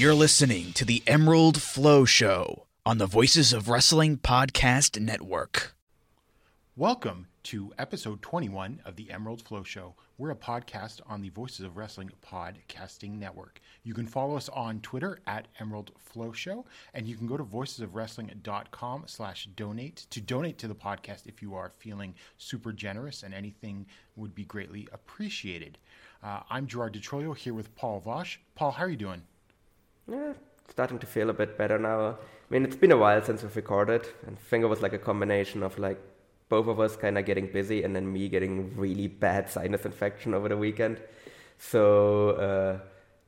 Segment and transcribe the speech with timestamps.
[0.00, 5.74] You're listening to the Emerald Flow Show on the Voices of Wrestling Podcast Network.
[6.74, 9.96] Welcome to episode 21 of the Emerald Flow Show.
[10.16, 13.60] We're a podcast on the Voices of Wrestling Podcasting Network.
[13.82, 17.44] You can follow us on Twitter at Emerald Flow Show, and you can go to
[17.44, 23.34] voicesofwrestling.com slash donate to donate to the podcast if you are feeling super generous, and
[23.34, 23.84] anything
[24.16, 25.76] would be greatly appreciated.
[26.22, 28.40] Uh, I'm Gerard Di Trolio here with Paul Vosh.
[28.54, 29.20] Paul, how are you doing?
[30.10, 30.32] Yeah,
[30.68, 32.08] starting to feel a bit better now.
[32.10, 32.14] I
[32.48, 34.98] mean, it's been a while since we've recorded, and I think it was like a
[34.98, 36.00] combination of like
[36.48, 40.34] both of us kind of getting busy and then me getting really bad sinus infection
[40.34, 41.00] over the weekend.
[41.58, 42.78] So uh,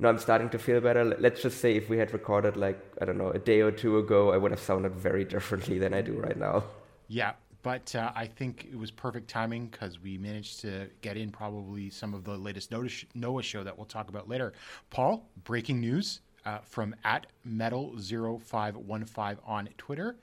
[0.00, 1.04] no, I'm starting to feel better.
[1.04, 3.98] Let's just say if we had recorded like I don't know a day or two
[3.98, 6.64] ago, I would have sounded very differently than I do right now.
[7.06, 11.30] Yeah, but uh, I think it was perfect timing because we managed to get in
[11.30, 12.72] probably some of the latest
[13.14, 14.52] Noah show that we'll talk about later.
[14.90, 20.16] Paul, breaking news uh, from at metal0515 on Twitter.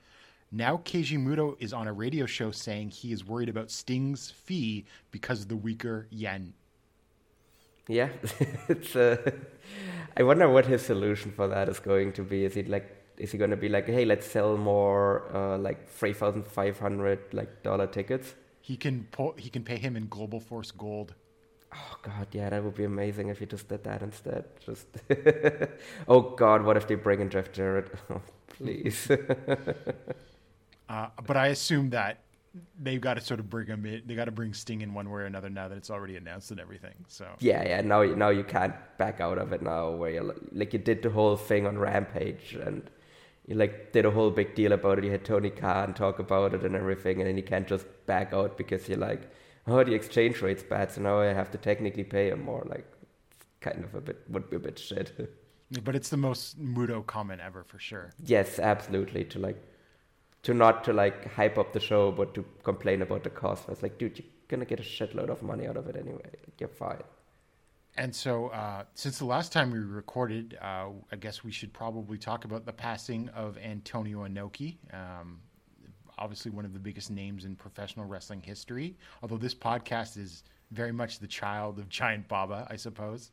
[0.52, 4.84] Now Keiji Muto is on a radio show saying he is worried about Sting's fee
[5.10, 6.54] because of the weaker yen.
[7.86, 8.08] Yeah,
[8.68, 8.94] it's.
[8.94, 9.16] Uh,
[10.16, 12.44] I wonder what his solution for that is going to be.
[12.44, 12.96] Is he like?
[13.16, 16.78] Is he going to be like, hey, let's sell more uh, like three thousand five
[16.78, 18.34] hundred like dollar tickets?
[18.60, 21.14] He can pull, he can pay him in Global Force Gold.
[21.72, 24.44] Oh God, yeah, that would be amazing if he just did that instead.
[24.64, 24.86] Just.
[26.08, 27.92] oh God, what if they bring in Jeff Jarrett?
[28.10, 29.10] Oh, please.
[30.88, 32.18] Uh, but I assume that
[32.80, 34.02] they've got to sort of bring him in.
[34.06, 36.50] They got to bring Sting in one way or another now that it's already announced
[36.50, 36.94] and everything.
[37.06, 37.80] So yeah, yeah.
[37.80, 39.90] Now, now you can't back out of it now.
[39.90, 42.90] Where you like you did the whole thing on Rampage and
[43.46, 45.04] you like did a whole big deal about it.
[45.04, 48.32] You had Tony Khan talk about it and everything, and then you can't just back
[48.32, 49.30] out because you're like,
[49.66, 52.66] oh, the exchange rate's bad, so now I have to technically pay him more.
[52.68, 52.86] Like,
[53.60, 55.12] kind of a bit would be a bit shit.
[55.84, 58.12] But it's the most Muto comment ever for sure.
[58.24, 59.24] yes, absolutely.
[59.24, 59.62] To like,
[60.42, 63.68] to not to like hype up the show, but to complain about the cost.
[63.68, 66.24] It's like, dude, you're gonna get a shitload of money out of it anyway.
[66.24, 67.02] Like, you're fine.
[67.96, 72.18] And so, uh, since the last time we recorded, uh, I guess we should probably
[72.18, 74.76] talk about the passing of Antonio Inoki.
[74.94, 75.40] Um,
[76.20, 78.96] obviously, one of the biggest names in professional wrestling history.
[79.22, 83.30] Although this podcast is very much the child of Giant Baba, I suppose,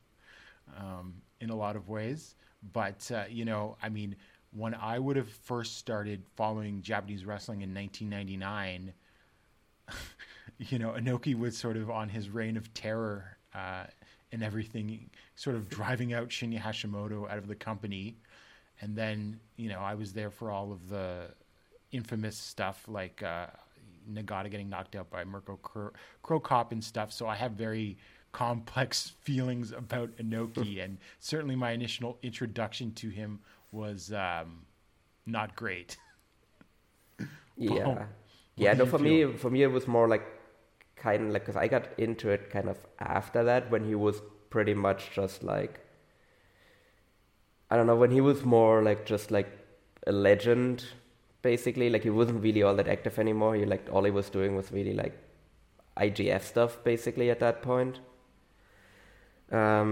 [0.78, 2.36] um, in a lot of ways.
[2.74, 4.16] But uh, you know, I mean,
[4.52, 8.94] when I would have first started following Japanese wrestling in 1999,
[10.58, 13.84] you know, Inoki was sort of on his reign of terror uh,
[14.32, 18.18] and everything, sort of driving out Shinya Hashimoto out of the company.
[18.82, 21.30] And then, you know, I was there for all of the
[21.98, 23.48] infamous stuff like uh,
[24.10, 25.58] Nagata getting knocked out by Mirko
[26.24, 27.12] Cro Cop and stuff.
[27.12, 27.98] So I have very
[28.32, 30.84] complex feelings about Inoki.
[30.84, 33.40] and certainly my initial introduction to him
[33.72, 34.66] was um,
[35.26, 35.98] not great.
[37.60, 38.06] Yeah,
[38.56, 38.74] yeah.
[38.74, 40.24] No, for me, for me, it was more like
[40.96, 44.22] kind of like because I got into it kind of after that when he was
[44.52, 45.80] pretty much just like
[47.72, 49.48] I don't know when he was more like just like
[50.06, 50.86] a legend,
[51.48, 51.90] basically.
[51.90, 53.56] Like he wasn't really all that active anymore.
[53.56, 55.16] He like all he was doing was really like
[56.06, 58.00] IGF stuff, basically at that point.
[59.60, 59.92] Um,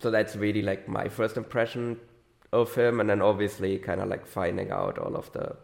[0.00, 2.00] so that's really like my first impression
[2.52, 5.56] of him, and then obviously kind of like finding out all of the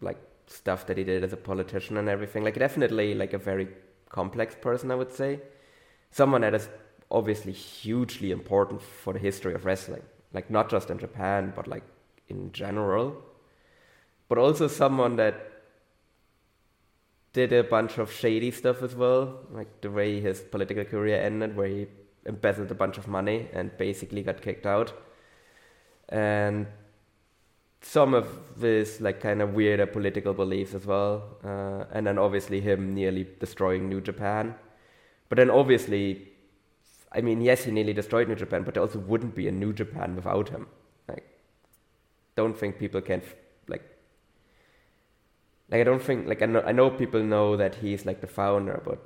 [0.00, 2.44] like stuff that he did as a politician and everything.
[2.44, 3.68] Like definitely like a very
[4.20, 5.40] complex person, I would say.
[6.10, 6.68] Someone that is
[7.10, 10.02] obviously hugely important for the history of wrestling.
[10.32, 11.84] Like not just in Japan, but like
[12.28, 13.31] in general.
[14.32, 15.34] But also someone that
[17.34, 21.54] did a bunch of shady stuff as well, like the way his political career ended,
[21.54, 21.86] where he
[22.24, 24.94] embezzled a bunch of money and basically got kicked out.
[26.08, 26.66] And
[27.82, 28.26] some of
[28.58, 33.28] his like kind of weirder political beliefs as well, uh, and then obviously him nearly
[33.38, 34.54] destroying New Japan.
[35.28, 36.26] But then obviously,
[37.12, 39.74] I mean, yes, he nearly destroyed New Japan, but there also wouldn't be a New
[39.74, 40.68] Japan without him.
[41.06, 41.28] Like,
[42.34, 43.20] don't think people can
[43.68, 43.91] like
[45.72, 48.26] like I don't think like I know, I know people know that he's like the
[48.26, 48.98] founder, but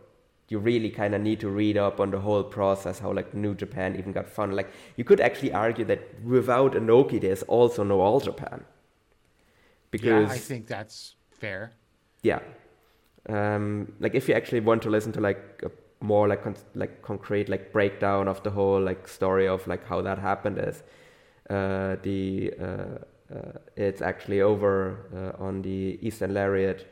[0.48, 3.54] you really kind of need to read up on the whole process, how like New
[3.54, 4.56] Japan even got founded.
[4.56, 8.64] Like you could actually argue that without Inoki, there's also no All Japan.
[9.92, 11.72] Because yeah, I think that's fair.
[12.22, 12.40] yeah,
[13.28, 15.70] um, like if you actually want to listen to like a
[16.04, 20.02] more like con- like concrete like breakdown of the whole like story of like how
[20.02, 20.82] that happened is
[21.48, 22.98] uh, the uh,
[23.76, 26.86] it's actually over uh, on the Eastern Lariat.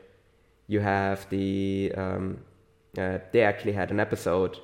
[0.67, 2.39] You have the um,
[2.97, 4.59] uh, they actually had an episode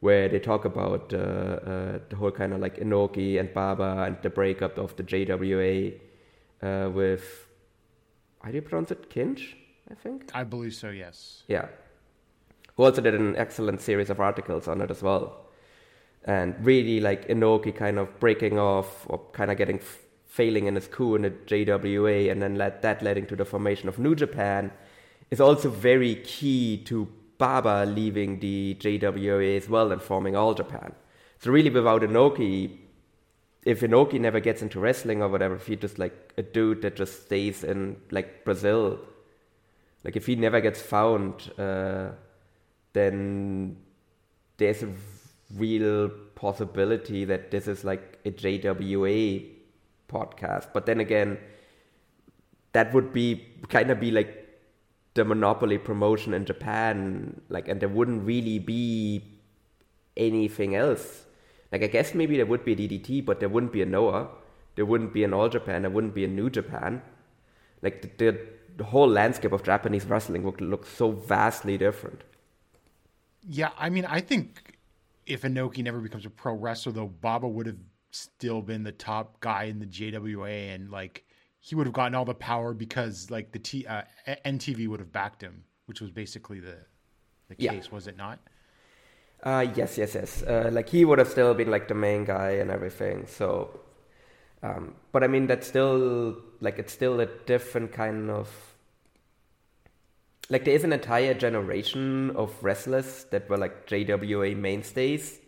[0.00, 4.16] where they talk about uh, uh, the whole kind of like Inoki and Baba and
[4.22, 5.94] the breakup of the JWA
[6.62, 7.48] uh, with
[8.42, 9.08] how do you pronounce it?
[9.08, 9.54] Kinch,
[9.90, 10.30] I think.
[10.34, 11.44] I believe so, yes.
[11.48, 11.68] Yeah.
[12.76, 15.46] Who also did an excellent series of articles on it as well.
[16.26, 20.00] And really like Inoki kind of breaking off or kind of getting f-
[20.34, 23.88] failing in his coup in the JWA and then let that leading to the formation
[23.88, 24.72] of New Japan
[25.30, 27.06] is also very key to
[27.38, 30.92] Baba leaving the JWA as well and forming All Japan.
[31.38, 32.78] So really without Inoki,
[33.64, 36.96] if Inoki never gets into wrestling or whatever, if he just like a dude that
[36.96, 38.98] just stays in like Brazil,
[40.02, 42.08] like if he never gets found, uh,
[42.92, 43.76] then
[44.56, 44.92] there's a
[45.54, 49.53] real possibility that this is like a JWA
[50.08, 50.68] podcast.
[50.72, 51.38] But then again,
[52.72, 54.44] that would be kind of be like
[55.14, 59.22] the monopoly promotion in Japan, like, and there wouldn't really be
[60.16, 61.24] anything else.
[61.70, 64.28] Like, I guess maybe there would be a DDT, but there wouldn't be a Noah.
[64.74, 65.82] There wouldn't be an All Japan.
[65.82, 67.02] There wouldn't be a New Japan.
[67.80, 68.40] Like, the, the,
[68.76, 72.22] the whole landscape of Japanese wrestling would look so vastly different.
[73.48, 74.78] Yeah, I mean, I think
[75.26, 77.76] if Inoki never becomes a pro wrestler, though, Baba would have
[78.14, 81.24] still been the top guy in the JWA, and like
[81.60, 84.02] he would have gotten all the power because like the T uh,
[84.44, 86.76] NTV would have backed him, which was basically the
[87.48, 87.72] the Yeah.
[87.72, 88.38] case, was it not?
[89.42, 90.42] Uh, yes, yes, yes.
[90.42, 93.26] Uh, like he would have still been like the main guy and everything.
[93.26, 93.80] So,
[94.62, 98.48] um, but I mean, that's still like it's still a different kind of
[100.50, 105.40] like there is an entire generation of wrestlers that were like JWA mainstays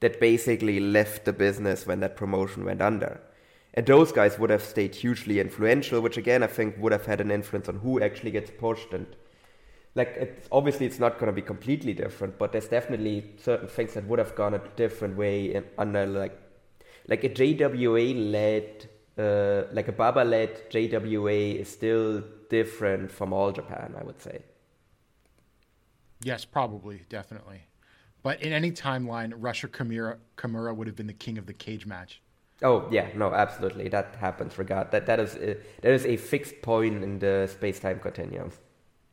[0.00, 3.20] that basically left the business when that promotion went under.
[3.74, 7.20] And those guys would have stayed hugely influential, which again I think would have had
[7.20, 9.06] an influence on who actually gets pushed and
[9.94, 13.94] like it's obviously it's not going to be completely different, but there's definitely certain things
[13.94, 16.38] that would have gone a different way in, under like
[17.08, 18.88] like a JWA led
[19.18, 24.42] uh, like a Baba led JWA is still different from All Japan, I would say.
[26.22, 27.67] Yes, probably, definitely.
[28.28, 32.20] But in any timeline, Rusher Kimura would have been the king of the cage match.
[32.62, 34.58] Oh yeah, no, absolutely, that happens.
[34.58, 38.52] Regard that that is a, that is a fixed point in the space time continuum.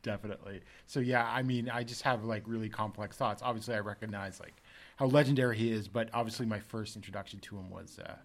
[0.04, 0.60] Definitely.
[0.86, 3.42] So yeah, I mean, I just have like really complex thoughts.
[3.42, 4.62] Obviously, I recognize like
[4.98, 8.16] how legendary he is, but obviously, my first introduction to him was uh,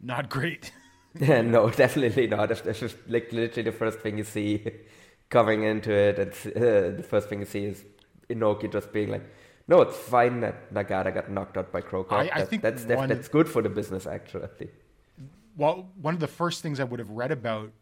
[0.00, 0.72] not great.
[1.20, 2.50] yeah, no, definitely not.
[2.50, 4.70] It's just like literally the first thing you see
[5.28, 6.18] coming into it.
[6.18, 7.84] and uh, the first thing you see is
[8.30, 9.24] Inoki just being like
[9.66, 12.18] No, it's fine that Nagata got knocked out by Cro Cop.
[12.18, 14.70] I- I That- think that's one- that's good for the business actually.
[15.56, 17.72] Well, one of the first things I would have read about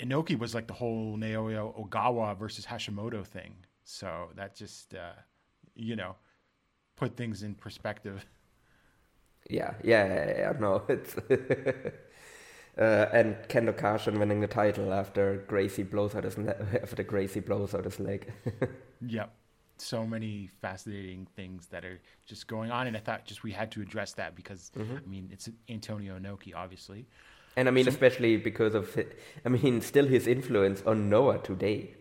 [0.00, 3.64] Inoki was like the whole Naoya Ogawa versus Hashimoto thing.
[3.84, 5.12] So that just, uh,
[5.74, 6.16] you know,
[6.96, 8.26] put things in perspective.
[9.48, 11.16] Yeah, yeah, yeah, yeah no, it's
[12.78, 17.40] uh, and Kendo Kashin winning the title after Gracie blows out his le- after Gracie
[17.40, 18.32] blows out his leg.
[19.00, 19.30] Yep.
[19.76, 22.86] So many fascinating things that are just going on.
[22.86, 26.54] And I thought just we had to address that because, I mean, it's Antonio Inoki,
[26.54, 27.06] obviously.
[27.56, 28.96] and I mean, especially because of
[29.44, 31.94] I mean, still his influence on Noah today.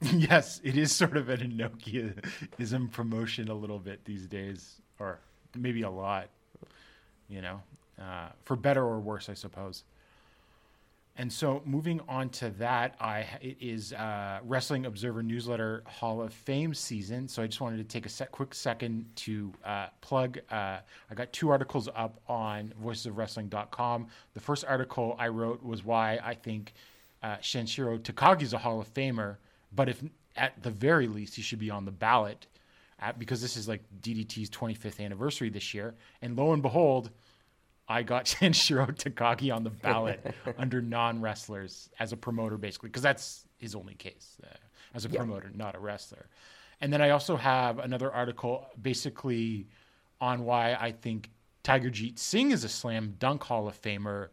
[0.00, 5.18] yes, it is sort of an Inokiism promotion a little bit these days, or
[5.54, 6.28] maybe a lot,
[7.28, 7.60] you know,
[8.00, 9.84] uh, for better or worse, I suppose.
[11.16, 16.32] And so, moving on to that, I it is uh, Wrestling Observer Newsletter Hall of
[16.32, 17.28] Fame season.
[17.28, 20.38] So I just wanted to take a quick second to uh, plug.
[20.50, 20.78] Uh,
[21.10, 24.06] I got two articles up on voicesofwrestling.com.
[24.34, 26.72] The first article I wrote was why I think
[27.22, 29.36] uh, Sanshiro Takagi is a Hall of Famer,
[29.72, 30.02] but if
[30.36, 32.46] at the very least he should be on the ballot,
[33.00, 35.94] at, because this is like DDT's 25th anniversary this year.
[36.22, 37.10] And lo and behold,
[37.90, 43.02] I got Sanshiro Takagi on the ballot under non wrestlers as a promoter, basically, because
[43.02, 44.56] that's his only case uh,
[44.94, 46.26] as a promoter, not a wrestler.
[46.80, 49.66] And then I also have another article basically
[50.20, 51.30] on why I think
[51.62, 54.28] Tiger Jeet Singh is a slam dunk Hall of Famer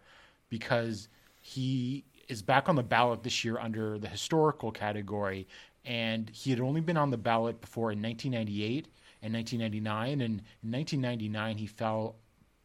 [0.50, 1.10] because
[1.42, 5.48] he is back on the ballot this year under the historical category.
[5.84, 8.88] And he had only been on the ballot before in 1998
[9.24, 10.12] and 1999.
[10.12, 12.16] And in 1999, he fell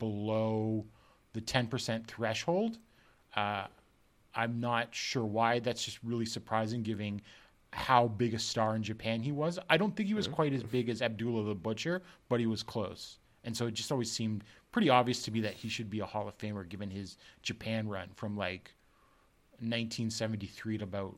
[0.02, 0.84] below
[1.32, 2.78] the 10% threshold.
[3.36, 3.66] Uh,
[4.34, 5.60] I'm not sure why.
[5.60, 7.22] That's just really surprising, given
[7.72, 9.60] how big a star in Japan he was.
[9.70, 12.64] I don't think he was quite as big as Abdullah the Butcher, but he was
[12.64, 13.18] close.
[13.44, 14.42] And so it just always seemed
[14.72, 17.88] pretty obvious to me that he should be a Hall of Famer given his Japan
[17.88, 18.74] run from like
[19.60, 21.16] 1973 to about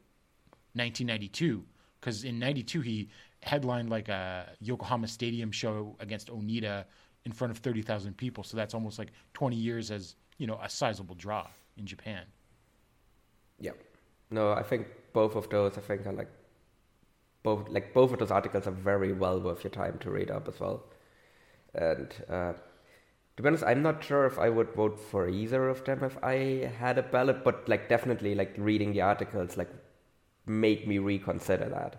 [0.75, 1.65] 1992.
[2.01, 3.09] Because in 92, he
[3.43, 6.85] headlined like a Yokohama Stadium show against Onita
[7.25, 8.45] in front of 30,000 people.
[8.45, 12.25] So that's almost like 20 years as, you know, a sizable draw in Japan.
[13.59, 13.73] Yeah.
[14.31, 15.79] No, I think both of those.
[15.79, 16.31] I think are like
[17.43, 20.49] both like both of those articles are very well worth your time to read up
[20.49, 20.83] as well.
[21.75, 22.53] And uh,
[23.37, 26.17] to be honest, I'm not sure if I would vote for either of them if
[26.23, 29.71] I had a ballot, but like definitely like reading the articles like
[30.47, 31.97] made me reconsider that.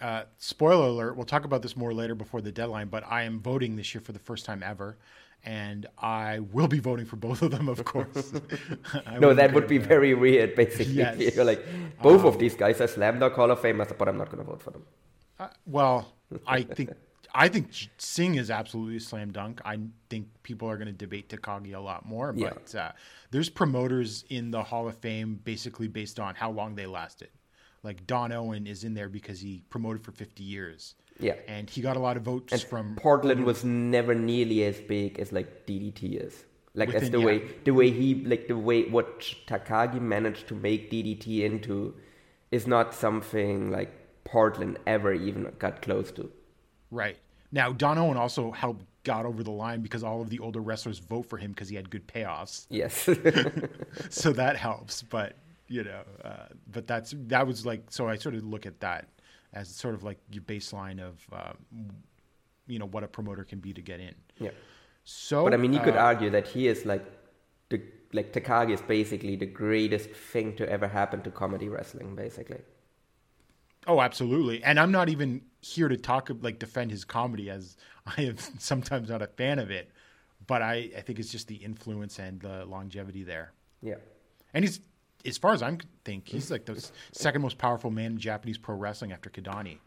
[0.00, 3.40] Uh, spoiler alert, we'll talk about this more later before the deadline, but I am
[3.40, 4.96] voting this year for the first time ever.
[5.46, 8.32] And I will be voting for both of them, of course.
[9.20, 9.86] No, that would be there.
[9.88, 10.54] very weird.
[10.54, 11.14] Basically, Yes.
[11.16, 11.64] Um, you're like
[12.02, 14.50] both of these guys are slam dunk Hall of Famers, but I'm not going to
[14.50, 14.84] vote for them.
[15.38, 16.14] Uh, well,
[16.46, 16.92] I think
[17.34, 19.60] I think Singh is absolutely a slam dunk.
[19.64, 22.50] I think people are going to debate Takagi a lot more, Yeah.
[22.54, 22.92] but uh,
[23.30, 27.28] there's promoters in the Hall of Fame basically based on how long they lasted.
[27.84, 30.94] Like Don Owen is in there because he promoted for 50 years.
[31.20, 31.34] Yeah.
[31.46, 35.20] and he got a lot of votes And from Portland was never nearly as big
[35.20, 36.44] as like DDT is.
[36.74, 37.26] Like as the yeah.
[37.26, 41.94] way the way he like the way what Takagi managed to make DDT into
[42.50, 43.92] is not something like
[44.24, 46.32] Portland ever even got close to.
[46.90, 47.16] Right.
[47.52, 50.98] Now, Don Owen also helped got over the line because all of the older wrestlers
[50.98, 52.66] vote for him because he had good payoffs.
[52.70, 53.08] Yes.
[54.10, 55.02] so that helps.
[55.02, 55.36] But
[55.74, 58.08] you know, uh, but that's that was like so.
[58.14, 59.08] I sort of look at that
[59.52, 61.54] as sort of like your baseline of uh,
[62.72, 64.14] you know what a promoter can be to get in.
[64.38, 64.50] yeah.
[65.06, 67.04] So, But I mean, you could uh, argue that he is like
[67.70, 72.62] the like Takagi is basically the greatest thing to ever happen to comedy wrestling, basically.
[73.86, 74.62] Oh, absolutely.
[74.64, 77.76] And I'm not even here to talk like defend his comedy as
[78.16, 79.90] I am sometimes not a fan of it,
[80.46, 83.52] but I, I think it's just the influence and the longevity there.
[83.82, 83.96] Yeah.
[84.54, 84.80] And he's
[85.26, 88.74] as far as I'm think he's like the second most powerful man in Japanese pro
[88.76, 89.78] wrestling after Kidani.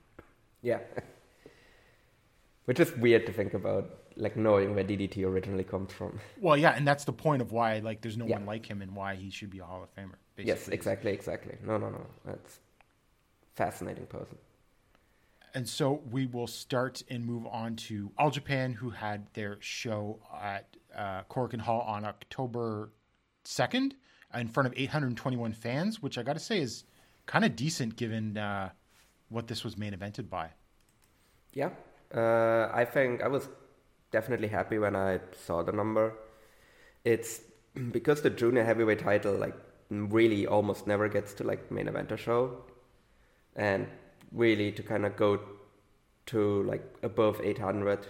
[0.62, 0.80] Yeah.
[2.66, 6.20] Which is weird to think about, like knowing where DDT originally comes from.
[6.42, 8.38] Well, yeah, and that's the point of why like there's no Yeah.
[8.38, 10.16] one like him and why he should be a Hall of Famer.
[10.36, 10.46] Basically.
[10.54, 11.56] Yes, exactly, exactly.
[11.66, 12.06] No, no, no.
[12.26, 12.60] That's
[13.56, 14.38] fascinating person.
[15.54, 20.20] And so we will start and move on to All Japan, who had their show
[20.40, 22.92] at uh, Korakuen Hall on October
[23.46, 23.94] 2nd
[24.34, 26.84] in front of 821 fans, which I got to say is
[27.26, 28.70] kind of decent given uh,
[29.30, 30.50] what this was main evented by.
[31.54, 31.70] Yeah.
[32.14, 33.50] Uh, I think I was
[34.12, 36.14] definitely happy when I saw the number.
[37.04, 37.42] It's
[37.92, 39.56] because the junior heavyweight title like
[39.90, 42.64] really almost never gets to like main eventer show,
[43.56, 43.88] and
[44.32, 45.40] really to kind of go
[46.28, 48.06] to like above 800,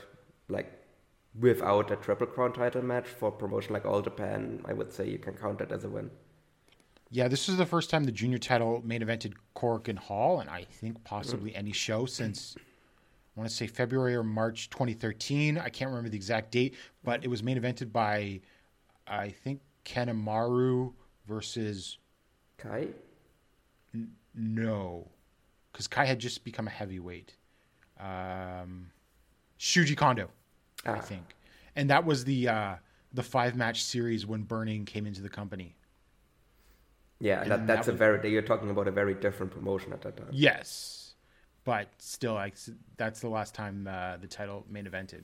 [0.50, 0.72] like
[1.40, 5.20] without a triple crown title match for promotion like All Japan, I would say you
[5.20, 6.10] can count it as a win.
[7.10, 10.64] Yeah, this is the first time the junior title main evented Korakuen Hall, and I
[10.64, 15.58] think possibly any show since I want to say February or March 2013.
[15.58, 18.42] I can't remember the exact date, but it was main evented by
[19.08, 20.94] I think Kanemaru
[21.28, 21.98] versus
[22.58, 22.88] Kai?
[24.36, 25.08] no,
[25.72, 27.36] because Kai had just become a heavyweight.
[28.00, 28.92] Um,
[29.60, 30.30] Shuji Kondo,
[30.86, 31.00] I Ah.
[31.02, 31.36] think,
[31.76, 32.76] and that was the uh,
[33.14, 35.76] the five match series when Burning came into the company.
[37.20, 39.92] Yeah, And that, that that's a was- very, you're talking about a very different promotion
[39.92, 40.28] at that time.
[40.32, 41.16] Yes,
[41.64, 42.56] but still, like
[42.98, 45.24] that's the last time uh, the title main evented.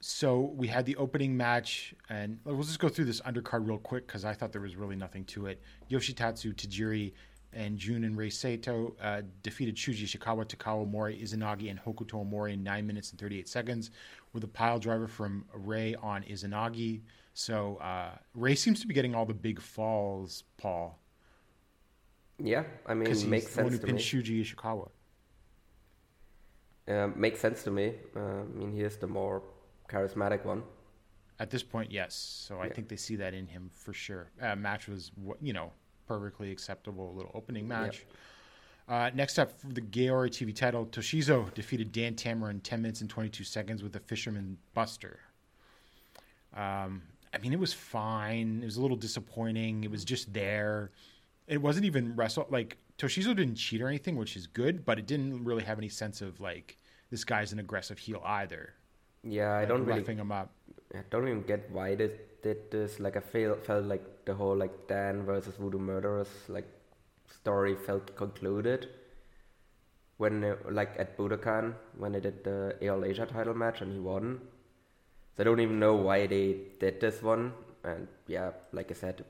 [0.00, 4.06] So we had the opening match, and we'll just go through this undercard real quick
[4.06, 5.60] because I thought there was really nothing to it.
[5.90, 7.12] Yoshitatsu Tajiri
[7.52, 12.54] and Jun and Rei Saito uh, defeated Shuji Ishikawa, Takao Omori, Izanagi, and Hokuto Omori
[12.54, 13.90] in 9 minutes and 38 seconds
[14.32, 17.00] with a pile driver from Rei on Izanagi.
[17.34, 20.98] So uh, Rei seems to be getting all the big falls, Paul,
[22.38, 24.22] Yeah, I mean, he's makes the one who sense to me.
[24.22, 24.88] Shuji Ishikawa.
[26.88, 27.94] Uh, makes sense to me.
[28.16, 29.42] Uh, I mean, he is the more
[29.88, 30.62] charismatic one.
[31.38, 32.14] At this point, yes.
[32.48, 34.30] So I think they see that in him for sure.
[34.40, 35.70] Uh, match was, you know,
[36.08, 38.06] perfectly acceptable little opening match.
[38.88, 43.02] Uh, next up, for the GAORA TV title, Toshizo defeated Dan Tamura in 10 minutes
[43.02, 45.20] and 22 seconds with the Fisherman Buster.
[46.56, 47.02] Um,
[47.34, 48.60] I mean, it was fine.
[48.62, 49.84] It was a little disappointing.
[49.84, 50.90] It was just there.
[51.46, 52.46] It wasn't even wrestle.
[52.48, 55.90] Like, Toshizo didn't cheat or anything, which is good, but it didn't really have any
[55.90, 56.78] sense of, like,
[57.10, 58.72] this guy's an aggressive heel either.
[59.22, 60.50] Yeah, I don't really, him up.
[60.94, 62.10] I don't even get why they
[62.48, 62.98] did this.
[63.04, 66.68] Like, I feel felt like the whole like Dan versus Voodoo Murderers like
[67.40, 68.88] story felt concluded
[70.18, 72.58] when like at Budokan when they did the
[72.90, 74.40] All Asia title match and he won.
[75.34, 76.46] So I don't even know why they
[76.80, 77.52] did this one.
[77.84, 79.24] And yeah, like I said,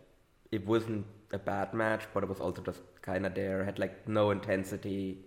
[0.51, 3.65] it wasn't a bad match, but it was also just kind of there.
[3.65, 5.19] Had like no intensity,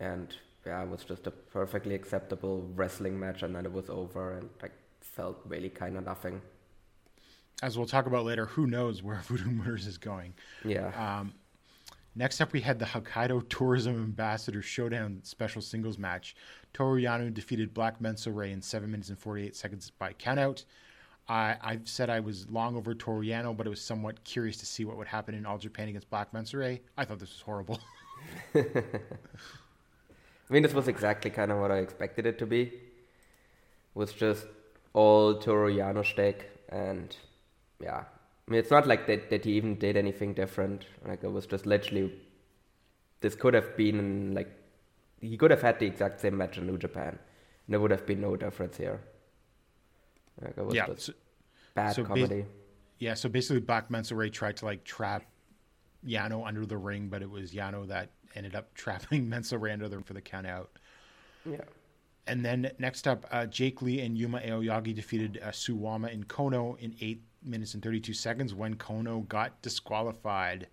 [0.00, 0.34] and
[0.66, 3.44] yeah, it was just a perfectly acceptable wrestling match.
[3.44, 6.40] And then it was over, and like felt really kind of nothing.
[7.62, 10.34] As we'll talk about later, who knows where Voodoo Murders is going.
[10.64, 10.88] Yeah,
[11.20, 11.32] Um,
[12.14, 16.34] next up, we had the Hokkaido Tourism Ambassador Showdown special singles match.
[16.74, 20.64] Toru Yano defeated Black Menso-re in 7 minutes and 48 seconds by countout.
[21.28, 24.66] I, I've said I was long over Toru Yano, but I was somewhat curious to
[24.66, 26.80] see what would happen in All Japan against Black Menso-re.
[26.96, 27.78] I thought this was horrible.
[28.54, 32.62] I mean, this was exactly kind of what I expected it to be.
[32.62, 32.72] It
[33.94, 34.46] Was just
[34.92, 36.04] all Toru Yano
[36.68, 37.16] and
[37.82, 38.04] yeah,
[38.48, 40.86] I mean, it's not like that that he even did anything different.
[41.06, 42.12] Like it was just literally,
[43.20, 44.50] this could have been like,
[45.20, 47.18] he could have had the exact same match in New Japan, and
[47.74, 49.00] there would have been no difference here.
[50.40, 50.86] Like it was yeah.
[50.86, 51.12] just So,
[51.74, 52.46] bad so comedy.
[52.98, 53.14] yeah.
[53.14, 55.26] So basically, Black Ray tried to like trap
[56.06, 59.96] Yano under the ring, but it was Yano that ended up trapping Menso-re under the
[59.96, 60.68] ring for the countout.
[61.44, 61.64] yeah.
[62.26, 66.78] And then next up, uh, Jake Lee and Yuma Aoyagi defeated uh, Suwama and Kono
[66.78, 70.68] in 8 minutes and 32 seconds when Kono got disqualified.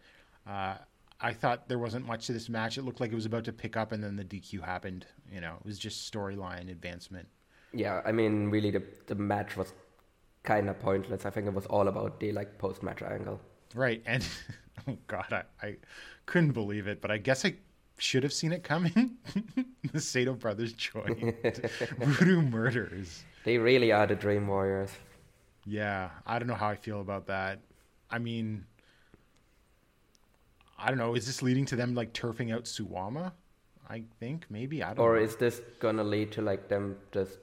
[0.47, 0.75] Uh,
[1.21, 2.77] I thought there wasn't much to this match.
[2.77, 5.05] It looked like it was about to pick up, and then the DQ happened.
[5.31, 7.27] You know, it was just storyline advancement.
[7.73, 9.73] Yeah, I mean, really, the the match was
[10.43, 11.25] kind of pointless.
[11.25, 13.39] I think it was all about the like post match angle.
[13.75, 14.01] Right.
[14.05, 14.25] And,
[14.87, 15.75] oh, God, I, I
[16.25, 17.55] couldn't believe it, but I guess I
[17.97, 19.17] should have seen it coming.
[19.93, 21.35] the Saito brothers joined
[21.99, 23.23] Voodoo Murders.
[23.43, 24.91] They really are the Dream Warriors.
[25.65, 27.59] Yeah, I don't know how I feel about that.
[28.09, 28.65] I mean,
[30.77, 31.15] I don't know.
[31.15, 33.33] Is this leading to them like turfing out Suwama?
[33.89, 34.83] I think maybe.
[34.83, 35.21] I don't Or know.
[35.23, 37.37] is this gonna lead to like them just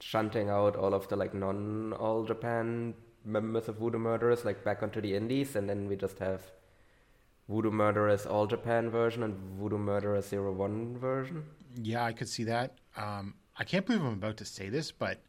[0.00, 4.82] shunting out all of the like non All Japan members of Voodoo Murderers like back
[4.82, 6.42] onto the Indies, and then we just have
[7.48, 11.44] Voodoo Murderers All Japan version and Voodoo Murderers Zero One version?
[11.76, 12.78] Yeah, I could see that.
[12.96, 15.20] Um, I can't believe I'm about to say this, but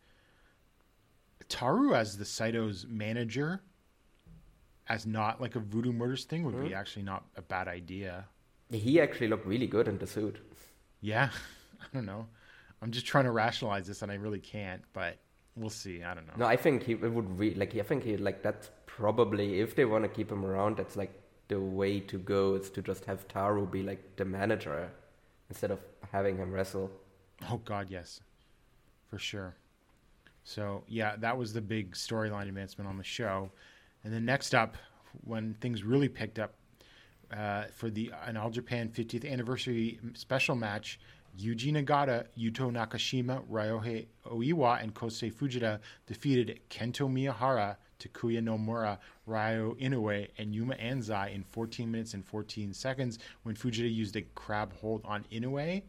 [1.52, 3.62] Taru as the Saito's manager,
[4.88, 6.74] as not like a Voodoo Murders thing, would be hmm?
[6.74, 8.26] actually not a bad idea.
[8.72, 10.38] He actually looked really good in the suit.
[11.02, 11.30] Yeah,
[11.82, 12.28] I don't know.
[12.82, 14.82] I'm just trying to rationalize this, and I really can't.
[14.94, 15.18] But
[15.56, 16.04] we'll see.
[16.04, 16.34] I don't know.
[16.38, 17.76] No, I think he it would re- like.
[17.76, 21.14] I think he like that's probably if they want to keep him around, that's like
[21.50, 24.90] the way to go is to just have Taru be like the manager
[25.50, 25.80] instead of
[26.12, 26.90] having him wrestle.
[27.50, 28.22] Oh God, yes,
[29.10, 29.56] for sure.
[30.43, 33.51] So yeah, that was the big storyline advancement on the show,
[34.04, 34.75] and then next up,
[35.23, 36.56] when things really picked up,
[37.36, 40.99] uh, for the an All Japan 50th anniversary special match.
[41.39, 49.75] Yuji Nagata, Yuto Nakashima, Ryohei Oiwa, and Kosei Fujita defeated Kento Miyahara, Takuya Nomura, Ryo
[49.75, 54.73] Inoue, and Yuma Anzai in 14 minutes and 14 seconds when Fujita used a crab
[54.73, 55.82] hold on Inoue.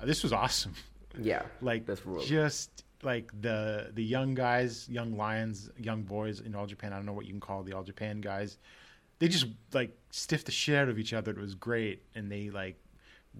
[0.00, 0.74] Uh, this was awesome.
[1.18, 1.86] Yeah, like
[2.26, 6.92] just like the the young guys, young lions, young boys in All Japan.
[6.92, 8.58] I don't know what you can call the All Japan guys.
[9.18, 11.30] They just like stiffed the shit out of each other.
[11.30, 12.76] It was great, and they like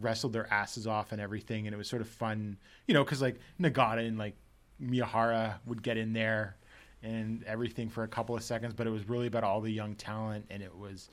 [0.00, 1.66] wrestled their asses off and everything.
[1.66, 4.34] And it was sort of fun, you know, because like Nagata and like
[4.82, 6.56] Miyahara would get in there
[7.02, 9.94] and everything for a couple of seconds, but it was really about all the young
[9.94, 10.46] talent.
[10.50, 11.10] And it was,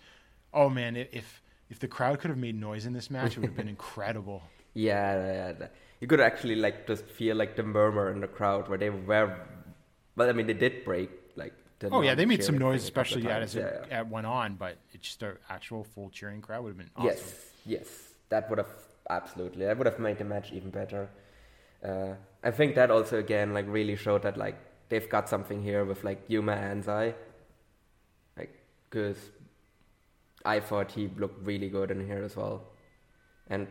[0.54, 3.50] oh man, if if the crowd could have made noise in this match, it would
[3.50, 4.44] have been incredible.
[4.74, 5.68] Yeah, yeah, yeah.
[6.02, 9.38] You could actually like just feel like the murmur in the crowd where they were.
[10.16, 11.54] Well, I mean, they did break like.
[11.80, 14.02] The Oh yeah, they made some noise, thing a couple especially yeah, as it yeah.
[14.02, 14.56] went on.
[14.56, 17.08] But it's just an actual full cheering crowd would have been awesome.
[17.08, 17.88] Yes, yes,
[18.30, 18.74] that would have
[19.10, 19.66] absolutely.
[19.66, 21.10] That would have made the match even better.
[21.84, 24.58] Uh, I think that also again like really showed that like
[24.90, 27.14] they've got something here with like Yuma Anzai.
[28.38, 28.54] Like,
[28.90, 29.18] cause
[30.46, 32.64] I thought he looked really good in here as well,
[33.50, 33.68] and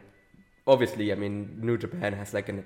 [0.66, 2.64] obviously, I mean, New Japan has like an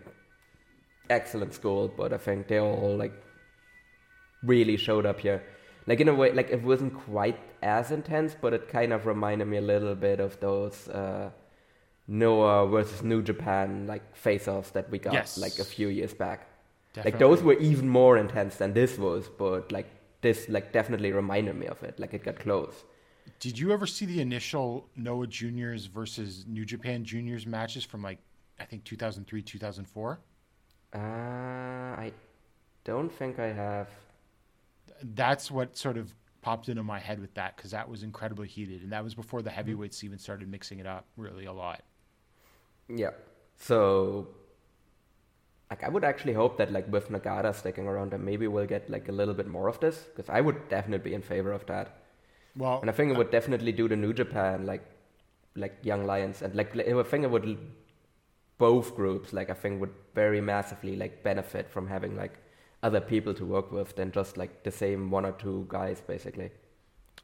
[1.10, 3.12] excellent school, but I think they all like
[4.42, 5.42] really showed up here.
[5.86, 9.46] Like in a way, like it wasn't quite as intense, but it kind of reminded
[9.48, 11.30] me a little bit of those uh,
[12.08, 15.38] Noah versus New Japan like face-offs that we got Yes.
[15.38, 16.48] like a few years back.
[17.04, 21.56] Like those were even more intense than this was, but like this like definitely reminded
[21.56, 21.98] me of it.
[21.98, 22.84] Like it got close.
[23.40, 28.18] Did you ever see the initial Noah Juniors versus New Japan Juniors matches from like
[28.58, 30.20] I think 2003, 2004?
[30.94, 32.12] Uh, I
[32.84, 33.88] don't think I have.
[35.02, 38.82] That's what sort of popped into my head with that because that was incredibly heated,
[38.82, 41.82] and that was before the heavyweights even started mixing it up really a lot.
[42.88, 43.10] Yeah.
[43.56, 44.28] So,
[45.70, 48.90] like, I would actually hope that, like, with Nagata sticking around, that maybe we'll get
[48.90, 51.66] like a little bit more of this, because I would definitely be in favor of
[51.66, 52.03] that.
[52.56, 54.84] Well, And I think it would definitely do the New Japan, like,
[55.56, 57.58] like Young Lions, and like, I think it would
[58.58, 62.38] both groups, like, I think would very massively like benefit from having like
[62.82, 66.50] other people to work with than just like the same one or two guys, basically.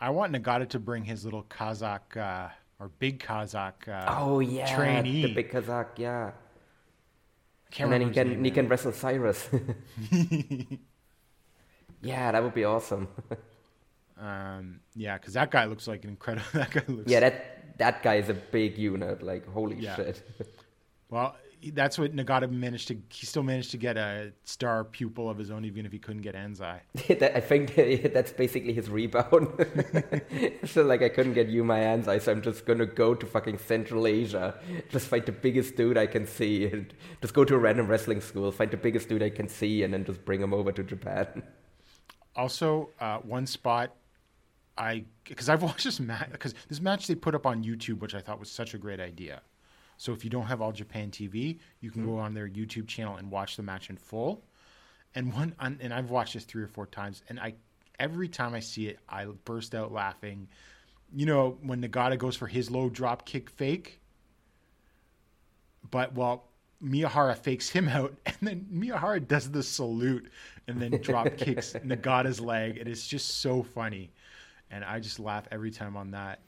[0.00, 4.74] I want Nagata to bring his little Kazakh uh, or big Kazakh uh, Oh yeah,
[4.74, 5.22] trainee.
[5.22, 6.32] the big Kazakh, yeah.
[7.78, 9.48] And then he can name he can wrestle Cyrus.
[12.02, 13.08] yeah, that would be awesome.
[14.20, 16.46] Um, yeah, because that guy looks like an incredible.
[16.52, 17.11] That guy looks.
[17.11, 19.22] yeah, that that guy is a big unit.
[19.22, 19.96] Like holy Yeah.
[19.96, 20.22] shit.
[21.11, 21.35] Well,
[21.72, 22.96] that's what Nagata managed to.
[23.09, 26.22] He still managed to get a star pupil of his own, even if he couldn't
[26.22, 26.78] get Anzai.
[27.35, 27.74] I think
[28.14, 29.48] that's basically his rebound.
[30.66, 34.06] so like I couldn't get Yuma Anzai, so I'm just gonna go to fucking Central
[34.06, 34.54] Asia,
[34.90, 38.20] just find the biggest dude I can see, and just go to a random wrestling
[38.20, 40.85] school, find the biggest dude I can see, and then just bring him over to
[40.85, 41.42] Japan.
[42.37, 43.96] Also, uh, one spot
[44.80, 48.14] I because I've watched this match because this match they put up on YouTube, which
[48.14, 49.42] I thought was such a great idea.
[49.98, 52.20] So if you don't have All Japan TV, you can go mm-hmm.
[52.20, 54.42] on their YouTube channel and watch the match in full.
[55.14, 57.54] And one and I've watched this three or four times, and I
[57.98, 60.48] every time I see it, I burst out laughing.
[61.14, 64.00] You know when Nagata goes for his low drop kick fake,
[65.90, 66.44] but well,
[66.82, 70.30] Miyahara fakes him out, and then Miyahara does the salute
[70.68, 74.10] and then drop kicks Nagata's leg, and it's just so funny,
[74.70, 76.40] and I just laugh every time on that.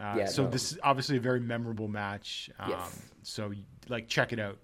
[0.00, 0.50] Uh, Yeah, so no.
[0.50, 2.50] this is obviously a very memorable match.
[2.58, 3.02] Um, Yes.
[3.22, 3.52] So
[3.88, 4.58] like, check it out.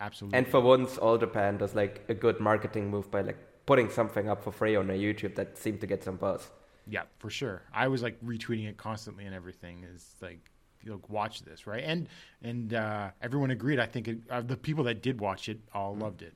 [0.00, 0.38] Absolutely.
[0.38, 4.28] And for once, All Japan does like a good marketing move by like putting something
[4.28, 6.50] up for free on their YouTube that seemed to get some buzz.
[6.88, 7.62] Yeah, for sure.
[7.72, 9.84] I was like retweeting it constantly and everything.
[9.94, 10.50] Is like,
[10.82, 11.84] you know, watch this, right?
[11.84, 12.08] And
[12.42, 13.78] and uh, everyone agreed.
[13.78, 16.34] I think it, uh, the people that did watch it all loved it.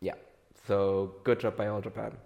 [0.00, 0.14] Yeah.
[0.66, 2.16] So good job by All Japan.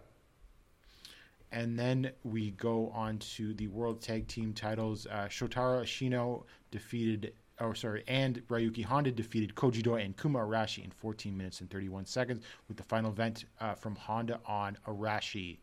[1.52, 5.06] And then we go on to the World Tag Team titles.
[5.06, 10.84] Uh, Shotaro Ashino defeated, oh sorry, and Ryuki Honda defeated Koji Doi and Kuma Arashi
[10.84, 15.58] in 14 minutes and 31 seconds, with the final event uh, from Honda on Arashi.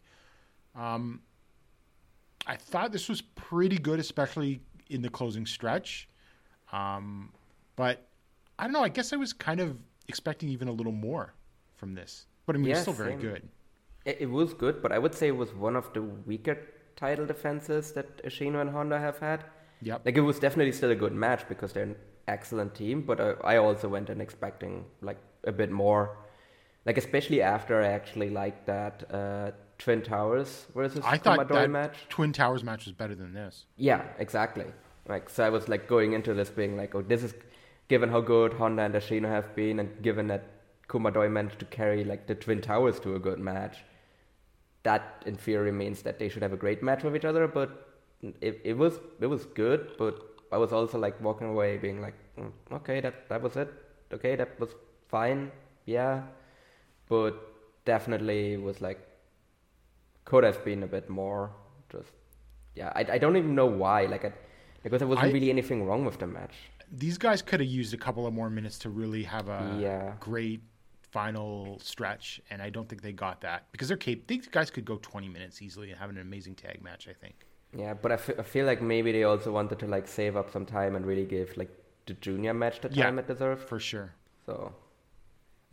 [0.76, 1.22] Um,
[2.46, 6.10] I thought this was pretty good, especially in the closing stretch.
[6.72, 7.32] Um,
[7.76, 8.08] but
[8.60, 8.84] I don't know.
[8.84, 11.34] I guess I was kind of expecting even a little more
[11.76, 12.26] from this.
[12.46, 13.20] But I mean, it's still very same.
[13.20, 13.50] good.
[14.08, 16.58] It, it was good, but I would say it was one of the weaker
[16.96, 19.44] title defenses that Ashino and Honda have had.
[19.82, 20.02] Yep.
[20.06, 21.96] Like it was definitely still a good match because they're an
[22.28, 26.18] excellent team, but I, I also went in expecting like a bit more.
[26.86, 31.98] Like especially after I actually liked that uh, Twin Towers versus I thought that match.
[32.10, 33.66] Twin Towers match was better than this.
[33.76, 34.66] Yeah, exactly.
[35.08, 37.34] Like so, I was like going into this being like, oh, this is
[37.90, 40.44] given how good Honda and Ashino have been, and given that
[40.88, 43.78] Kumadoi managed to carry like the Twin Towers to a good match.
[44.88, 47.48] That in theory means that they should have a great match with each other.
[47.60, 47.70] But
[48.50, 50.16] it, it was it was good, but
[50.52, 53.70] I was also like walking away being like, "Mm, okay, that that was it.
[54.18, 54.72] Okay, that was
[55.16, 55.52] fine.
[55.86, 56.22] Yeah,
[57.10, 57.34] but
[57.86, 59.00] definitely was like
[60.26, 61.52] could have been a bit more.
[61.92, 62.12] Just
[62.76, 64.06] yeah, I, I don't even know why.
[64.06, 64.32] Like I,
[64.84, 66.56] because there wasn't I- really anything wrong with the match.
[66.90, 70.14] These guys could have used a couple of more minutes to really have a Yeah.
[70.22, 70.62] great
[71.12, 74.86] final stretch, and I don't think they got that because they're cap- These guys could
[74.86, 77.08] go 20 minutes easily and have an amazing tag match.
[77.08, 77.36] I think.
[77.76, 80.96] Yeah, but I feel like maybe they also wanted to like save up some time
[80.96, 81.70] and really give like
[82.06, 83.04] the junior match the Yeah.
[83.06, 83.68] time it deserved.
[83.68, 84.14] For sure.
[84.46, 84.74] So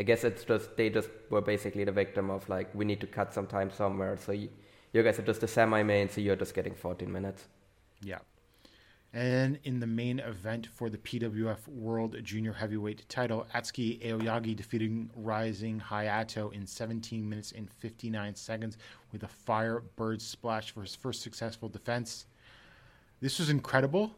[0.00, 3.06] I guess it's just they just were basically the victim of like we need to
[3.06, 4.16] cut some time somewhere.
[4.16, 4.48] So you,
[4.92, 7.46] you guys are just the semi main, so you're just getting 14 minutes.
[8.02, 8.18] Yeah.
[9.14, 15.08] And in the main event for the PWF World Junior Heavyweight title, Atsuki Aoyagi defeating
[15.14, 18.76] Rising Hayato in 17 minutes and 59 seconds
[19.12, 22.26] with a Firebird splash for his first successful defense.
[23.20, 24.16] This was incredible.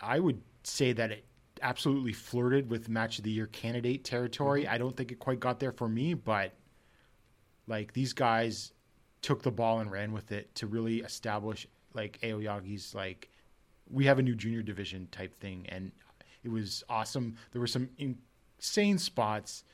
[0.00, 1.24] I would say that it
[1.60, 4.62] absolutely flirted with match of the year candidate territory.
[4.62, 4.72] Mm-hmm.
[4.74, 6.52] I don't think it quite got there for me, but
[7.66, 8.72] like these guys
[9.20, 13.28] took the ball and ran with it to really establish like Aoyagi's like
[13.90, 15.92] we have a new junior division type thing and
[16.44, 17.36] it was awesome.
[17.52, 19.64] There were some insane spots.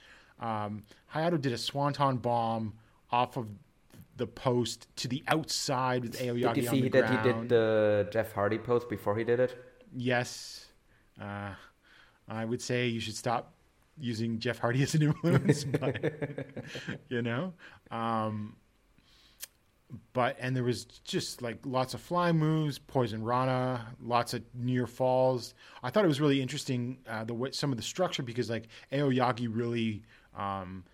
[0.41, 2.75] Um, Hayato did a swanton bomb
[3.11, 3.49] off of
[4.17, 7.27] the post to the outside with Aoyagi did you on see that ground.
[7.27, 9.65] he did the Jeff Hardy post before he did it?
[9.97, 10.67] Yes.
[11.21, 11.51] Uh,
[12.29, 13.55] I would say you should stop
[13.99, 15.97] using Jeff Hardy as an influence, but
[17.09, 17.55] you know.
[17.91, 18.57] Um,
[20.13, 24.87] but and there was just like lots of fly moves, poison rana, lots of near
[24.87, 25.55] falls.
[25.83, 28.69] I thought it was really interesting uh, the way some of the structure because like
[28.93, 30.03] Aoyagi really
[30.37, 30.85] um,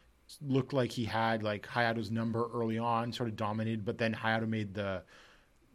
[0.41, 4.49] looked like he had like Hayato's number early on, sort of dominated, but then Hayato
[4.49, 5.03] made the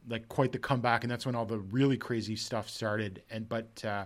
[0.07, 3.23] like quite the comeback, and that's when all the really crazy stuff started.
[3.29, 4.05] And but uh,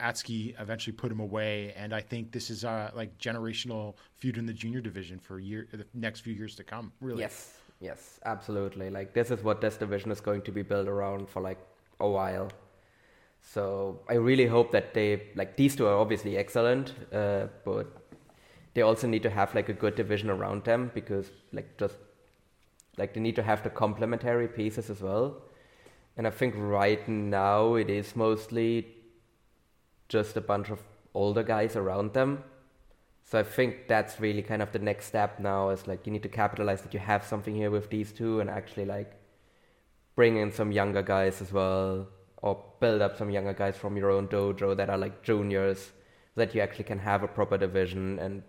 [0.00, 4.46] Atsuki eventually put him away, and I think this is a like generational feud in
[4.46, 6.92] the junior division for year the next few years to come.
[7.00, 8.90] Really, Yes, yes, absolutely.
[8.90, 11.58] Like this is what this division is going to be built around for like
[12.00, 12.50] a while.
[13.40, 17.86] So I really hope that they like these two are obviously excellent, uh, but
[18.74, 21.96] they also need to have like a good division around them because like just
[22.96, 25.42] like they need to have the complementary pieces as well.
[26.16, 28.86] And I think right now it is mostly
[30.08, 30.80] just a bunch of
[31.12, 32.44] older guys around them.
[33.24, 36.22] So I think that's really kind of the next step now is like you need
[36.22, 39.16] to capitalize that you have something here with these two and actually like
[40.14, 42.06] bring in some younger guys as well
[42.42, 45.78] or build up some younger guys from your own dojo that are like juniors
[46.34, 48.42] so that you actually can have a proper division and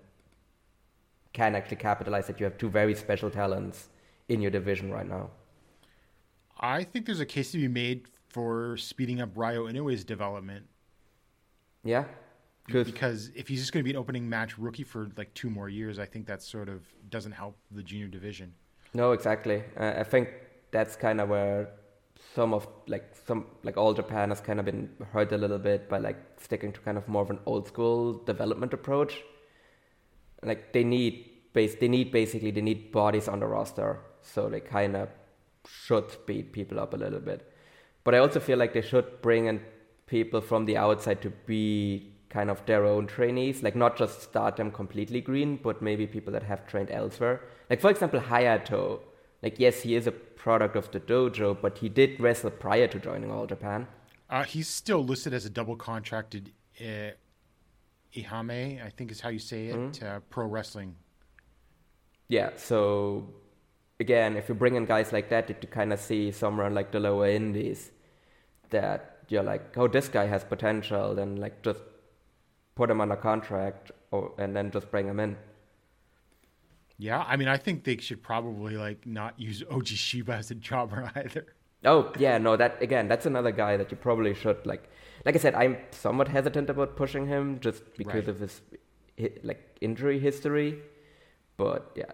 [1.31, 3.89] can actually capitalize that you have two very special talents
[4.27, 5.29] in your division right now.
[6.59, 10.65] I think there's a case to be made for speeding up Ryo Inoue's development
[11.83, 12.05] Yeah?
[12.65, 15.49] Because because if he's just going to be an opening match rookie for like two
[15.49, 18.53] more years, I think that sort of doesn't help the junior division.
[18.93, 19.63] No, exactly.
[19.77, 20.29] Uh, I think
[20.71, 21.69] that's kind of where
[22.33, 25.89] some of like some like all Japan has kind of been hurt a little bit
[25.89, 29.21] by like sticking to kind of more of an old school development approach.
[30.41, 34.59] Like they need base, they need basically they need bodies on the roster, so they
[34.59, 35.09] kind of
[35.67, 37.51] should beat people up a little bit.
[38.03, 39.61] But I also feel like they should bring in
[40.07, 44.57] people from the outside to be kind of their own trainees, like not just start
[44.57, 47.37] them completely green, but maybe people that have trained elsewhere.
[47.69, 48.99] Like for example, Hayato.
[49.43, 50.11] Like yes, he is a
[50.45, 53.87] product of the dojo, but he did wrestle prior to joining All Japan.
[54.29, 57.11] Uh, he's still listed as a double contracted uh,
[58.15, 60.95] Ehime, I think is how you say it, uh, pro wrestling.
[62.27, 63.29] Yeah, so
[63.99, 66.99] again, if you bring in guys like that, you kind of see somewhere like the
[66.99, 67.91] lower indies
[68.71, 71.81] that you're like, oh, this guy has potential, then like just
[72.75, 75.37] put him under contract or and then just bring him in.
[76.97, 80.55] Yeah, I mean, I think they should probably like not use Oji Shiba as a
[80.55, 81.45] jobber either.
[81.83, 84.89] Oh yeah, no, that again, that's another guy that you probably should like.
[85.25, 88.27] Like I said, I'm somewhat hesitant about pushing him just because Right.
[88.29, 88.61] of his
[89.43, 90.79] like injury history.
[91.57, 92.11] But yeah,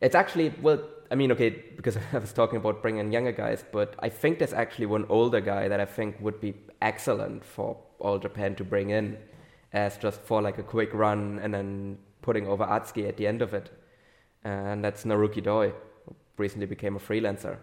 [0.00, 0.80] it's actually well.
[1.10, 4.52] I mean, okay, because I was talking about bringing younger guys, but I think there's
[4.52, 8.90] actually one older guy that I think would be excellent for All Japan to bring
[8.90, 9.16] in
[9.72, 13.42] as just for like a quick run and then putting over Atsuki at the end
[13.42, 13.70] of it,
[14.44, 15.72] and that's Naruki Doi.
[16.36, 17.58] recently became a freelancer.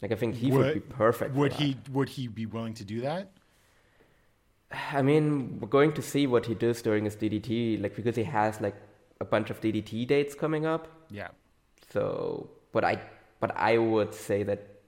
[0.00, 1.34] Like I think he would, be perfect.
[1.34, 1.76] Would he?
[1.92, 3.30] Would he be willing to do that?
[4.92, 8.24] I mean, we're going to see what he does during his DDT, like because he
[8.24, 8.76] has like
[9.20, 10.88] a bunch of DDT dates coming up.
[11.10, 11.28] Yeah.
[11.92, 13.00] So, but I,
[13.38, 14.80] but I would say that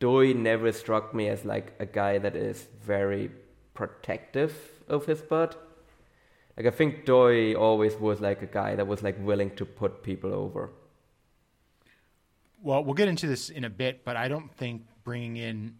[0.00, 3.30] Doi never struck me as like a guy that is very
[3.74, 4.52] protective
[4.92, 5.56] of his butt.
[6.56, 10.02] Like I think Doi always was like a guy that was like willing to put
[10.02, 10.70] people over.
[12.62, 15.76] Well, we'll get into this in a bit, but I don't think bringing in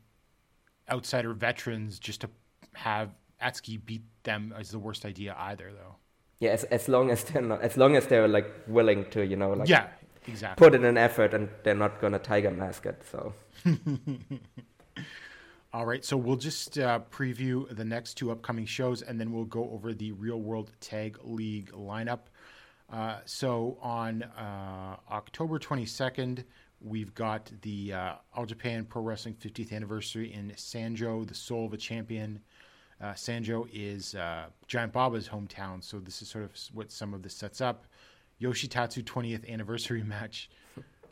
[0.91, 2.31] outsider veterans just to
[2.73, 5.97] have Atsuki beat them is the worst idea either, though.
[6.41, 9.37] Yeah, as, as long as they're not, as long as they're like willing to, you
[9.37, 9.89] know, like yeah,
[10.27, 10.65] exactly.
[10.65, 13.01] put in an effort and they're not gonna tiger mask it.
[13.11, 13.33] So
[15.75, 19.47] All right, so we'll just uh, preview the next two upcoming shows, and then we'll
[19.47, 22.21] go over the Real World Tag League lineup.
[22.93, 26.45] Uh, so on uh, October 22nd,
[26.83, 31.73] we've got the uh, All Japan Pro Wrestling 50th anniversary in Sanjo, the soul of
[31.73, 32.41] a champion.
[33.01, 37.23] Uh, Sanjo is uh, Giant Baba's hometown, so this is sort of what some of
[37.23, 37.87] this sets up.
[38.43, 40.51] Yoshitatsu 20th anniversary match.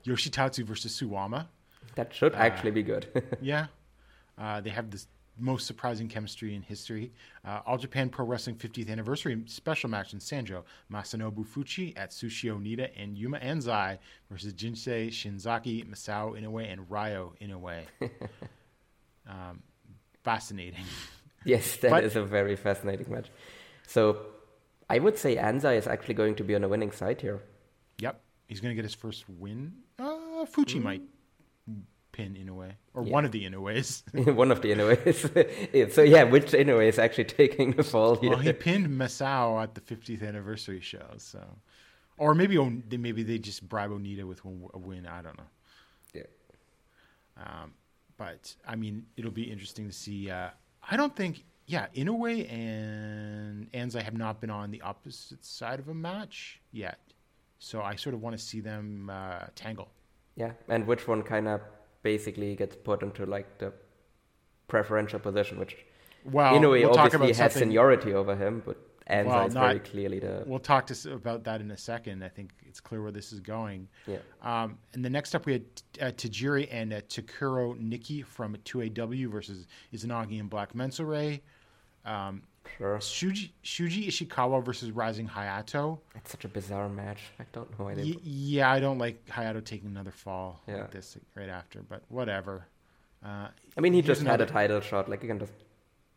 [0.05, 1.47] Yoshitatsu versus Suwama.
[1.95, 3.07] that should actually be good.
[3.41, 3.69] Yeah.
[4.41, 5.05] Uh, they have the
[5.39, 7.13] most surprising chemistry in history.
[7.47, 10.63] Uh, All Japan Pro Wrestling 50th Anniversary special match in Sanjo.
[10.93, 13.99] Masanobu Fuchi Atsushi Onita and Yuma Anzai
[14.31, 17.83] versus Jinsei Shinzaki, Masao Inoue, and Ryo Inoue.
[19.29, 19.63] um,
[20.25, 20.85] fascinating.
[21.45, 23.31] yes, that is But- a very fascinating match.
[23.87, 24.19] So
[24.89, 27.41] I would say Anzai is actually going to be on the winning side here.
[27.99, 28.21] Yep.
[28.49, 29.73] He's going to get his first win.
[29.99, 31.03] Uh, Fuchi might
[32.13, 33.13] pin Inoue, or Yeah.
[33.13, 34.03] one of the Inoues.
[34.35, 35.93] One of the Inoues.
[35.93, 38.31] So yeah, which Inoue is actually taking the fall here?
[38.31, 41.41] Well, he pinned Masao at the 50th anniversary show, so
[42.19, 42.57] or maybe
[42.89, 45.07] they- maybe they just bribe Onita with one- a win.
[45.07, 45.49] I don't know.
[46.15, 46.23] Yeah.
[47.37, 47.73] Um,
[48.17, 50.31] but I mean, it'll be interesting to see.
[50.31, 50.51] Uh,
[50.91, 55.89] I don't think, yeah, Inoue and Anzai have not been on the opposite side of
[55.89, 56.99] a match yet,
[57.59, 59.89] so I sort of want to see them uh, tangle.
[60.37, 61.61] Yeah, and which one kind of
[62.03, 63.73] basically gets put into like the
[64.69, 65.77] preferential position, which
[66.25, 67.59] Well, Inoue we'll obviously has something.
[67.69, 68.77] seniority over him, but
[69.09, 71.77] Anzai Well, is not- very clearly the We'll talk to, s- about that in a
[71.77, 72.23] second.
[72.23, 73.89] I think it's clear where this is going.
[74.07, 74.19] yeah.
[74.43, 75.65] Um, and the next up, we had
[76.01, 81.41] uh, Tajiri and uh, Takuro Niki from 2AW versus Izanagi and Black Menso
[82.05, 82.43] Um,
[82.79, 85.99] Sure, Shuji, Shuji Ishikawa versus Rising Hayato.
[86.15, 87.21] it's such a bizarre match.
[87.39, 88.03] I don't know why they.
[88.05, 90.77] Y- yeah, I don't like Hayato taking another fall Yeah.
[90.77, 92.67] like this right after, but whatever.
[93.25, 95.09] Uh, I mean, he just had a title shot.
[95.09, 95.53] Like you can just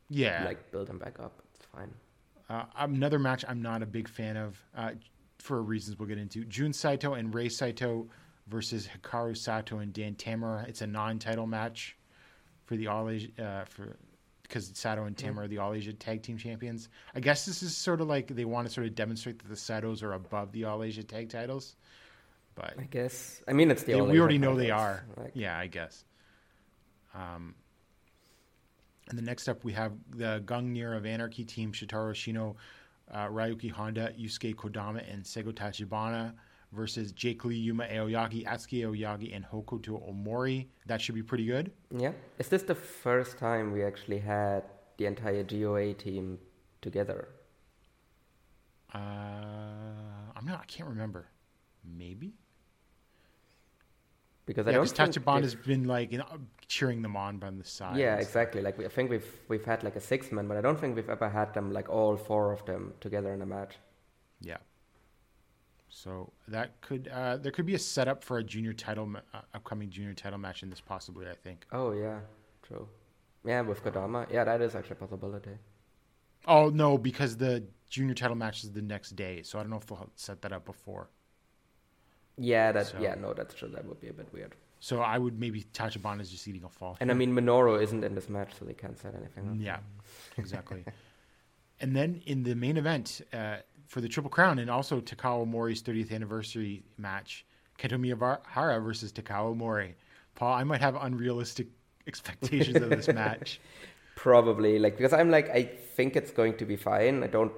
[0.10, 0.44] Yeah.
[0.46, 1.42] like build him back up.
[1.56, 1.94] It's fine.
[2.50, 4.92] Uh, another match I'm not a big fan of uh,
[5.40, 6.46] for reasons we'll get into.
[6.46, 8.08] Jun Saito and Rei Saito
[8.48, 10.68] versus Hikaru Sato and Dan Tamura.
[10.68, 11.98] It's a non-title match
[12.66, 13.98] for the All Asia uh, for
[14.44, 16.90] because Sato and Tamura are the All Asia Tag Team Champions.
[17.16, 19.56] I guess this is sort of like they want to sort of demonstrate that the
[19.56, 21.76] Satos are above the All Asia Tag Titles,
[22.56, 23.42] but I guess.
[23.48, 23.94] I mean, it's the.
[23.94, 25.06] they- we already know they are.
[25.18, 26.04] Like, Yeah, I guess.
[27.16, 27.56] Um,
[29.10, 32.56] and the next up, we have the Gungnir of Anarchy team: Shotaro Ashino,
[33.12, 36.34] uh, Ryuki Honda, Yusuke Kodama, and Seigo Tachibana
[36.74, 40.68] versus Jake Lee, Yuma Aoyagi, Atsuki Aoyagi, and Hokuto Omori.
[40.88, 41.72] That should be pretty good.
[41.96, 42.14] Yeah.
[42.40, 44.64] Is this the first time we actually had
[44.98, 46.40] the entire GOA team
[46.82, 47.30] together?
[48.94, 48.98] Uh,
[50.36, 50.60] I'm not.
[50.62, 51.28] I can't remember.
[51.86, 52.34] Maybe.
[54.46, 56.28] Because I Yeah, don't think Tachibana's they've- been like you know,
[56.68, 57.98] cheering them on by the side.
[57.98, 58.62] Yeah, exactly.
[58.62, 60.96] Like we, I think we've we've had like a six man, but I don't think
[60.96, 63.76] we've ever had them like all four of them together in a match.
[64.42, 64.58] Yeah.
[65.96, 69.92] So that could uh, there could be a setup for a junior title uh, upcoming
[69.92, 71.28] junior title match in this possibly.
[71.28, 71.68] I think.
[71.72, 72.20] Oh yeah,
[72.68, 72.88] true.
[73.46, 74.26] Yeah, with Kodama.
[74.32, 75.52] Yeah, that is actually a possibility.
[76.48, 79.78] Oh no, because the junior title match is the next day, so I don't know
[79.78, 81.10] if they'll set that up before.
[82.38, 83.70] Yeah, that So- yeah, no, that's true.
[83.70, 84.56] That would be a bit weird.
[84.80, 86.98] So I would maybe Tachibana is just eating a fall.
[87.00, 89.56] And I mean, Minoru isn't in this match, so they can't set anything up.
[89.60, 89.78] Yeah,
[90.38, 90.84] exactly.
[91.80, 93.58] and then in the main event uh,
[93.88, 97.46] for the Triple Crown and also Takao Omori's 30th anniversary match,
[97.80, 99.96] Kento Miyahara versus Takao Mori.
[100.36, 101.68] Paul, I might have unrealistic
[102.08, 103.60] expectations of this match.
[104.16, 107.24] Probably like because I'm like I think it's going to be fine.
[107.24, 107.52] I don't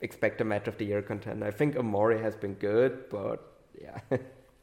[0.00, 1.46] expect a match of the year contender.
[1.46, 3.98] I think Omori has been good, but yeah.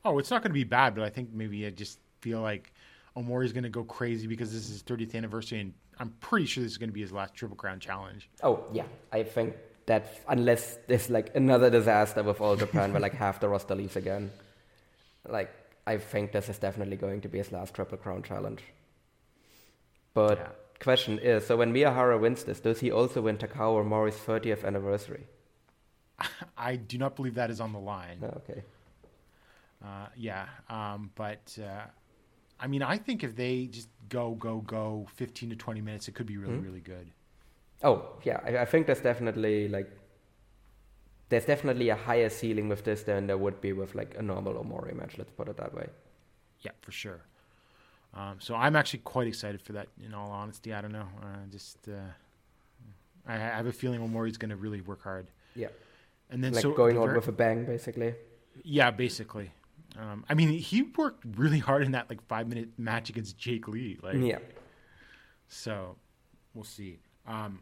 [0.05, 2.71] Oh, it's not going to be bad, but I think maybe I just feel like
[3.17, 6.63] Omori's going to go crazy because this is his 30th anniversary, and I'm pretty sure
[6.63, 8.30] this is going to be his last Triple Crown challenge.
[8.41, 9.55] oh yeah, I think
[9.88, 13.98] that unless there's like another disaster with All Japan where like half the roster leaves
[13.98, 14.32] again.
[15.28, 15.54] Like,
[15.88, 18.64] I think this is definitely going to be his last Triple Crown challenge.
[20.14, 20.52] But Yeah.
[20.82, 25.28] question is, so when Miyahara wins this, does he also win Takao Omori's 30th anniversary?
[26.58, 28.20] I do not believe that is on the line.
[28.22, 28.64] No, okay.
[29.84, 31.86] Uh, yeah, um, but uh,
[32.60, 36.16] I mean, I think if they just go, go, go, fifteen to twenty minutes, it
[36.16, 37.12] could be really, really good.
[37.84, 39.89] Oh, yeah, I, I think there's definitely, like,
[41.30, 44.53] there's definitely a higher ceiling with this than there would be with, like, a normal
[44.53, 45.88] Omori match, let's put it that way.
[46.61, 47.21] Yeah, for sure.
[48.13, 49.88] Um, so I'm actually quite excited for that.
[50.03, 51.07] In all honesty, I don't know.
[51.21, 51.91] Uh, just uh,
[53.28, 55.28] I, I have a feeling Omori's going to really work hard.
[55.55, 55.67] Yeah.
[56.32, 58.15] And then Like, so going on with a bang, basically.
[58.63, 59.51] yeah, basically.
[59.99, 63.67] Um, I mean, he worked really hard in that like five minute match against Jake
[63.67, 63.97] Lee.
[64.01, 64.39] Like, Yeah.
[65.47, 65.95] So
[66.53, 66.99] we'll see.
[67.28, 67.59] Um,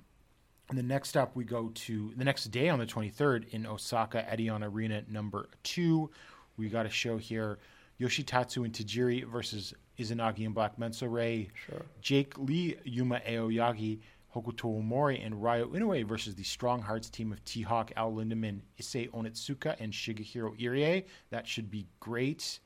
[0.70, 4.26] and then next up, we go to the next day on the 23rd in Osaka,
[4.32, 6.09] Edion Arena number two.
[6.57, 7.59] We got a show here
[7.99, 11.49] Yoshitatsu and Tajiri versus Izanagi and Black Menso-re.
[11.68, 11.82] Sure.
[12.01, 13.99] Jake Lee, Yuma Aoyagi,
[14.36, 18.59] Hokuto Omori, and Ryo Inoue versus the Strong Hearts team of T Hawk, El Lindaman,
[18.82, 21.05] Issei Onitsuka, and Shigehiro Irie.
[21.30, 22.59] That should be great.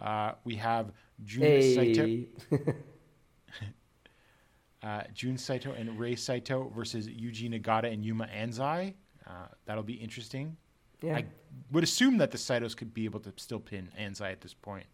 [0.00, 0.92] Uh, we have
[1.24, 2.26] Jun Saito.
[4.82, 4.88] Hey.
[4.88, 8.94] uh, Jun Saito and Rei Saito versus Yuji Nagata and Yuma Anzai.
[9.26, 9.30] Uh,
[9.64, 10.56] that'll be interesting.
[11.02, 11.16] Yeah.
[11.16, 11.24] I
[11.72, 14.86] would assume that the Saitos could be able to still pin Anzai at this point.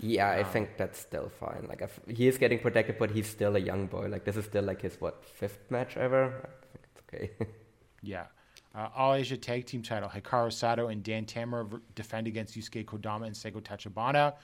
[0.00, 1.66] Yeah, I think that's still fine.
[1.68, 4.06] Like, if, he is getting protected, but he's still a young boy.
[4.06, 6.26] Like, this is still like his what fifth match ever.
[6.26, 7.46] I think it's okay.
[8.02, 8.26] Yeah.
[8.76, 13.26] Uh, All Asia Tag Team title: Hikaru Sato and Dan Tamura defend against Yusuke Kodama
[13.26, 14.34] and Seigo Tachibana.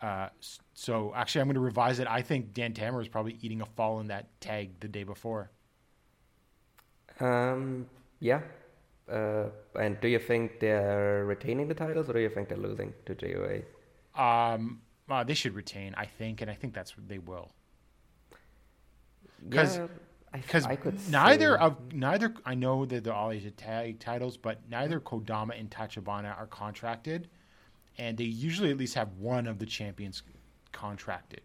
[0.00, 0.28] Uh,
[0.74, 2.06] so actually, I'm going to revise it.
[2.08, 5.50] I think Dan Tamura is probably eating a fall in that tag the day before.
[7.20, 7.86] um,
[8.20, 8.40] yeah.
[9.10, 9.44] Uh,
[9.78, 13.14] and do you think they're retaining the titles, or do you think they're losing to
[13.14, 13.60] GOA?
[14.20, 14.80] Um,
[15.10, 17.50] uh, they should retain, I think, and I think that's what they will.
[19.50, 19.86] 'Cause- Yeah,
[20.32, 20.66] because
[21.10, 25.58] neither say- of neither I know that they're all Asia tag titles, but neither Kodama
[25.58, 27.28] and Tachibana are contracted,
[27.98, 30.22] and they usually at least have one of the champions
[30.72, 31.42] contracted,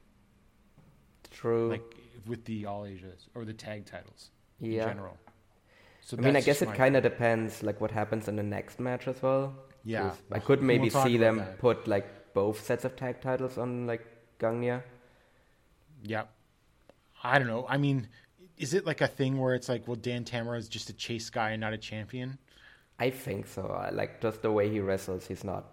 [1.32, 1.70] true.
[1.70, 1.84] like
[2.26, 4.84] with the All Asias or the tag titles Yeah.
[4.84, 5.18] in general.
[6.02, 8.80] So I mean, I guess it kind of depends, like what happens in the next
[8.80, 9.54] match as well.
[9.84, 11.60] Yeah, I we'll- could we'll maybe see them that.
[11.60, 14.06] put like both sets of tag titles on like
[14.40, 14.84] Gungnir.
[16.04, 16.24] Yeah,
[17.24, 17.66] I don't know.
[17.70, 18.08] I mean,
[18.58, 21.30] is it like a thing where it's like, well, Dan Tamura is just a chase
[21.30, 22.38] guy and not a champion?
[22.98, 23.90] I think so.
[23.94, 25.28] Like just the way he wrestles.
[25.28, 25.66] He's not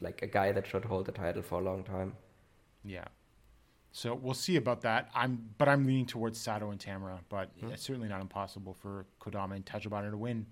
[0.00, 2.14] like a guy that should hold the title for a long time.
[2.84, 3.04] Yeah.
[3.92, 5.08] So we'll see about that.
[5.14, 9.56] I'm, but I'm leaning towards Sato and Tamura, but it's certainly not impossible for Kodama
[9.56, 10.44] and Tachibana to win.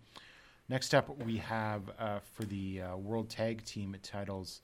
[0.68, 4.62] Next up, we have uh, for the uh, World Tag Team titles,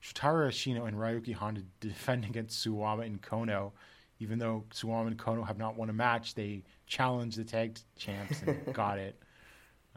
[0.00, 3.72] Shotaro Ashino and Ryuki Honda defend against Suwama and Kono.
[4.20, 8.42] Even though Suwama and Kono have not won a match, they challenged the tag champs
[8.46, 9.20] and got it.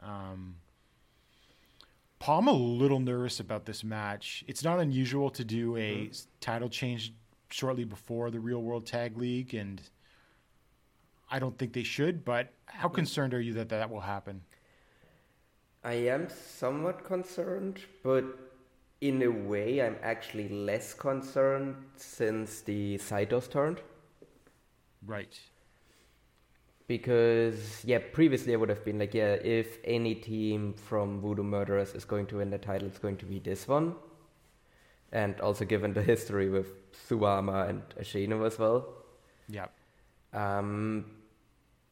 [0.02, 0.56] Um,
[2.24, 4.44] Paul, I'm a little nervous about this match.
[4.46, 6.08] It's not unusual to do a mm-hmm.
[6.08, 7.12] s- title change
[7.50, 9.82] shortly before the Real World Tag League, and
[11.30, 12.24] I don't think they should.
[12.24, 12.94] But how mm.
[12.94, 14.40] concerned are you that that will happen?
[15.84, 18.24] I am somewhat concerned, but
[19.02, 23.82] in a way, I'm actually less concerned since the Saitos turned.
[25.04, 25.38] Right.
[26.86, 31.94] Because yeah, previously I would have been like, yeah, if any team from Voodoo Murderers
[31.94, 33.94] is going to win the title, it's going to be this one.
[35.12, 38.86] And also given the history with Suwama and Ashino as well.
[39.48, 39.66] Yeah.
[40.32, 41.06] Um,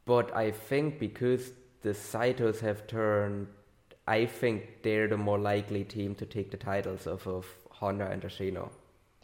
[0.05, 3.47] but I think because the Saitos have turned,
[4.07, 8.23] I think they're the more likely team to take the titles off of Honda and
[8.23, 8.71] Ashino.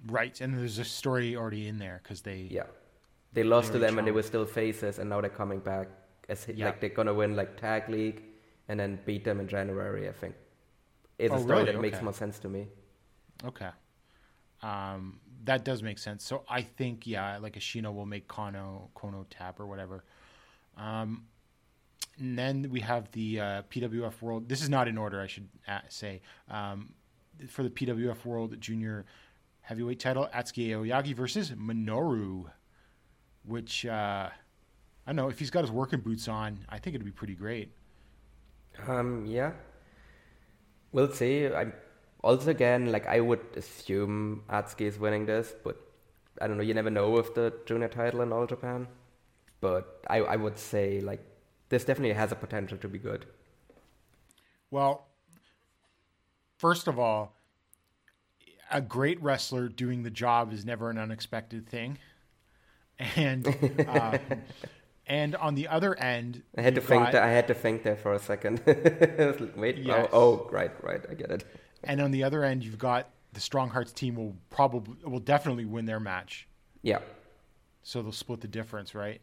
[0.06, 0.40] Right.
[0.40, 2.48] And there's a story already in there because they.
[2.50, 2.64] Yeah.
[3.32, 5.88] They lost to them and they were still faces, and now they're coming back
[6.28, 6.66] as Yeah.
[6.66, 8.22] like they're gonna win like tag league,
[8.68, 10.08] and then beat them in January.
[10.08, 10.34] I think
[11.18, 11.72] it's Oh, a story really?
[11.72, 12.68] that makes more sense to me.
[13.44, 13.70] Okay.
[14.62, 16.24] Um, that does make sense.
[16.24, 20.04] So I think yeah, like Ashino will make Kono Kono tap or whatever.
[20.76, 21.26] Um,
[22.18, 24.48] and then we have the uh, PWF World.
[24.48, 26.20] This is not in order, I should uh, say.
[26.50, 26.92] Um,
[27.48, 29.04] for the PWF World Junior
[29.60, 32.50] Heavyweight Title, Atsuki Aoyagi versus Minoru,
[33.48, 34.28] which uh,
[35.06, 36.60] I don't know if he's got his working boots on.
[36.68, 37.72] I think it'd be pretty great.
[38.86, 39.52] Um, yeah,
[40.92, 41.46] we'll see.
[41.46, 41.72] I'm
[42.22, 45.80] also again like I would assume Atsuki is winning this, but
[46.40, 46.62] I don't know.
[46.62, 48.86] You never know with the junior title in All Japan.
[49.60, 51.24] But I, I would say like
[51.68, 53.26] this definitely has a potential to be good.
[54.70, 55.06] Well,
[56.58, 57.34] first of all,
[58.70, 61.98] a great wrestler doing the job is never an unexpected thing,
[63.16, 63.46] and
[63.88, 64.18] uh,
[65.06, 67.54] and on the other end, I had to you've think got- that I had to
[67.54, 68.60] think there for a second.
[68.66, 70.08] Like, Wait, Yes.
[70.12, 71.44] oh, oh, right, right, I get it.
[71.84, 75.64] and on the other end, you've got the Strong Hearts team will probably will definitely
[75.64, 76.48] win their match,
[76.82, 76.98] Yeah,
[77.82, 79.20] so they'll split the difference, right?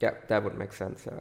[0.00, 1.04] yeah, that would make sense.
[1.06, 1.20] Yeah.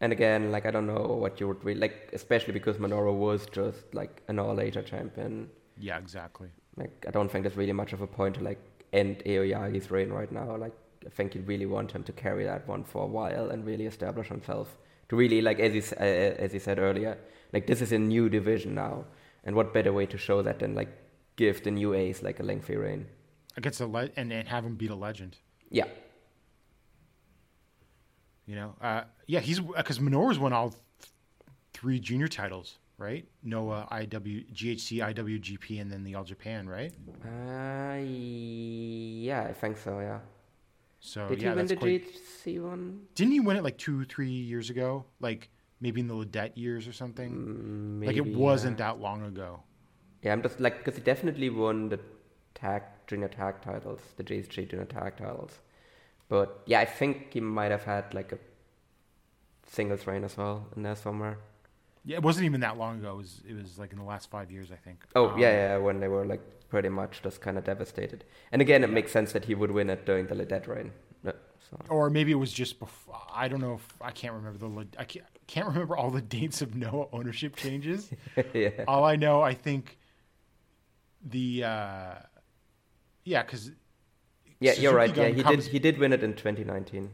[0.00, 3.46] And again, like I don't know what you would really like, especially because Minoru was
[3.46, 5.48] just like an all Asia champion.
[5.78, 6.48] Yeah, exactly.
[6.76, 8.58] Like I don't think there's really much of a point to like
[8.92, 10.56] end Aoyagi's reign right now.
[10.56, 10.72] Like
[11.06, 13.86] I think you really want him to carry that one for a while and really
[13.86, 14.76] establish himself.
[15.08, 16.04] To really like as he uh,
[16.44, 17.16] as he said earlier,
[17.52, 19.04] like this is a new division now,
[19.44, 20.88] and what better way to show that than like
[21.36, 23.06] give the new ace like a lengthy reign?
[23.56, 25.38] Against a le- and, and have him beat a legend.
[25.70, 25.86] Yeah,
[28.46, 30.80] You know, uh, yeah, he's because Minoru's won all th-
[31.74, 33.26] three junior titles, right?
[33.42, 36.92] Noah, IW, GHC, IWGP, and then the All Japan, right?
[37.24, 40.00] uh, yeah, I think so.
[40.00, 40.20] Yeah.
[41.00, 42.04] So Did yeah, he win the quite.
[42.04, 43.02] GHC one?
[43.14, 45.04] Didn't he win it like two, three years ago?
[45.20, 45.48] Like
[45.80, 48.00] maybe in the Lidet years or something.
[48.02, 48.92] Mm, like it wasn't yeah.
[48.92, 49.62] that long ago.
[50.22, 52.00] Yeah, I'm just like because he definitely won the
[52.54, 55.60] tag junior tag titles, the JSG junior tag titles.
[56.28, 58.38] But yeah, I think he might have had like a
[59.66, 61.38] singles reign as well in there somewhere.
[62.04, 63.14] Yeah, it wasn't even that long ago.
[63.14, 65.04] It was, it was like in the last five years, I think.
[65.14, 68.24] Oh Um, yeah, yeah, when they were like pretty much just kind of devastated.
[68.52, 70.92] And again, it makes sense that he would win it during the Lidet reign.
[71.70, 71.76] So.
[71.90, 73.20] Or maybe it was just before.
[73.34, 74.86] I don't know if I can't remember the.
[74.98, 78.10] I can't, can't remember all the dates of Noah ownership changes.
[78.54, 79.98] yeah, All I know, I think
[81.22, 82.14] the uh,
[83.24, 83.72] yeah, because
[84.60, 85.10] yeah, you're right.
[85.10, 85.72] Suzuki Yeah, he comes- did.
[85.72, 87.10] He did win it in 2019.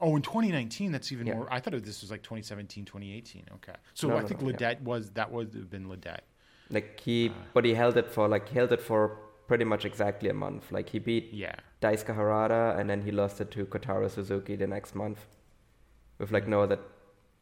[0.00, 1.34] oh, in 2019, that's even Yeah.
[1.34, 1.48] more.
[1.52, 3.46] I thought this was like 2017, 2018.
[3.54, 4.74] Okay, so No, I no, think no, yeah.
[4.84, 6.22] Was that would have been Lidet.
[6.70, 7.32] Like he, Uh.
[7.54, 10.72] but he held it for like held it for pretty much exactly a month.
[10.72, 14.66] Like he beat Yeah, Daisuke Harada, and then he lost it to Kotaro Suzuki the
[14.66, 15.26] next month,
[16.18, 16.78] with like no other,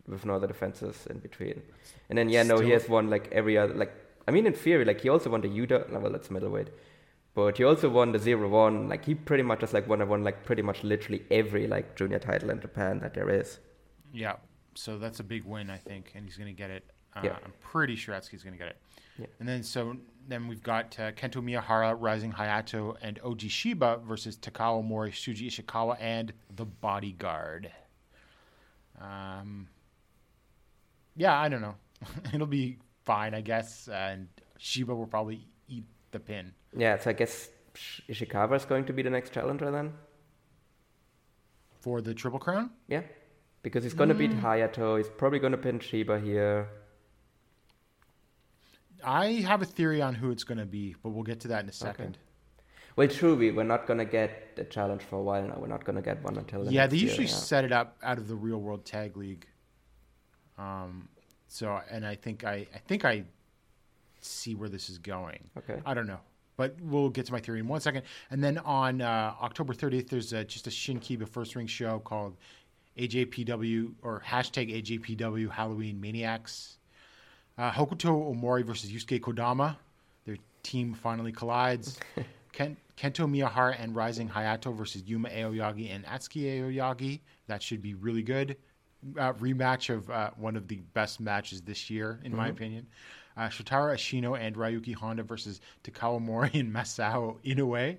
[0.07, 1.63] with no other defenses in between.
[2.09, 3.93] And then yeah, no, he has won like every other like.
[4.27, 5.91] I mean, in theory, like he also won the Yuda.
[5.91, 6.69] no, Well, that's middleweight,
[7.35, 8.89] but he also won the zero one.
[8.89, 12.19] Like he pretty much just like won, won like pretty much literally every like junior
[12.19, 13.59] title in Japan that there is.
[14.13, 14.37] yeah.
[14.77, 16.83] So that's a big win, I think, and he's going to get it.
[17.15, 17.37] Uh, Yeah.
[17.45, 18.77] I'm pretty sure Atsuki's going to get it.
[19.19, 19.27] Yeah.
[19.39, 19.97] And then so
[20.27, 25.47] then we've got uh, Kento Miyahara, Rising Hayato, and Oji Shiba versus Takao Omori, Shuji
[25.49, 27.71] Ishikawa, and the Bodyguard.
[29.01, 29.69] Um,
[31.17, 31.75] yeah, I don't know.
[32.33, 33.89] It'll be fine, I guess.
[33.89, 36.53] And Shiba will probably eat the pin.
[36.77, 37.51] Yeah, so I guess
[38.09, 39.93] Ishikawa is going to be the next challenger then.
[41.81, 42.71] For the Triple Crown?
[42.89, 43.03] Yeah,
[43.63, 44.41] because he's beat Mm.
[44.41, 44.97] Hayato.
[44.97, 46.69] He's probably gonna pin Shiba here.
[49.05, 51.63] I have a theory on who it's going to be, but we'll get to that
[51.63, 52.19] in a second.
[52.97, 55.57] Well, true, we, we're not going to get a challenge for a while now.
[55.59, 57.33] We're not going to get one until Yeah, they year, usually yeah.
[57.33, 59.47] set it up out of the Real World Tag League.
[60.59, 61.09] Um,
[61.49, 63.25] so, and I think I, I think I
[64.21, 65.51] see where this is going.
[65.59, 65.81] Okay.
[65.85, 66.21] I don't know,
[66.57, 68.03] but we'll get to my theory in one second.
[68.31, 72.37] And then on uh, October 30th, there's uh just a Shinkiba First Ring show called
[72.97, 76.79] AJPW or hashtag AJPW Halloween Maniacs.
[77.57, 79.77] Uh, Hokuto Omori versus Yusuke Kodama.
[80.25, 81.99] Their team finally collides.
[82.53, 87.21] Ken, Kento Miyahara and Rising Hayato versus Yuma Aoyagi and Atsuki Aoyagi.
[87.49, 88.57] That should be really good.
[89.19, 92.87] Uh, rematch of uh, one of the best matches this year, in my opinion.
[93.37, 97.99] Uh, Shotaro Ashino and Ryuki Honda versus Takao Omori and Masao Inoue.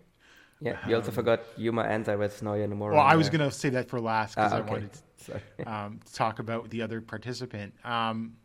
[0.62, 2.94] Yeah, you also forgot Yuma Anzai versus Naoya Nomura.
[2.94, 4.90] Well, I was going to say that for last because Ah, I wanted
[5.26, 5.42] to
[5.72, 7.74] um, talk about the other participant.
[7.84, 8.38] Um,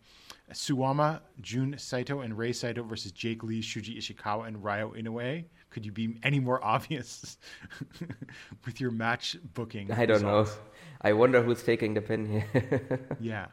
[0.53, 5.45] Suwama, Jun Saito, and Rei Saito versus Jake Lee, Shuji Ishikawa, and Ryo Inoue.
[5.71, 7.39] Could you be any more obvious
[8.67, 9.91] with your match booking?
[9.93, 10.47] I don't know.
[11.03, 13.01] I wonder who's taking the pin here.
[13.21, 13.47] Yeah.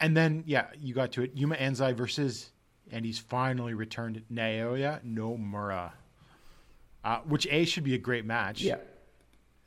[0.00, 1.32] And then, yeah, you got to it.
[1.34, 2.50] Yuma Anzai versus,
[2.90, 5.92] and he's finally returned Naoya Nomura.
[7.04, 8.62] Uh, which A should be a great match.
[8.62, 8.76] yeah.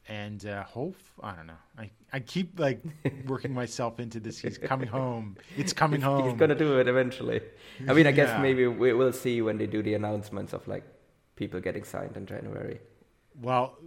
[0.07, 1.53] And uh, hope I don't know.
[1.77, 2.81] I, I keep like
[3.27, 4.39] working myself into this.
[4.39, 5.37] He's coming home.
[5.57, 6.29] It's coming home.
[6.29, 7.41] He's gonna do it eventually.
[7.87, 10.83] I mean, I guess maybe we will see when they do the announcements of like
[11.35, 12.79] people getting signed in January.
[13.41, 13.77] Well,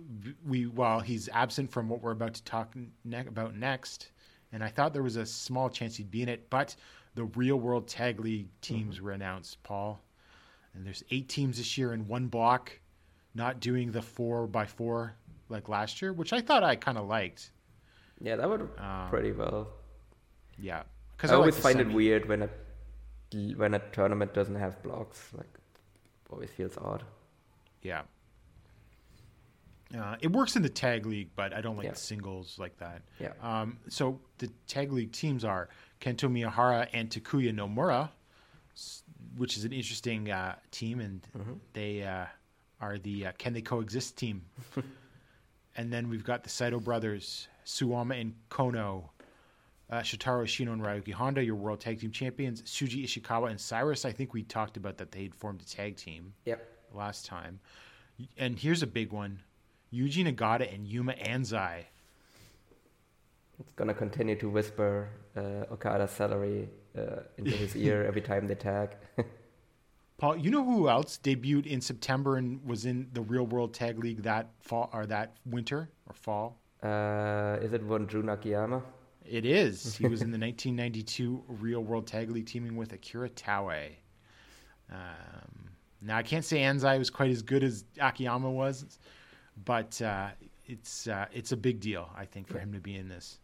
[0.47, 4.11] we while he's absent from what we're about to talk ne- about next,
[4.53, 6.75] and I thought there was a small chance he'd be in it, but
[7.15, 10.03] the Real World Tag League teams were announced, Paul,
[10.75, 12.79] and there's eight teams this year in one block,
[13.35, 15.15] not doing the four by four
[15.49, 17.51] like last year, which I thought I kind of liked.
[18.21, 19.69] Yeah, that would Um, pretty well.
[20.59, 20.83] Yeah,
[21.17, 22.51] because I because always find it weird when a
[23.57, 25.31] when a tournament doesn't have blocks.
[25.37, 25.53] Like,
[26.31, 27.05] always feels odd.
[27.83, 28.03] Yeah.
[29.97, 31.93] Uh, it works in the tag league, but I don't like Yeah.
[31.95, 33.03] singles like that.
[33.21, 33.33] Yeah.
[33.41, 35.69] Um, so the tag league teams are
[36.01, 38.11] Kento Miyahara and Takuya Nomura,
[39.37, 41.53] which is an interesting uh, team, and Mm-hmm.
[41.73, 42.27] they uh,
[42.81, 44.43] are the uh, Can They Coexist team.
[45.77, 49.11] and then we've got the Saito brothers, Suwama and Kono,
[49.91, 54.05] uh, Shotaro Ashino and Ryuki Honda, your world tag team champions, Shuji Ishikawa and Cyrus.
[54.05, 56.67] I think we talked about that they'd formed a tag team Yep.
[56.93, 57.61] last time.
[58.37, 59.41] And here's a big one
[59.93, 61.85] Yuji Nagata and Yuma Anzai.
[63.61, 66.69] It's gonna continue to whisper uh, Okada's salary
[66.99, 68.97] uh, into his ear every time they tag.
[70.19, 73.99] Paul, you know who else debuted in September and was in the Real World Tag
[73.99, 76.59] League that fall or that winter or fall?
[76.83, 78.83] uh, is it Jun Akiyama?
[79.25, 79.97] It is.
[79.97, 83.91] He was in the 1992 Real World Tag League teaming with Akira Taue.
[84.91, 88.99] Um, now I can't say Anzai was quite as good as Akiyama was,
[89.65, 90.29] but uh,
[90.67, 93.41] it's uh, it's a big deal, I think, for him to be in this.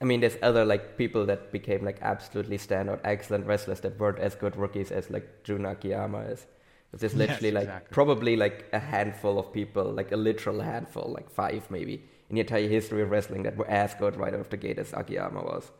[0.00, 4.18] I mean, there's other like people that became like absolutely standout, excellent wrestlers that weren't
[4.18, 6.46] as good rookies as like Jun Akiyama is.
[6.92, 7.94] It's just Yes, literally like exactly.
[7.94, 12.40] probably like a handful of people, like a literal handful, like five maybe, in the
[12.40, 15.42] entire history of wrestling that were as good right out of the gate as Akiyama
[15.42, 15.70] was.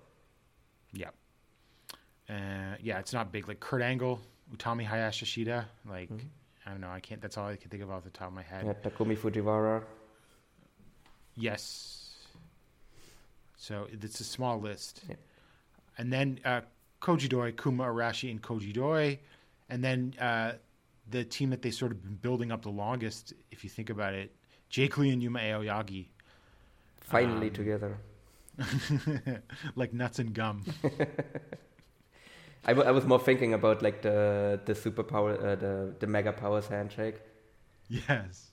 [0.92, 1.08] Yeah.
[2.28, 3.48] Uh, yeah, it's not big.
[3.48, 4.20] Like Kurt Angle,
[4.54, 5.64] Utami Hayashishita.
[5.88, 6.10] Like,
[6.66, 6.90] I don't know.
[6.90, 7.20] I can't.
[7.20, 8.64] That's all I can think of off the top of my head.
[8.66, 9.82] Yeah, Takumi Fujiwara.
[11.36, 11.96] Yes.
[13.60, 15.02] So it's a small list.
[15.06, 15.16] Yeah.
[15.98, 16.62] And then uh,
[17.02, 19.18] Koji Doi, Kuma Arashi, and Koji Doi.
[19.68, 20.52] And then uh,
[21.10, 24.14] the team that they sort of been building up the longest, if you think about
[24.14, 24.34] it,
[24.70, 26.06] Jake Lee and Yuma Aoyagi.
[27.02, 27.98] Finally Um, together.
[29.76, 30.64] like nuts and gum.
[32.64, 36.32] I, w- I was more thinking about like the the superpower, uh, the the mega
[36.32, 37.16] powers handshake.
[37.88, 38.52] Yes.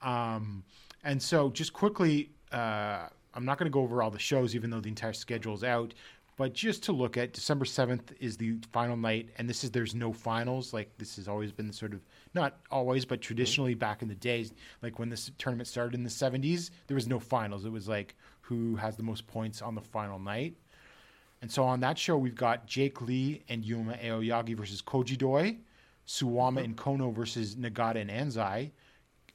[0.00, 0.64] Um,
[1.04, 4.70] and so, just quickly, uh, I'm not going to go over all the shows, even
[4.70, 5.94] though the entire schedule is out.
[6.36, 9.94] But just to look at December 7th is the final night, and this is there's
[9.94, 10.72] no finals.
[10.72, 12.00] Like this has always been sort of
[12.34, 16.10] not always, but traditionally back in the days, like when this tournament started in the
[16.10, 17.64] 70s, there was no finals.
[17.64, 20.56] It was like who has the most points on the final night.
[21.42, 25.58] And so on that show, we've got Jake Lee and Yuma Aoyagi versus Koji Doi,
[26.06, 26.58] Suwama mm-hmm.
[26.58, 28.70] and Kono versus Nagata and Anzai,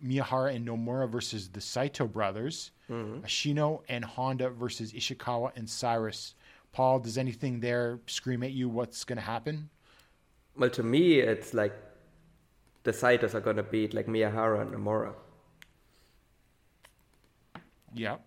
[0.05, 6.35] Miyahara and Nomura versus the Saito brothers, Ashino and Honda versus Ishikawa and Cyrus.
[6.71, 9.69] Paul, does anything there scream at you what's going to happen?
[10.55, 11.73] Well, to me, it's like
[12.83, 15.13] the Saitos are gonna beat like Miyahara and Nomura.
[17.93, 18.17] Yeah.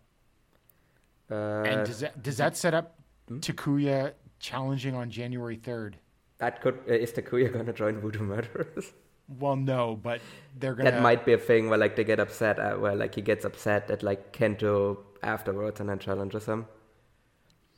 [1.31, 3.01] Uh, and does that, does that set up
[3.31, 5.95] Takuya challenging on January 3rd?
[6.39, 8.93] that could uh, is Takuya gonna join Voodoo Murderers?
[9.39, 10.21] Well, no, but
[10.59, 10.83] they're to.
[10.83, 13.45] that might be a thing where like they get upset, uh, where like he gets
[13.45, 16.67] upset at like Kento afterwards and then challenges him.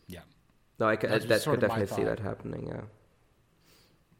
[0.07, 0.20] Yeah.
[0.78, 2.68] No, I could, That's that could definitely see that happening.
[2.68, 2.80] Yeah.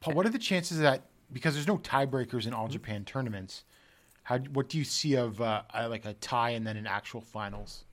[0.00, 3.64] Paul, what are the chances that because there's no tiebreakers in all Japan tournaments?
[4.24, 7.20] How what do you see of uh, uh, like a tie and then an actual
[7.20, 7.84] finals?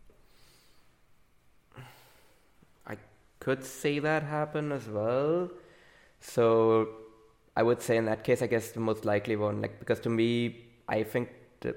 [2.85, 2.97] I
[3.39, 5.49] could see that happen as well.
[6.19, 6.89] So
[7.60, 10.10] I would say in that case, I guess the most likely one, like because to
[10.10, 10.30] me,
[10.88, 11.30] I think.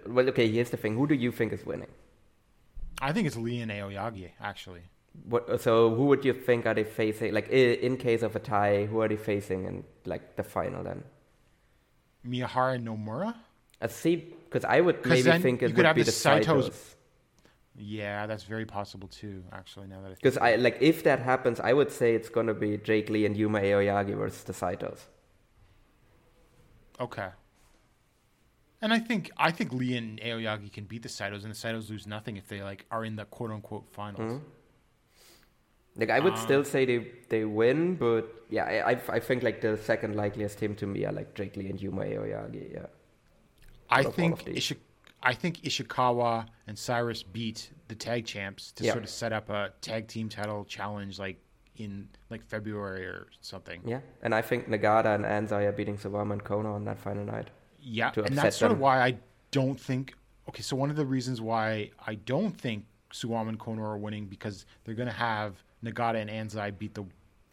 [0.07, 0.49] Well, okay.
[0.57, 1.93] Here's the thing: who do you think is winning?
[3.01, 4.83] I think it's Lee and Aoyagi actually.
[5.33, 5.61] What?
[5.61, 7.35] So who would you think are they facing?
[7.39, 11.03] Like in case of a tie, who are they facing in like the final then?
[12.25, 13.35] Miyahara and Nomura.
[13.81, 16.95] I see, because I would maybe think it could would be the Saitos- Saitos.
[17.75, 19.43] Yeah, that's very possible too.
[19.51, 22.55] Actually, now that I Because I like if that happens, I would say it's gonna
[22.55, 25.01] be Jake Lee and Yuma Aoyagi versus the Saitos.
[27.03, 27.31] Okay.
[28.81, 31.89] And I think I think Lee and Aoyagi can beat the Saitos, and the Saitos
[31.89, 34.41] lose nothing if they like are in the quote unquote finals.
[35.95, 36.99] Like I would Um, still say they
[37.29, 41.13] they win, but yeah, I I, think like the second likeliest team to me are
[41.13, 42.73] like Jake Lee and Yuma Aoyagi.
[42.73, 42.87] Yeah,
[43.91, 44.49] I think.
[44.49, 44.81] Ishi-
[45.25, 48.93] I think Ishikawa and Cyrus beat the tag champs to Yeah.
[48.95, 51.39] sort of set up a tag team title challenge like
[51.77, 53.81] in like February or something.
[53.85, 57.25] yeah, and I think Nagata and Anzai are beating Suwama and Kono on that final
[57.25, 57.49] night.
[57.81, 59.17] Yeah, to and that's sort of why I
[59.51, 60.15] don't think.
[60.49, 64.27] Okay, so one of the reasons why I don't think Suwama and Kono are winning
[64.27, 67.05] because they're going to have Nagata and Anzai beat the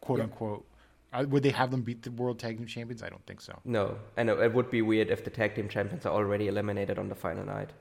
[0.01, 0.25] quote Yeah.
[0.25, 0.65] unquote.
[1.11, 3.01] Uh, would they have them beat the world tag team champions?
[3.01, 3.57] I don't think so.
[3.65, 6.99] No, and it it would be weird if the tag team champions are already eliminated
[6.99, 7.71] on the final night.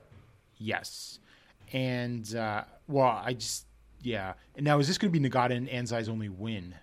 [0.57, 1.19] Yes,
[1.71, 3.65] and uh, well, I just
[4.01, 4.33] yeah.
[4.55, 6.75] And now is this going to be Nagata and Anzai's only win?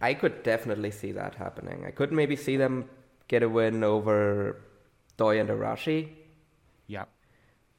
[0.00, 1.84] I could definitely see that happening.
[1.86, 2.88] I could maybe see them
[3.28, 4.60] get a win over
[5.16, 6.10] Doi and Arashi,
[6.86, 7.04] Yeah.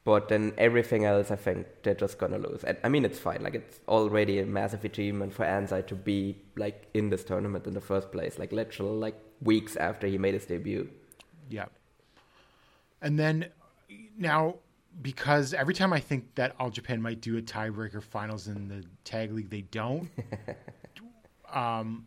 [0.04, 2.64] But then everything else, I think they're just gonna lose.
[2.64, 3.42] And, I mean, it's fine.
[3.42, 7.74] Like it's already a massive achievement for Anzai to be like in this tournament in
[7.74, 8.38] the first place.
[8.38, 10.90] Like literal like weeks after he made his debut.
[11.50, 11.66] Yeah.
[13.02, 13.50] And then
[14.18, 14.56] now,
[15.02, 18.84] because every time I think that All Japan might do a tiebreaker finals in the
[19.04, 20.10] tag league, they don't.
[21.54, 22.06] um,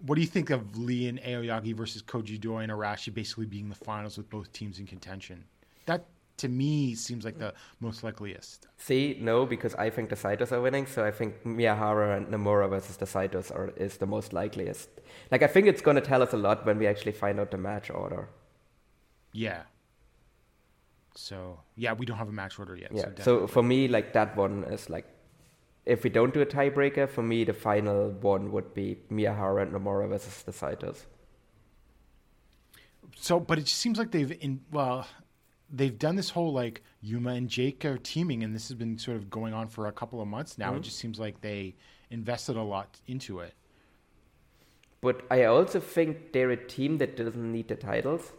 [0.00, 3.68] what do you think of Lee and Aoyagi versus Koji Doi and Arashi basically being
[3.68, 5.44] the finals with both teams in contention?
[5.86, 6.04] That
[6.38, 8.66] to me seems like the most likeliest.
[8.76, 12.68] See, no, because I think the Saitos are winning, so I think Miyahara and Nomura
[12.68, 14.88] versus the Saitos are is the most likeliest.
[15.30, 17.58] Like I think it's gonna tell us a lot when we actually find out the
[17.58, 18.28] match order.
[19.32, 19.62] Yeah.
[21.14, 22.90] So yeah, we don't have a match order yet.
[22.92, 23.02] Yeah.
[23.18, 25.06] So, So, for me, like that one is like,
[25.86, 29.72] if we don't do a tiebreaker, for me the final one would be Miyahara and
[29.72, 31.04] Nomura versus the Saitos.
[33.16, 35.06] So, but it seems like they've in well,
[35.70, 39.16] they've done this whole like Yuma and Jake are teaming, and this has been sort
[39.16, 40.70] of going on for a couple of months now.
[40.70, 40.82] It mm-hmm.
[40.82, 41.76] just seems like they
[42.10, 43.54] invested a lot into it.
[45.00, 48.32] But I also think they're a team that doesn't need the titles.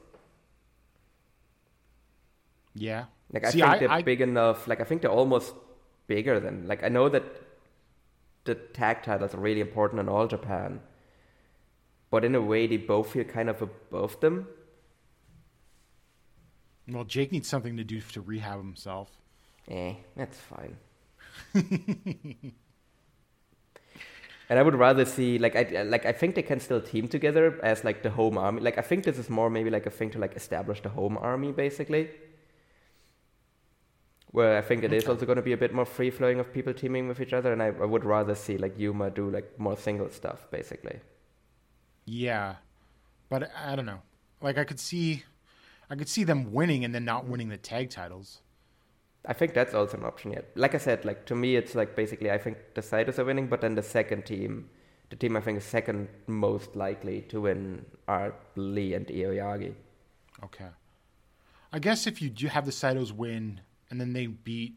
[2.75, 3.05] Yeah.
[3.31, 4.67] Like I See, think I- they're I- big enough.
[4.67, 5.53] Like I think they're almost
[6.07, 6.67] bigger than.
[6.67, 7.23] Like I know that
[8.43, 10.81] the tag titles are really important in all Japan,
[12.11, 14.47] but in a way they both feel kind of above them.
[16.87, 19.09] Well, Jake needs something to do to rehab himself.
[19.67, 20.77] Eh, that's fine.
[21.55, 22.53] and
[24.59, 27.83] I would rather see like I like I think they can still team together as
[27.83, 28.61] like the home army.
[28.61, 31.17] Like I think this is more maybe like a thing to like establish the home
[31.17, 32.09] army basically.
[34.35, 36.51] Where I think it is also going to be a bit more free flowing of
[36.51, 39.57] people teaming with each other, and I, I would rather see like Yuma do like
[39.57, 40.99] more single stuff basically.
[42.03, 42.55] Yeah,
[43.29, 44.01] but I don't know.
[44.41, 45.23] Like I could see,
[45.89, 48.41] I could see them winning and then not winning the tag titles.
[49.25, 50.51] I think that's also an option yet.
[50.55, 53.47] Like I said, like to me, it's like basically I think the Saitos are winning,
[53.47, 54.69] but then the second team,
[55.11, 59.75] the team I think is second most likely to win are Lee and Aoyagi.
[60.43, 60.71] Okay.
[61.71, 63.61] I guess if you do have the Saitos win
[63.95, 64.75] and then they beat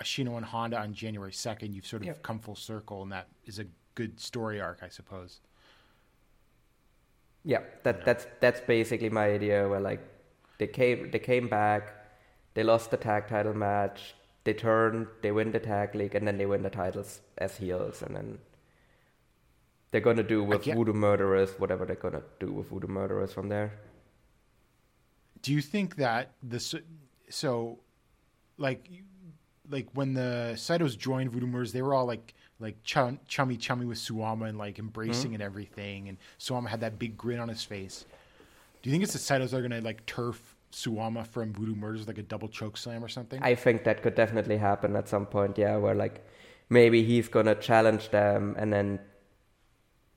[0.00, 2.22] Ashino and Honda on January 2nd, you've sort of Yep.
[2.24, 5.40] come full circle, and that is a good story arc, I suppose.
[7.44, 9.68] Yeah, that that's that's basically my idea.
[9.68, 10.00] Where like
[10.58, 11.94] they came they came back,
[12.54, 16.36] they lost the tag title match, they turned, they win the tag league, and then
[16.36, 18.38] they win the titles as heels, and then
[19.92, 23.48] they're gonna do with get- Voodoo Murderers whatever they're gonna do with Voodoo Murderers from
[23.48, 23.78] there.
[25.42, 26.74] Do you think that the s-
[27.32, 27.78] so,
[28.58, 28.90] like,
[29.70, 33.86] like when the Saitos joined Voodoo Murders, they were all like like chum, chummy chummy
[33.86, 37.64] with Suwama and like embracing and everything, and Suwama had that big grin on his
[37.64, 38.04] face.
[38.82, 42.06] Do you think it's the Saitos that are gonna like turf Suwama from Voodoo Murders
[42.06, 43.42] like a double choke slam or something?
[43.42, 46.26] I think that could definitely happen at some point, yeah, where like
[46.68, 49.00] maybe he's gonna challenge them and then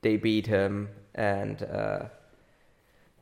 [0.02, 2.04] they beat him and uh,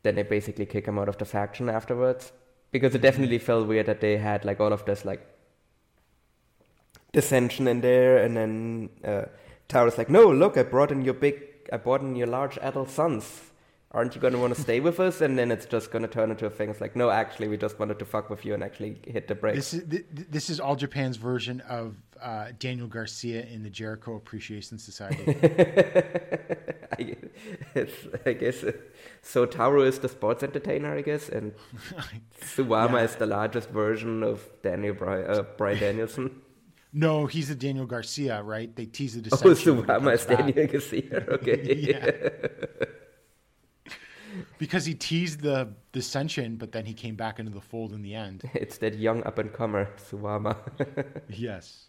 [0.02, 2.32] then they basically kick him out of the faction afterwards.
[2.74, 5.24] Because it definitely felt weird that they had like all of this like
[7.12, 9.26] dissension in there and then uh,
[9.68, 11.40] TARU's like, No, look, I brought in your big
[11.72, 13.42] I brought in your large adult sons.
[13.92, 15.20] Aren't you gonna wanna stay with us?
[15.20, 16.68] And then it's just gonna turn into a thing.
[16.68, 19.36] It's like, no, actually we just wanted to fuck with you and actually hit the
[19.36, 19.56] brakes.
[19.56, 23.70] This is th- th- this is all Japan's version of uh, Daniel Garcia in the
[23.70, 25.24] Jericho Appreciation Society.
[27.74, 27.92] I, it's,
[28.26, 28.64] I guess
[29.22, 29.46] so.
[29.46, 31.52] TARU is the sports entertainer, I guess, and
[32.40, 33.02] Suwama Yeah.
[33.04, 36.30] is the largest version of Daniel Bri- uh, Bryan Danielson.
[36.92, 38.74] no, he's a Daniel Garcia, right?
[38.76, 39.76] They tease the Oh, dissension.
[39.78, 40.38] when Suwama is back.
[40.38, 41.24] Daniel Garcia.
[41.36, 42.30] Okay.
[44.58, 48.14] Because he teased the dissension, but then he came back into the fold in the
[48.14, 48.42] end.
[48.54, 50.56] it's that young up and comer, Suwama.
[51.28, 51.86] Yes.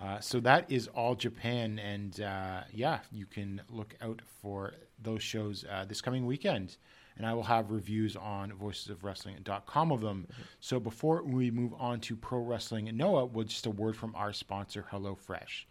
[0.00, 5.22] Uh, so that is all Japan, and uh, yeah, you can look out for those
[5.22, 6.76] shows uh, this coming weekend.
[7.18, 10.26] And I will have reviews on voicesofwrestling.com of them.
[10.60, 14.32] So before we move on to pro wrestling Noah, well, just a word from our
[14.32, 15.66] sponsor, HelloFresh.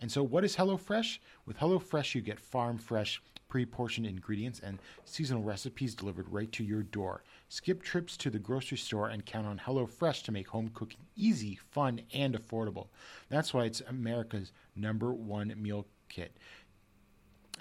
[0.00, 1.18] And so, what is HelloFresh?
[1.46, 6.64] With HelloFresh, you get farm fresh, pre portioned ingredients and seasonal recipes delivered right to
[6.64, 7.24] your door.
[7.48, 11.58] Skip trips to the grocery store and count on HelloFresh to make home cooking easy,
[11.70, 12.88] fun, and affordable.
[13.28, 16.36] That's why it's America's number one meal kit.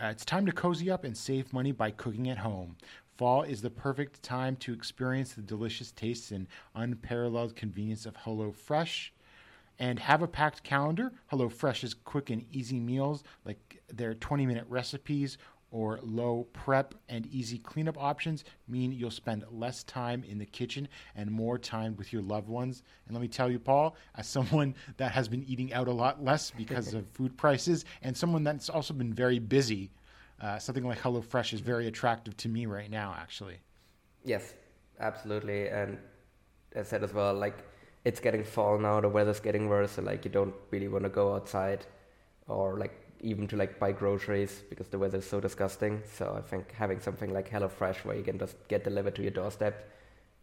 [0.02, 2.76] Uh, it's time to cozy up and save money by cooking at home.
[3.16, 9.12] Fall is the perfect time to experience the delicious tastes and unparalleled convenience of HelloFresh.
[9.78, 11.12] And have a packed calendar.
[11.32, 15.38] HelloFresh's quick and easy meals, like their 20 minute recipes
[15.76, 20.88] or low prep and easy cleanup options mean you'll spend less time in the kitchen
[21.18, 22.82] and more time with your loved ones.
[23.06, 26.24] And let me tell you, Paul, as someone that has been eating out a lot
[26.24, 29.92] less because of food prices and someone that's also been very busy,
[30.42, 33.58] uh, something like HelloFresh is very attractive to me right now, actually.
[34.24, 34.54] Yes,
[35.02, 35.68] absolutely.
[35.68, 35.98] And
[36.74, 37.66] as said as well, like
[38.06, 41.10] it's getting fall now, the weather's getting worse, so like you don't really want to
[41.10, 41.86] go outside
[42.48, 46.02] or like even to like buy groceries because the weather is so disgusting.
[46.12, 49.32] So I think having something like HelloFresh where you can just get delivered to your
[49.32, 49.90] doorstep,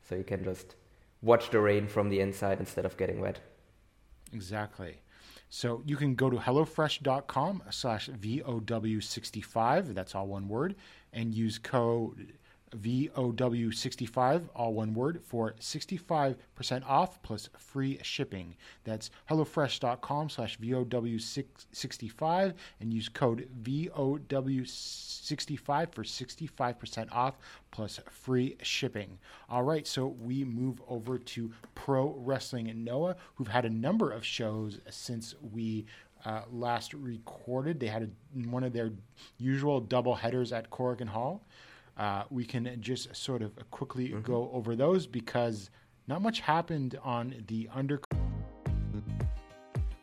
[0.08, 0.76] so you can just
[1.22, 3.40] watch the rain from the inside instead of getting wet.
[4.32, 5.00] Exactly.
[5.48, 10.74] So you can go to HelloFresh.com slash VOW65, that's all one word,
[11.12, 12.32] and use code
[12.76, 16.36] VOW65, all one word, for 65%
[16.86, 18.54] off plus free shipping.
[18.84, 27.38] That's HelloFresh.com slash VOW65 and use code VOW65 for 65% off
[27.70, 29.18] plus free shipping.
[29.48, 34.24] All right, so we move over to Pro Wrestling Noah, who've had a number of
[34.24, 35.86] shows since we
[36.24, 37.80] uh, last recorded.
[37.80, 38.08] They had a,
[38.48, 38.92] one of their
[39.38, 41.42] usual double headers at Korakuen Hall.
[41.96, 45.70] Uh, we can just sort of quickly go over those because
[46.08, 48.00] not much happened on the under.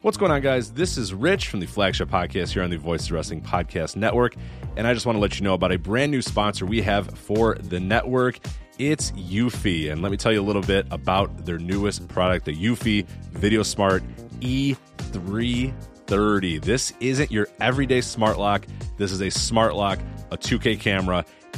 [0.01, 0.71] What's going on, guys?
[0.71, 4.35] This is Rich from the flagship podcast here on the Voice of Wrestling Podcast Network.
[4.77, 7.17] And I just want to let you know about a brand new sponsor we have
[7.17, 8.39] for the network.
[8.77, 9.91] It's Eufy.
[9.91, 13.61] And let me tell you a little bit about their newest product, the Eufy Video
[13.61, 14.01] Smart
[14.39, 16.61] E330.
[16.61, 18.65] This isn't your everyday smart lock.
[18.95, 19.99] This is a smart lock,
[20.31, 21.25] a 2K camera,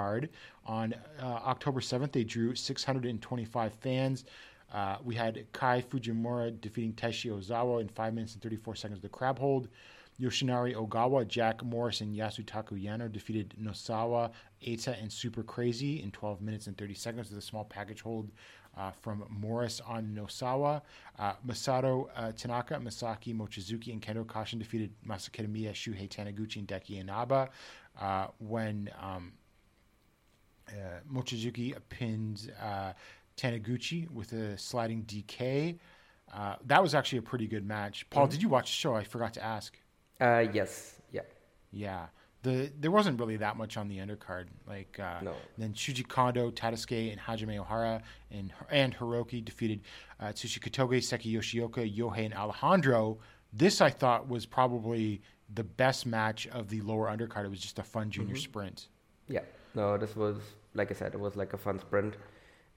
[0.00, 0.30] Card.
[0.64, 4.24] On uh, October 7th, they drew 625 fans.
[4.72, 9.02] Uh, we had Kai Fujimura defeating Taishi Ozawa in 5 minutes and 34 seconds of
[9.02, 9.68] the crab hold.
[10.18, 14.30] Yoshinari Ogawa, Jack Morris, and Yasutaka Yano defeated Nosawa,
[14.66, 18.30] Eita, and Super Crazy in 12 minutes and 30 seconds with a small package hold
[18.76, 20.82] uh, from Morris on Nosawa.
[21.18, 26.68] Uh, Masato uh, Tanaka, Masaki Mochizuki, and Kendo Kashin defeated Masa Kitamiya, Shuhei Taniguchi, and
[26.68, 27.48] Daiki Inaba.
[28.00, 29.32] Uh, when um,
[31.12, 32.92] Mochizuki pinned uh,
[33.36, 35.78] Taniguchi with a sliding DK.
[36.32, 38.08] Uh, that was actually a pretty good match.
[38.10, 38.94] Paul, did you watch the show?
[38.94, 39.76] I forgot to ask.
[40.20, 41.22] Uh, yes, yeah.
[41.72, 42.06] Yeah.
[42.42, 44.46] The there wasn't really that much on the undercard.
[44.66, 45.34] Like uh, No.
[45.58, 48.00] then Shuji Kondo, Tadasuke, and Hajime Ohara
[48.30, 49.80] and and Hiroki defeated
[50.20, 53.18] uh, Atsushi Kotoge, Seiki Yoshioka, Yohei, and Alejandro.
[53.52, 55.20] This I thought was probably
[55.52, 57.44] the best match of the lower undercard.
[57.44, 58.40] It was just a fun junior Mm-hmm.
[58.42, 58.88] sprint.
[59.28, 59.40] Yeah,
[59.74, 60.36] no, this was
[60.74, 62.16] like I said, it was like a fun sprint,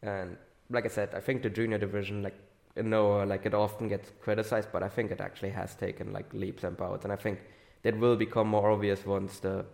[0.01, 0.37] and
[0.69, 2.37] like I said, I think the junior division, like
[2.75, 6.33] in Noah, like it often gets criticized, but I think it actually has taken like
[6.33, 7.39] leaps and bounds, and I think
[7.83, 9.65] that will become more obvious once the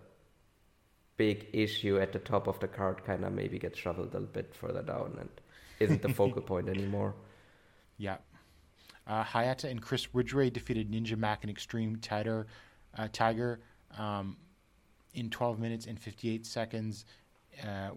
[1.20, 4.56] big issue at the top of the card kind of maybe gets shoveled a bit
[4.56, 5.30] further down and
[5.80, 7.14] isn't the focal point anymore.
[7.98, 8.18] Yeah.
[9.06, 12.48] Uh, Hayata and Chris Ridgway defeated Ninja Mac and Extreme Tiger,
[12.98, 13.60] uh, Tiger
[13.98, 14.38] um,
[15.14, 17.06] in 12 minutes and 58 seconds.
[17.64, 17.90] Uh,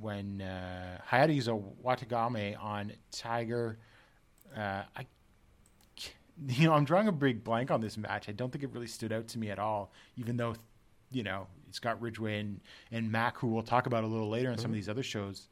[0.00, 1.16] when uh, a
[1.84, 3.78] Watagame on Tiger,
[4.56, 5.06] uh, I,
[6.48, 8.28] you know, I'm drawing a big blank on this match.
[8.28, 10.54] I don't think it really stood out to me at all, even though,
[11.10, 14.50] you know, it's got Ridgeway and, and Mac, who we'll talk about a little later
[14.50, 15.48] in some of these other shows,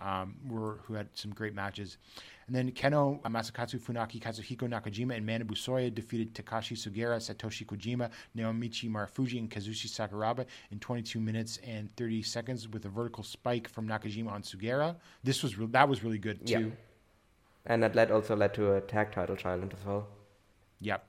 [0.00, 1.98] um, were who had some great matches.
[2.46, 8.10] And then Kenoh, Masakatsu Funaki, Katsuhiko Nakajima, and Manabu Soya defeated Takashi Sugiura, Satoshi Kojima,
[8.36, 13.68] Naomichi Marufuji, and Kazushi Sakuraba in 22 minutes and 30 seconds with a vertical spike
[13.68, 14.96] from Nakajima on Sugiura.
[15.22, 16.58] This was re- that was really good Yeah.
[16.58, 16.72] too.
[17.66, 20.06] And that led also led to a tag title challenge as well.
[20.80, 21.06] Yep.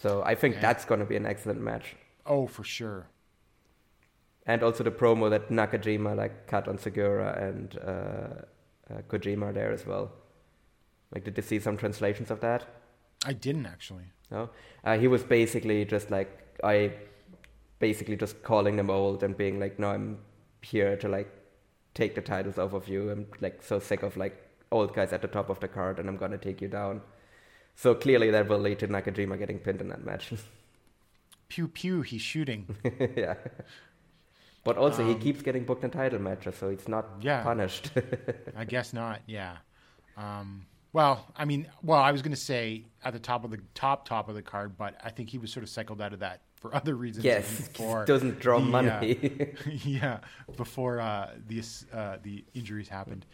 [0.00, 0.60] So I think Yeah.
[0.62, 1.96] that's going to be an excellent match.
[2.24, 3.08] Oh, for sure.
[4.46, 7.90] And also the promo that Nakajima like cut on Sugiura and uh,
[8.94, 10.12] uh, Kojima there as well.
[11.12, 12.64] Like, did you see some translations of that?
[13.24, 14.04] I didn't actually.
[14.30, 14.50] No,
[14.84, 16.30] uh, he was basically just like
[16.62, 16.92] I,
[17.78, 20.18] basically just calling them old and being like, no, I'm
[20.62, 21.30] here to like
[21.94, 23.10] take the titles off of you.
[23.10, 24.36] I'm like so sick of like
[24.70, 27.00] old guys at the top of the card, and I'm gonna take you down.
[27.74, 30.32] So clearly that will lead to Nakajima getting pinned in that match.
[31.48, 32.76] Pew pew, he's shooting.
[33.16, 33.34] yeah.
[34.64, 37.42] But also he keeps getting booked in title matches, so it's not Yeah.
[37.42, 37.90] punished.
[38.56, 39.22] I guess not.
[39.26, 39.56] Yeah.
[40.18, 43.60] Um, well, I mean, well, I was going to say at the top of the
[43.74, 46.20] top top of the card, but I think he was sort of cycled out of
[46.20, 47.24] that for other reasons.
[47.24, 49.54] yes, before doesn't draw the, uh, money.
[49.84, 50.18] yeah,
[50.56, 51.62] before uh, the
[51.92, 53.26] uh, the injuries happened.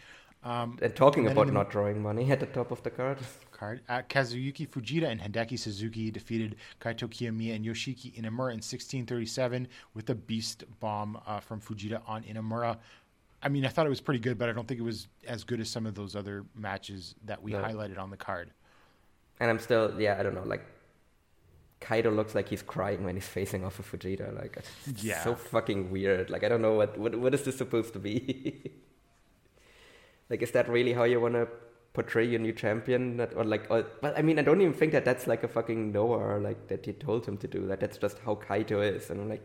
[0.45, 3.19] Um, and talking and about not drawing money at the top of the card.
[3.51, 9.67] card, uh, Kazuyuki Fujita and Hideki Suzuki defeated Kaito Kiyomiya and Yoshiki Inamura in 1637
[9.95, 12.77] with a beast bomb uh, from Fujita on Inamura.
[13.45, 15.45] I mean, I thought it was pretty good, but I don't think it was as
[15.45, 17.63] good as some of those other matches that we No.
[17.63, 18.51] highlighted on the card.
[19.39, 20.65] And I'm still, yeah, I don't know, like
[21.81, 24.35] Kaito looks like he's crying when he's facing off of Fujita.
[24.35, 25.23] Like, it's Yeah.
[25.23, 26.31] so fucking weird.
[26.31, 28.73] Like, I don't know what what, what is this supposed to be.
[30.31, 31.47] like, is that really how you want to
[31.93, 33.19] portray your new champion?
[33.19, 35.49] That, or like, or, but I mean, I don't even think that that's like a
[35.49, 37.81] fucking Noah or like that he told him to do that.
[37.81, 39.11] That's just how Kaito is.
[39.11, 39.45] And I'm like,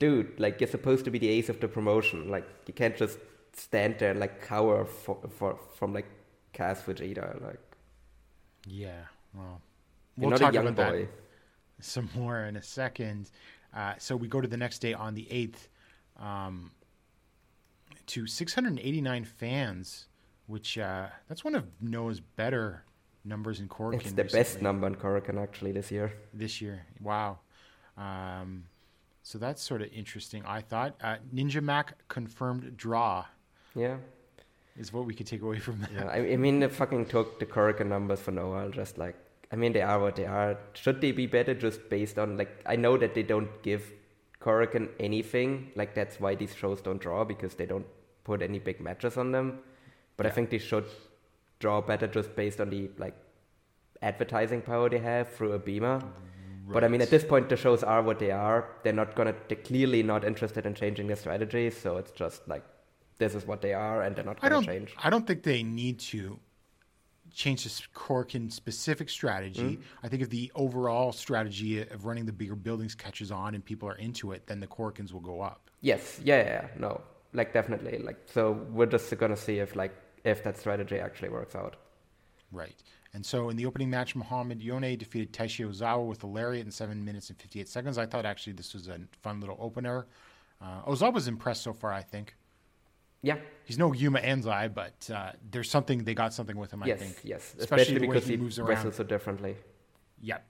[0.00, 2.28] dude, like you're supposed to be the ace of the promotion.
[2.28, 3.18] Like, you can't just
[3.52, 6.06] stand there and like cower for, for from like
[6.52, 7.40] Kaz Fujita.
[7.40, 7.60] Like,
[8.66, 9.60] Yeah, well,
[10.16, 11.02] we'll talk about boy.
[11.02, 11.08] that
[11.84, 13.30] some more in a second.
[13.72, 15.68] Uh, so we go to the next day on the eighth,
[16.18, 16.72] um,
[18.06, 20.06] to 689 fans,
[20.48, 22.84] which uh, that's one of Noah's better
[23.24, 23.94] numbers in Cork.
[23.94, 26.12] It's the best number in Korakuen actually this year.
[26.34, 26.84] this year.
[27.00, 27.38] Wow.
[27.96, 28.64] Um,
[29.30, 30.42] so that's sort of interesting.
[30.44, 33.26] I thought uh, Ninja Mac confirmed draw
[33.76, 33.98] Yeah.
[34.76, 35.92] is what we could take away from that.
[35.94, 36.06] Yeah.
[36.16, 38.70] I, I mean, they fucking took the Korakuen numbers for no while.
[38.70, 39.14] Just like,
[39.52, 40.58] I mean, they are what they are.
[40.72, 43.92] Should they be better just based on, like, I know that they don't give
[44.40, 45.70] Korakuen anything.
[45.76, 47.86] Like, that's why these shows don't draw because they don't
[48.24, 49.60] put any big matches on them.
[50.16, 50.86] But I think they should
[51.60, 53.14] draw better just based on the, like,
[54.02, 56.02] advertising power they have through Abema.
[56.72, 58.68] But I mean, at this point, the shows are what they are.
[58.82, 59.34] They're not gonna.
[59.48, 61.70] They're clearly not interested in changing their strategy.
[61.70, 62.64] So it's just like,
[63.18, 64.66] this is what they are, and they're not I gonna don't.
[64.66, 64.94] change.
[65.02, 66.38] I don't think they need to
[67.32, 69.76] change this Corkin specific strategy.
[69.76, 69.82] Hmm?
[70.02, 73.88] I think if the overall strategy of running the bigger buildings catches on and people
[73.88, 75.70] are into it, then the Corkins will go up.
[75.80, 77.00] Yes, yeah, yeah, yeah, no,
[77.32, 79.94] like definitely, like so we're just gonna see if like
[80.24, 81.76] if that strategy actually works out.
[82.52, 82.74] Right.
[83.12, 86.70] And so in the opening match, Muhammad Yone defeated Taishi Ozawa with a lariat in
[86.70, 87.98] seven minutes and 58 seconds.
[87.98, 90.06] I thought actually this was a fun little opener.
[90.62, 92.36] Uh, Ozawa's impressed so far, I think.
[93.22, 96.94] Yeah, He's no Yuma Anzai, but uh, there's something, they got something with him, I
[96.94, 97.18] think.
[97.22, 98.68] yes, Especially, especially, the way because he he moves around.
[98.70, 99.56] wrestles so differently.
[100.22, 100.46] Yep.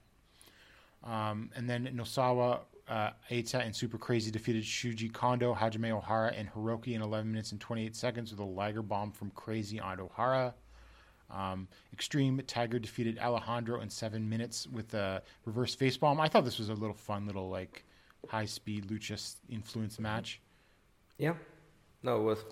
[1.03, 6.49] Um, and then Nosawa, uh, Eita, and Super Crazy defeated Shuji Kondo, Hajime Ohara, and
[6.53, 10.53] Hiroki in 11 minutes and 28 seconds with a Liger bomb from Crazy on Ohara.
[11.31, 16.19] Um, Extreme Tiger defeated Alejandro in seven minutes with a reverse face bomb.
[16.19, 17.85] I thought this was a little fun, little like
[18.27, 20.41] high speed lucha influence match.
[21.17, 21.35] Yeah,
[22.03, 22.45] no, it was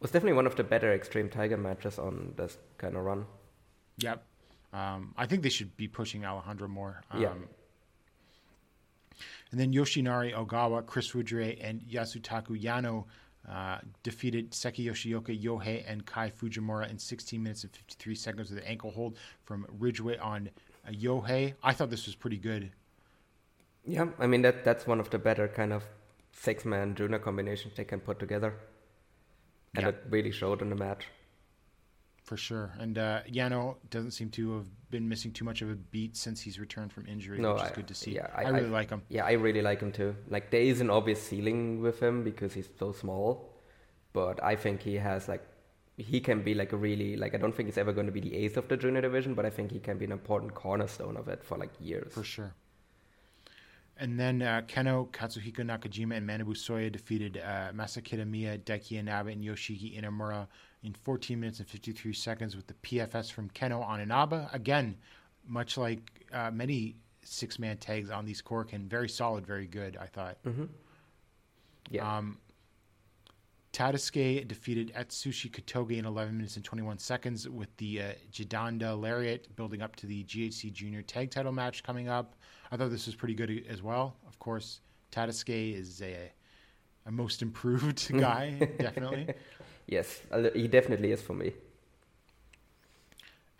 [0.00, 3.26] was definitely one of the better Extreme Tiger matches on this kind of run.
[3.98, 4.22] Yep.
[4.72, 7.02] Um, I think they should be pushing Alejandro more.
[7.10, 7.32] Um, Yeah.
[9.50, 13.04] And then Yoshinari Ogawa, Chris Wudre, and Yasutaka Yano
[13.48, 18.58] uh, defeated Seiki Yoshioka, Yohei, and Kai Fujimura in 16 minutes and 53 seconds with
[18.58, 20.50] an ankle hold from Ridgeway on
[20.86, 21.54] uh, Yohei.
[21.62, 22.70] I thought this was pretty good.
[23.84, 25.84] Yeah, I mean that that's one of the better kind of
[26.32, 28.54] six man junior combinations they can put together,
[29.74, 29.90] and Yeah.
[29.90, 31.06] it really showed in the match.
[32.26, 32.72] For sure.
[32.80, 36.40] And uh, Yano doesn't seem to have been missing too much of a beat since
[36.40, 38.14] he's returned from injury, No, which is I- good to see.
[38.16, 39.02] yeah, I, I- really I- like him.
[39.08, 40.16] Yeah, I really like him too.
[40.28, 43.28] Like there is an obvious ceiling with him because he's so small,
[44.12, 45.44] but I think he has like
[45.98, 48.20] he can be like a really like I don't think he's ever going to be
[48.20, 51.16] the ace of the junior division, but I think he can be an important cornerstone
[51.16, 52.12] of it for like years.
[52.12, 52.54] For sure.
[53.98, 59.30] And then uh, Kenoh, Katsuhiko Nakajima, and Manabu Soya defeated uh, Masa Kitamiya, Daiki Inaba,
[59.32, 60.48] and Yoshiki Inamura
[60.86, 64.48] in 14 minutes and 53 seconds with the PFS from Kenoh on Inaba.
[64.52, 64.96] Again,
[65.46, 70.06] much like uh, many six man tags on these Korkin, very solid, very good, I
[70.06, 70.38] thought.
[71.90, 72.38] Yeah, Um,
[73.72, 79.54] Tadasuke defeated Atsushi Kotoge in 11 minutes and 21 seconds with the uh, Jidanda Lariat
[79.54, 82.36] building up to the GHC Junior Tag Title match coming up.
[82.72, 84.16] I thought this was pretty good as well.
[84.26, 84.80] Of course,
[85.12, 86.32] Tadasuke is a,
[87.04, 89.28] a most improved guy, definitely.
[89.86, 90.20] Yes,
[90.54, 91.52] he definitely is for me.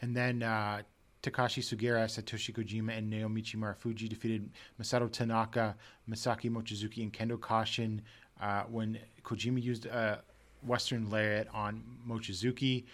[0.03, 0.83] And then uh,
[1.23, 4.51] Takashi Sugiura, Satoshi Kojima, and Naomichi Marufuji defeated
[4.81, 5.75] Masato Tanaka,
[6.09, 8.01] Masaki Mochizuki, and Kendo Kashin
[8.41, 10.23] uh, when Kojima used a
[10.63, 12.85] Western Lariat on Mochizuki.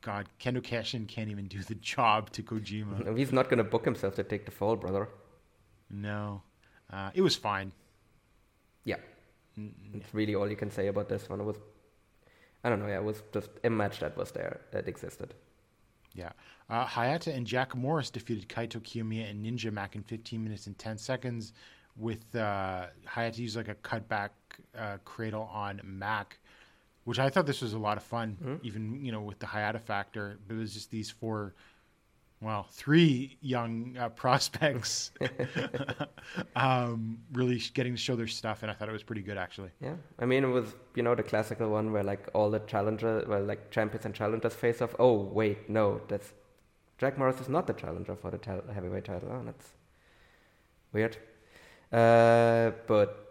[0.00, 3.04] God, Kendo Kashin can't even do the job to Kojima.
[3.04, 5.08] No, He's not going to book himself to take the fall, brother.
[5.90, 6.42] No.
[6.92, 7.72] Uh, it was fine.
[8.84, 8.96] Yeah,
[9.94, 11.40] it's really all you can say about this one.
[11.40, 11.56] It was,
[12.64, 15.34] I don't know, yeah, it was just a match that was there that existed.
[16.14, 16.30] Yeah.
[16.68, 20.76] Uh, Hayata and Jack Morris defeated Kaito Kiyomiya and Ninja Mac in 15 minutes and
[20.78, 21.52] 10 seconds
[21.96, 24.30] with uh, Hayata used like a cutback
[24.76, 26.38] uh, cradle on Mac,
[27.04, 29.80] which I thought this was a lot of fun, even, you know, with the Hayata
[29.80, 30.38] factor.
[30.46, 31.54] But it was just these four,
[32.40, 35.10] well, three young uh, prospects
[36.56, 38.62] um, really getting to show their stuff.
[38.62, 39.70] And I thought it was pretty good, actually.
[39.80, 43.24] Yeah, I mean, it was you know the classical one where like all the challenger,
[43.28, 44.94] well, like champions and challengers face off.
[44.98, 46.32] Oh wait, no, that's
[46.98, 49.28] Jack Morris is not the challenger for the tel- heavyweight title.
[49.32, 49.72] Oh, that's
[50.92, 51.16] weird.
[51.92, 53.24] Uh, but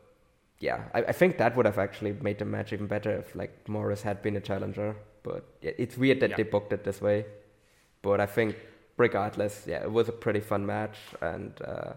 [0.60, 3.68] yeah, I, I think that would have actually made the match even better if like
[3.70, 4.96] Morris had been a challenger.
[5.24, 6.38] But it's weird that Yeah.
[6.38, 7.26] they booked it this way.
[8.02, 8.56] But I think
[8.98, 11.94] regardless, yeah, it was a pretty fun match, and uh,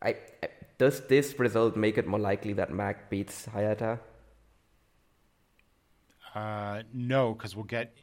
[0.00, 0.48] I, I
[0.78, 4.00] does this result make it more likely that Mac beats Hayata?
[6.34, 7.94] Uh, no, because we'll get.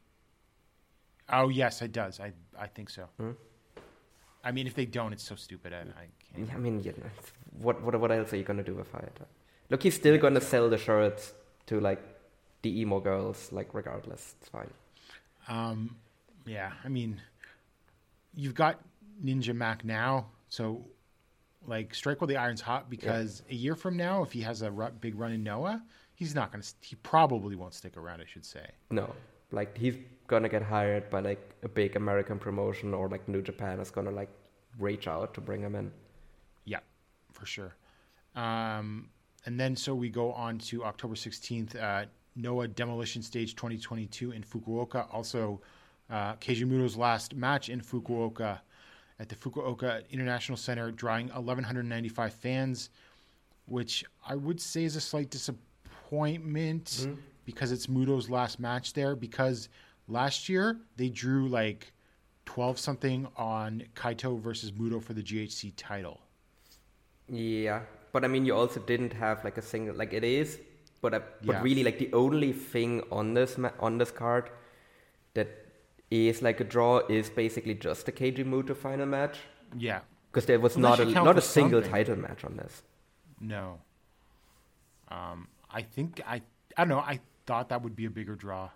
[1.30, 2.20] Oh yes, it does.
[2.20, 3.06] I I think so.
[3.18, 3.32] Hmm?
[4.44, 5.74] I mean, if they don't, it's so stupid.
[5.74, 6.48] I, I can't.
[6.48, 7.10] Yeah, I mean, you know,
[7.60, 9.26] what what what else are you gonna do with Hayata?
[9.70, 11.34] Look, he's still gonna sell the shirts
[11.68, 12.02] to like
[12.62, 14.72] the emo girls, like regardless, it's fine.
[15.48, 15.96] Um,
[16.46, 17.22] yeah, I mean,
[18.40, 18.80] you've got
[19.24, 20.86] Ninja Mac now, so
[21.68, 22.90] like strike while the iron's hot.
[22.90, 24.72] Because a year from now, if he has a
[25.02, 25.84] big run in Noah,
[26.16, 26.64] he's not gonna.
[26.64, 28.22] st- He probably won't stick around.
[28.22, 28.66] I should say.
[28.92, 29.14] No,
[29.52, 29.96] like he's
[30.28, 34.12] gonna get hired by like a big American promotion or like New Japan is gonna
[34.12, 34.30] like
[34.78, 35.92] reach out to bring him in.
[36.66, 36.80] Yeah,
[37.34, 37.76] for sure.
[38.36, 39.10] Um,
[39.46, 42.06] and then so we go on to October 16th, uh,
[42.38, 45.12] NOAH Demolition Stage 2022 in Fukuoka.
[45.14, 45.60] Also,
[46.10, 46.36] uh,
[46.98, 48.60] last match in Fukuoka
[49.20, 52.90] at the Fukuoka International Center, drawing 1,195 fans,
[53.66, 57.08] which I would say is a slight disappointment
[57.46, 59.16] because it's Muto's last match there.
[59.16, 59.70] Because
[60.08, 61.92] last year they drew like
[62.46, 66.22] 12 something on Kaito versus Muto for the GHC title.
[67.28, 67.82] Yeah,
[68.12, 70.60] but I mean, you also didn't have like a single like it is,
[71.02, 71.62] but uh, but Yeah.
[71.62, 74.50] really like the only thing on this ma- on this card
[75.36, 75.48] that
[76.12, 79.38] is like a draw is basically just the KG Muto final match
[79.78, 80.00] Yeah.
[80.32, 81.92] because there was not a not a single something.
[81.92, 82.82] title match on this.
[83.40, 83.80] No.
[85.10, 86.42] Um, I think I
[86.78, 87.00] I don't know.
[87.00, 88.70] I thought that would be a bigger draw.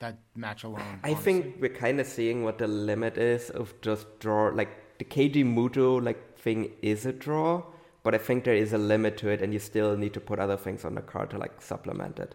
[0.00, 0.80] That match alone.
[1.04, 1.24] I honestly.
[1.24, 4.48] think we're kind of seeing what the limit is of just draw.
[4.48, 7.62] Like the KG Muto like thing is a draw,
[8.02, 10.38] but I think there is a limit to it, and you still need to put
[10.38, 12.34] other things on the card to like supplement it.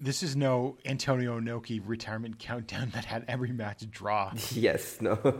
[0.00, 4.32] This is no Antonio Inoki retirement countdown that had every match draw.
[4.52, 5.18] yes, no.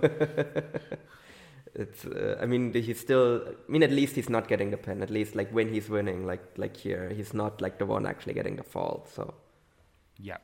[1.72, 2.04] It's.
[2.04, 3.44] Uh, I mean, he's still.
[3.46, 5.02] I mean, at least he's not getting the pin.
[5.02, 8.34] At least, like when he's winning, like like here, he's not like the one actually
[8.34, 9.06] getting the fall.
[9.14, 9.34] So
[10.18, 10.38] Yeah,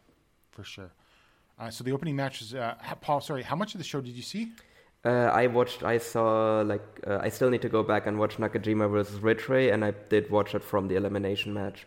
[0.53, 0.93] for sure.
[1.59, 3.21] Uh, so the opening match is uh, Paul.
[3.21, 4.53] Sorry, how much of the show did you see?
[5.05, 5.83] uh, I watched.
[5.83, 7.01] I saw like.
[7.05, 10.31] Uh, I still need to go back and watch Nakajima versus Ridgeway, and I did
[10.31, 11.87] watch it from the elimination match.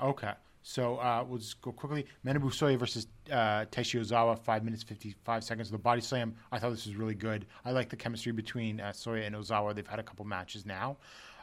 [0.00, 0.32] Okay.
[0.68, 2.06] So uh, we'll just go quickly.
[2.26, 5.70] Manabu Soya versus uh, Taishi Ozawa, five minutes fifty five seconds.
[5.70, 6.34] The body slam.
[6.50, 7.46] I thought this was really good.
[7.64, 9.76] I like the chemistry between uh, Soya and Ozawa.
[9.76, 10.96] They've had a couple matches now.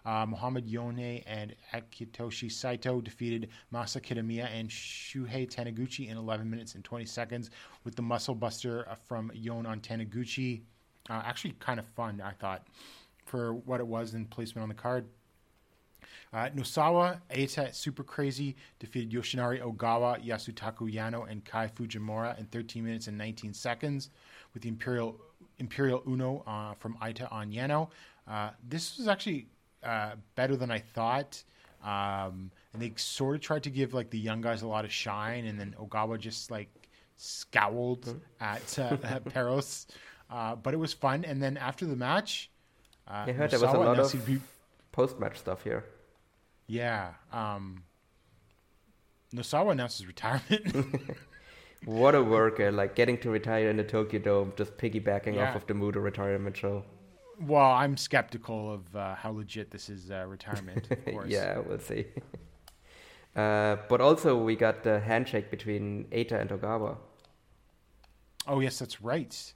[0.05, 6.75] Uh, Muhammad Yone and Akitoshi Saito defeated Masa Kitamiya and Shuhei Taniguchi in 11 minutes
[6.75, 7.49] and 20 seconds
[7.85, 10.63] with the muscle buster uh, from Yone on Taniguchi.
[11.09, 12.67] Uh, actually, kind of fun, I thought,
[13.25, 15.05] for what it was and placement on the card.
[16.33, 22.83] Uh, Nosawa, Eita Super Crazy defeated Yoshinari Ogawa, Yasutaka Yano, and Kai Fujimura in 13
[22.83, 24.09] minutes and 19 seconds
[24.53, 25.19] with the Imperial
[25.59, 27.89] Imperial Uno uh, from Eita on Yano.
[28.27, 29.47] Uh, this was actually
[29.83, 31.43] uh, better than I thought.
[31.83, 34.91] Um, and they sort of tried to give like the young guys a lot of
[34.91, 36.69] shine, and then Ogawa just like
[37.17, 39.87] scowled at, uh, at Perros.
[40.29, 41.25] Uh, but it was fun.
[41.25, 42.49] And then after the match,
[43.07, 44.41] uh, I heard there was a lot of he'd be-
[44.91, 45.85] post match stuff here.
[46.67, 47.13] Yeah.
[47.31, 47.83] Um,
[49.33, 51.01] Nosawa announces retirement.
[51.85, 52.71] What a worker!
[52.71, 55.49] Like getting to retire in the Tokyo Dome, just piggybacking Yeah.
[55.49, 56.85] off of the Muto retirement show.
[57.41, 61.29] well, I'm skeptical of uh, how legit this is uh, retirement, of course.
[61.29, 62.05] yeah, we'll see.
[63.35, 66.95] uh, but also, we got the handshake between Eita and Ogawa.
[68.47, 69.53] Oh, yes, that's right.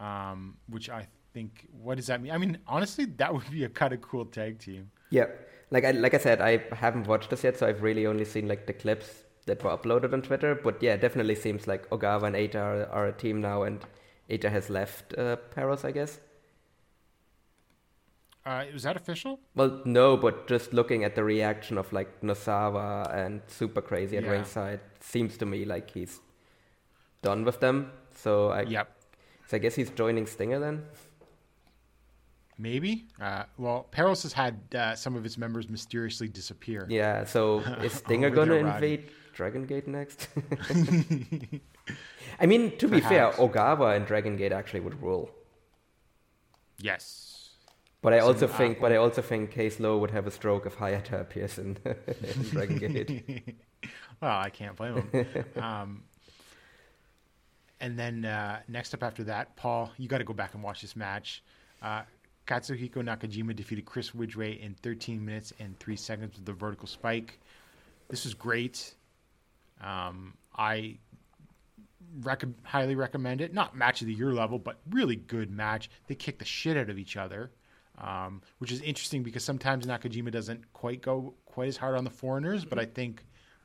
[0.00, 2.32] Um, which I think, what does that mean?
[2.32, 4.90] I mean, honestly, that would be a kind of cool tag team.
[5.10, 5.26] Yeah,
[5.70, 8.48] like I like I said, I haven't watched this yet, so I've really only seen
[8.48, 10.54] like the clips that were uploaded on Twitter.
[10.54, 13.84] But yeah, it definitely seems like Ogawa and Eita are, are a team now, and
[14.30, 16.20] Eita has left uh, Perros, I guess.
[18.46, 19.40] Uh, was that official?
[19.54, 24.24] Well, no, but just looking at the reaction of like Nosawa and Super Crazy at
[24.24, 24.30] Yeah.
[24.30, 26.20] ringside, seems to me like he's
[27.20, 27.92] done with them.
[28.14, 28.88] So I, Yep.
[29.48, 30.86] so I guess he's joining Stinger then.
[32.58, 33.06] Maybe.
[33.20, 36.86] Uh, well, Perros has had uh, some of its members mysteriously disappear.
[36.88, 37.24] Yeah.
[37.24, 40.28] So is Stinger gonna invade Dragon Gate next?
[42.40, 45.30] I mean, to be fair, Ogawa and Dragon Gate actually would rule.
[46.78, 47.50] Yes.
[48.02, 50.30] But I So, also uh, think, but I also think Case Low would have a
[50.30, 53.56] stroke if Hayata appears in, in Dragon Gate.
[54.20, 55.44] well, I can't blame him.
[55.62, 56.02] um,
[57.80, 60.80] and then uh, next up after that, Paul, you got to go back and watch
[60.80, 61.42] this match.
[62.50, 66.88] Uh, Katsuhiko Nakajima defeated Chris Ridgeway in 13 minutes and 3 seconds with the vertical
[66.88, 67.40] spike.
[68.08, 68.94] This was great.
[69.80, 70.98] Um, I
[72.22, 73.52] rec- highly recommend it.
[73.52, 75.90] Not match of the year level, but really good match.
[76.06, 77.50] They kicked the shit out of each other,
[77.98, 82.10] um, which is interesting because sometimes Nakajima doesn't quite go quite as hard on the
[82.10, 83.24] foreigners, but I think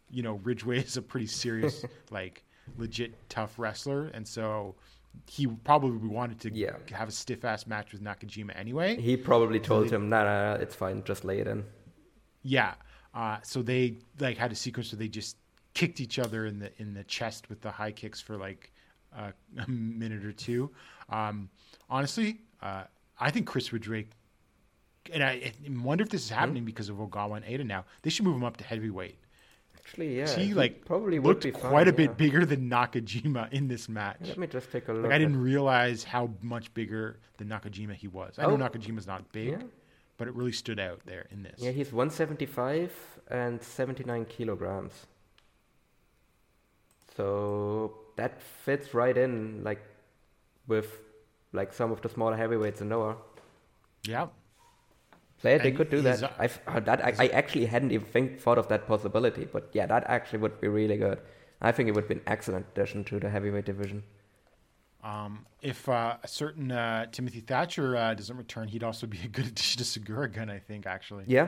[0.09, 2.43] you know Ridgeway is a pretty serious, like
[2.77, 4.75] legit tough wrestler, and so
[5.29, 6.75] he probably wanted to Yeah.
[6.91, 8.99] have a stiff ass match with Nakajima anyway.
[8.99, 11.63] he probably told him, "Nah, nah, nah, it's fine, just lay it in."
[12.41, 12.75] Yeah.
[13.13, 15.37] Uh, so they like had a sequence where they just
[15.73, 18.71] kicked each other in the in the chest with the high kicks for like
[19.15, 19.31] uh,
[19.65, 20.71] a minute or two.
[21.09, 21.49] Um,
[21.89, 22.83] honestly, uh,
[23.19, 24.07] I think Chris Ridgeway,
[25.13, 25.53] and I, I
[25.83, 27.85] wonder if this is happening because of Ogawa and Eita now.
[28.01, 29.17] They should move him up to heavyweight.
[29.85, 33.51] Actually, yeah, he like probably would looked be quite fine, a bit bigger than Nakajima
[33.51, 34.17] in this match.
[34.21, 35.03] Let me just take a look.
[35.03, 38.35] Like I didn't realize how much bigger than Nakajima he was.
[38.39, 38.57] I know Oh.
[38.57, 39.63] Nakajima's not big, Yeah.
[40.17, 41.59] but it really stood out there in this.
[41.59, 42.91] Yeah, he's 175
[43.29, 45.05] and 79 kilograms.
[47.15, 49.81] So that fits right in, like,
[50.67, 50.97] with
[51.51, 53.17] like some of the smaller heavyweights in Noah.
[54.07, 54.27] yeah.
[55.43, 56.33] Yeah, they could do that.
[56.39, 57.03] I've that.
[57.03, 60.59] I, I actually hadn't even think, thought of that possibility, but yeah, that actually would
[60.61, 61.19] be really good.
[61.61, 64.03] I think it would be an excellent addition to the heavyweight division.
[65.03, 69.27] Um, if uh, a certain uh, Timothy Thatcher uh, doesn't return, he'd also be a
[69.27, 71.25] good addition to Sugiura Gun, I think, actually.
[71.27, 71.47] Yeah.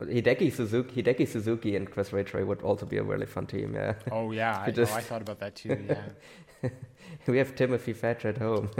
[0.00, 3.74] Hideki Suzuki, Hideki Suzuki and Chris Ridgeway would also be a really fun team.
[3.74, 3.94] Yeah.
[4.12, 4.62] Oh, yeah.
[4.66, 6.68] I, just- oh, I thought about that too, yeah.
[7.26, 8.70] we have Timothy Thatcher at home.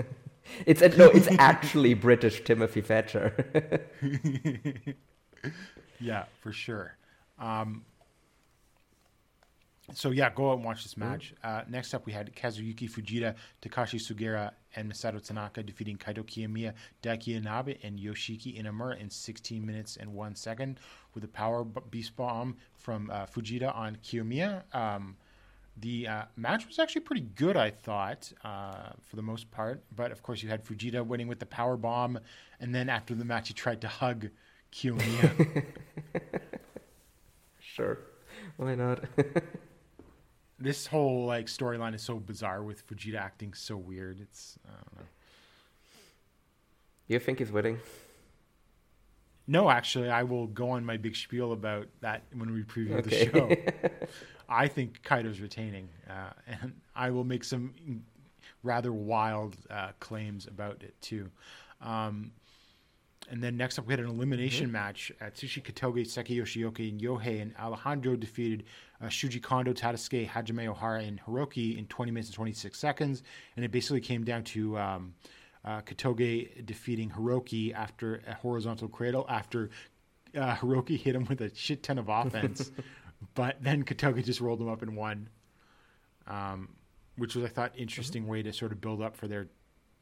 [0.67, 3.87] It's no, it's actually British Timothy Thatcher.
[6.01, 6.97] yeah, for sure.
[7.39, 7.85] Um,
[9.95, 11.33] so, yeah, go out and watch this match.
[11.43, 16.75] Uh, next up, we had Kazuyuki Fujita, Takashi Sugiura, and Masato Tanaka defeating Kaito Kiyomiya,
[17.03, 20.79] Daiki Inaba, and Yoshiki Inamura in 16 minutes and 1 second
[21.15, 24.63] with a power b- beast bomb from uh, Fujita on Kiyomiya.
[24.75, 25.17] Um,
[25.81, 29.83] The uh, match was actually pretty good, I thought, uh, for the most part.
[29.95, 32.19] But of course, you had Fujita winning with the power bomb,
[32.59, 34.29] and then after the match, he tried to hug
[34.73, 35.65] Kiyomiya.
[37.79, 37.99] Sure.
[38.57, 39.05] Why not?
[40.59, 44.21] this whole like storyline is so bizarre with Fujita acting so weird.
[44.21, 45.07] It's I don't know.
[47.07, 47.79] you think he's winning?
[49.51, 53.09] No, actually, I will go on my big spiel about that when we preview Okay.
[53.09, 54.07] the show.
[54.49, 57.75] I think Kaito's retaining, uh, and I will make some
[58.63, 61.31] rather wild uh, claims about it too.
[61.81, 62.33] Um,
[63.31, 64.73] and then next up, we had an elimination Mm-hmm.
[64.73, 68.65] match at Tsushi Katoge, Seiki Yoshioka, and Yohei, and Alejandro defeated
[69.03, 73.23] uh, Shuji Kondo, Tadasuke, Hajime Ohara, and Hiroki in 20 minutes and 26 seconds.
[73.57, 75.15] And it basically came down to um,
[75.69, 79.69] uh, Kotoge defeating Hiroki after a horizontal cradle after
[80.35, 82.73] uh, Hiroki hit him with a shit ton of offense.
[83.35, 85.29] but then Kotoge just rolled him up and won,
[86.27, 86.71] um,
[87.17, 89.49] which was, I thought, interesting way to sort of build up for their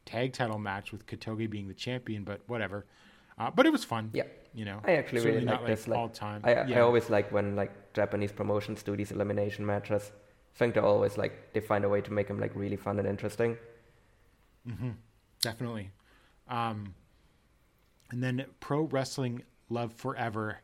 [0.04, 2.86] tag title match with Kotoge being the champion, but whatever.
[3.36, 4.10] Uh, but it was fun.
[4.14, 4.24] Yeah.
[4.54, 5.88] You know, I actually really like this.
[5.88, 6.42] Like, all time.
[6.44, 6.80] I, I yeah.
[6.80, 10.12] always like when like Japanese promotions do these elimination matches.
[10.54, 12.98] I think they're always like they find a way to make them like really fun
[12.98, 13.58] and interesting.
[15.46, 15.90] Definitely.
[16.48, 16.94] Um,
[18.10, 20.58] and then Pro Wrestling Love Forever,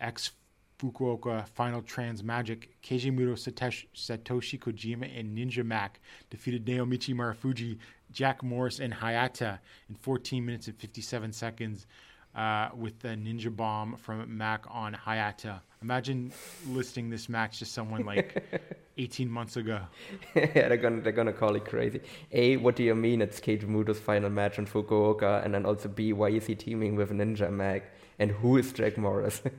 [0.00, 0.32] ex
[0.78, 6.00] Fukuoka Final Trans Magic, Keiji Muto, Satoshi, Satoshi Kojima, and Ninja Mac
[6.30, 7.78] defeated Naomichi Marufuji,
[8.10, 11.86] Jack Morris, and Hayata in 14 minutes and 57 seconds
[12.34, 15.60] uh, with the Ninja Bomb from Mac on Hayata.
[15.82, 16.32] Imagine
[16.68, 18.42] listing this match to someone like
[18.98, 19.80] 18 months ago.
[20.34, 22.00] yeah, they're gonna they're gonna call it crazy.
[22.30, 25.44] A, what do you mean it's Keiji Muto's final match in Fukuoka?
[25.44, 27.92] And then also B, why is he teaming with Ninja Mac?
[28.18, 29.42] And who is Jack Morris?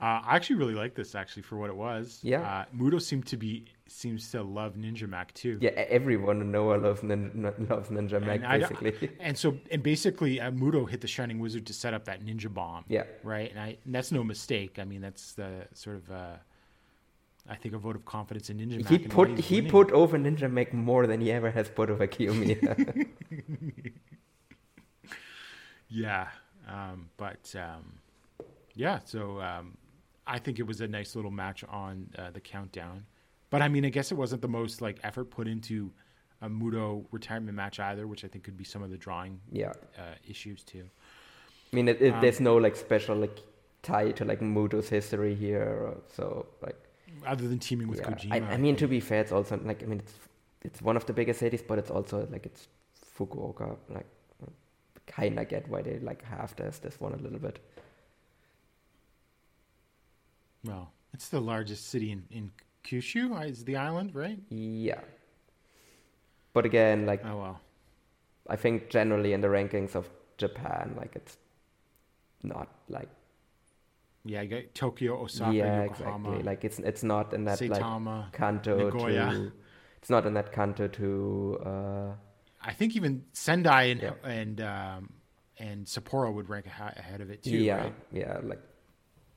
[0.00, 2.20] Uh, I actually really like this actually for what it was.
[2.22, 2.42] Yeah.
[2.42, 5.58] Uh, Muto seemed to be seems to love Ninja Mac too.
[5.60, 9.10] yeah, everyone in Noah loves, nin- loves Ninja Mac And basically.
[9.20, 12.52] and so and basically uh, Muto hit the Shining Wizard to set up that ninja
[12.52, 12.84] bomb.
[12.88, 13.04] Yeah.
[13.24, 13.50] Right.
[13.50, 14.78] And, I, and that's no mistake.
[14.78, 16.36] I mean that's the sort of uh,
[17.48, 18.88] I think a vote of confidence in Ninja Mac.
[18.88, 19.70] he put he winning.
[19.70, 23.08] put over Ninja Mac more than he ever has put over Kiyomiya.
[25.90, 26.28] Yeah.
[26.68, 27.94] Um, but um,
[28.74, 29.76] yeah, so um,
[30.28, 33.04] I think it was a nice little match on uh, the countdown.
[33.50, 35.90] But I mean, I guess it wasn't the most like effort put into
[36.42, 39.72] a Muto retirement match either, which I think could be some of the drawing yeah,
[39.98, 40.84] uh, issues too.
[41.72, 43.38] I mean, it, it, Um, there's no like special like
[43.82, 46.76] tie to like Muto's history here, or, so like
[47.26, 48.10] Other than teaming with yeah.
[48.10, 48.32] Kojima.
[48.32, 50.14] I, I mean, to be fair, it's also like I mean, it's
[50.62, 52.68] it's one of the biggest cities, but it's also like it's
[53.16, 53.76] Fukuoka.
[53.88, 54.06] Like,
[55.06, 57.58] kind of get why they like half this this one a little bit.
[60.64, 62.50] Well, it's the largest city in, in
[62.84, 64.38] Kyushu, is the island, right?
[64.50, 65.00] Yeah,
[66.52, 67.60] but again, like Oh well.
[68.48, 70.08] I think generally in the rankings of
[70.38, 71.36] Japan, like it's
[72.42, 73.08] not like
[74.24, 76.42] Yeah, you got Tokyo, Osaka, yeah, Yokohama, exactly.
[76.44, 78.32] Like it's it's not in that like Saitama.
[78.32, 79.30] Kanto Nagoya.
[79.32, 79.52] to.
[79.98, 81.58] It's not in that Kanto to.
[81.64, 82.12] Uh,
[82.62, 84.12] I think even Sendai and Yeah.
[84.24, 85.12] and um,
[85.58, 87.50] and Sapporo would rank ahead of it too.
[87.50, 87.94] yeah, right?
[88.12, 88.62] yeah, like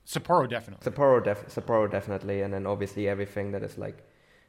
[0.05, 0.91] Sapporo definitely.
[0.91, 4.03] Sapporo, def- Sapporo definitely, and then obviously everything that is like,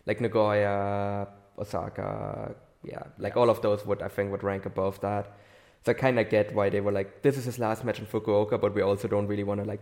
[0.07, 5.37] like Nagoya, Osaka, yeah, like all of those would I think would rank above that.
[5.85, 8.07] So I kind of get why they were like, this is his last match in
[8.07, 9.81] Fukuoka, but we also don't really want to like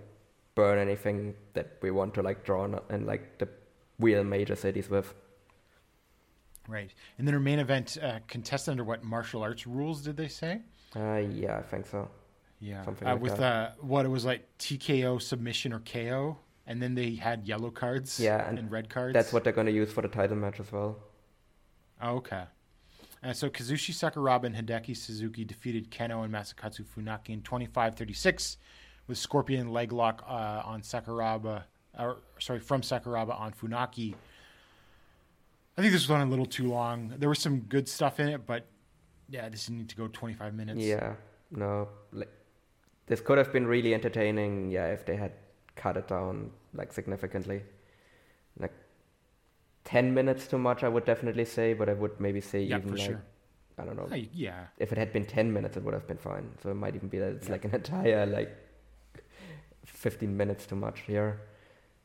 [0.54, 3.48] burn anything that we want to like draw on in like the
[3.98, 5.14] real major cities with.
[6.68, 6.92] Right.
[7.18, 10.60] And then her main event uh, contested under what martial arts rules did they say?
[10.96, 12.08] Uh, yeah, I think so.
[12.60, 12.84] Yeah.
[12.84, 13.42] Something uh, like with that.
[13.42, 18.20] uh, what it was like TKO submission or KO, and then they had yellow cards.
[18.20, 19.14] Yeah, and and, red cards.
[19.14, 20.98] That's what they're going to use for the title match as well.
[22.02, 22.44] Oh, okay.
[23.22, 28.56] Uh, so Kazushi Sakuraba and Hideki Suzuki defeated Kenoh and Masakatsu Funaki in 25-36
[29.06, 31.64] with Scorpion leg lock uh, on Sakuraba,
[31.98, 34.14] or sorry, from Sakuraba on Funaki.
[35.76, 37.14] I think this went a little too long.
[37.18, 38.66] There was some good stuff in it, but
[39.28, 40.80] yeah, this didn't need to go 25 minutes.
[40.80, 41.14] Yeah,
[41.50, 42.28] no, like
[43.10, 44.70] this could have been really entertaining.
[44.70, 45.32] Yeah, if they had
[45.74, 47.62] cut it down like significantly,
[48.64, 48.72] like
[49.84, 51.72] ten minutes too much, I would definitely say.
[51.74, 53.22] But I would maybe say Yeah, even for like sure.
[53.78, 54.08] I don't know.
[54.12, 54.66] Uh, yeah.
[54.78, 56.50] If it had been ten minutes, it would have been fine.
[56.62, 58.54] So it might even be that it's like an entire like
[59.84, 61.40] fifteen minutes too much here.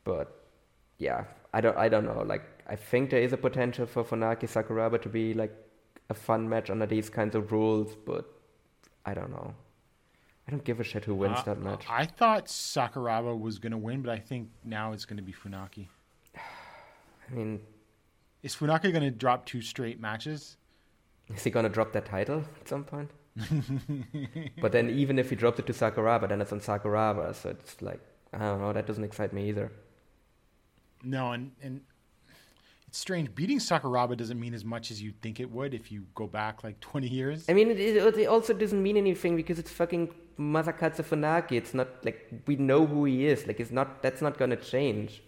[0.06, 0.34] But
[0.98, 2.24] yeah, I don't, I don't know.
[2.26, 5.54] Like I think there is a potential for Funaki Sakuraba to be like
[6.10, 8.26] a fun match under these kinds of rules, but
[9.06, 9.54] I don't know.
[10.48, 11.86] I don't give a shit who wins Uh, that match.
[11.90, 15.34] I thought Sakuraba was going to win, but I think now it's going to be
[15.34, 15.88] Funaki.
[16.36, 17.62] I mean,
[18.44, 20.58] Is Funaki going to drop two straight matches?
[21.34, 23.10] is he gonna drop that title at some point?
[24.62, 27.82] but then even if he dropped it to Sakuraba, then it's on Sakuraba, so it's
[27.82, 28.00] like
[28.32, 28.72] I don't know.
[28.72, 29.72] That doesn't excite me either.
[31.04, 31.82] No, and and
[32.88, 33.34] it's strange.
[33.34, 36.64] Beating Sakuraba doesn't mean as much as you'd think it would if you go back
[36.64, 37.46] like 20 years.
[37.50, 41.54] I mean, it, it also doesn't mean anything because it's fucking Masakatsu Funaki.
[41.54, 43.48] It's not like we know who he is.
[43.48, 44.02] Like it's not.
[44.02, 45.24] That's not gonna change.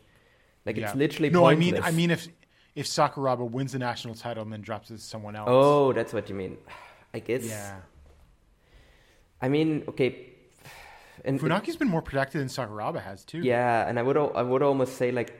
[0.65, 0.87] Like Yeah.
[0.87, 1.41] it's literally no.
[1.41, 1.71] pointless.
[1.71, 2.27] I mean, I mean, if
[2.75, 5.47] if Sakuraba wins the national title and then drops it to someone else.
[5.49, 6.57] Oh, that's what you mean.
[7.13, 7.45] I guess.
[7.45, 7.77] yeah.
[9.41, 10.33] I mean, okay.
[11.25, 13.39] And Funaki's been more protected than Sakuraba has too.
[13.39, 15.33] Yeah, and I would I would almost say like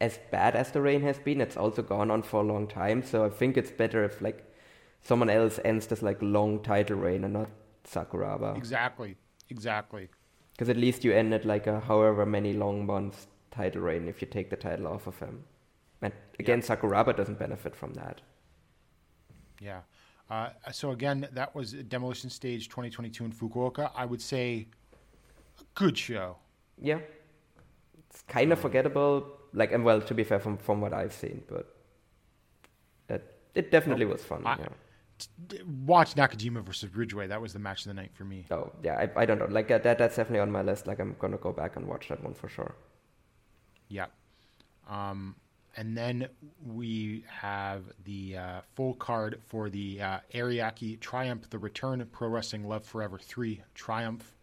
[0.00, 3.02] as bad as the reign has been, it's also gone on for a long time.
[3.02, 4.44] So I think it's better if like
[5.02, 7.50] someone else ends this like long title reign and not
[7.84, 9.16] Sakuraba, Exactly.
[9.50, 10.08] Exactly.
[10.52, 14.28] because at least you ended like a however many long months title reign if you
[14.28, 15.44] take the title off of him.
[16.02, 18.20] And again, Sakuraba doesn't benefit from that.
[19.60, 19.80] Yeah.
[20.30, 23.90] Uh, so again, that was Demolition Stage 2022 in Fukuoka.
[23.96, 24.68] I would say
[25.60, 26.36] a good show.
[26.80, 26.98] Yeah,
[28.10, 29.26] it's kind of forgettable.
[29.54, 31.74] Like, and well, to be fair, from from what I've seen, but
[33.08, 33.22] that
[33.54, 34.42] it definitely was fun.
[34.46, 34.68] I- yeah.
[35.86, 37.26] Watch Nakajima versus Ridgeway.
[37.26, 38.46] That was the match of the night for me.
[38.50, 39.46] Oh yeah, I, I don't know.
[39.46, 40.86] Like uh, that, that's definitely on my list.
[40.86, 42.74] Like I'm gonna go back and watch that one for sure.
[43.88, 44.06] Yeah.
[44.88, 45.36] Um,
[45.76, 46.28] and then
[46.66, 52.28] we have the uh, full card for the uh, Ariake Triumph, the Return of Pro
[52.28, 54.34] Wrestling Love Forever 3 Triumph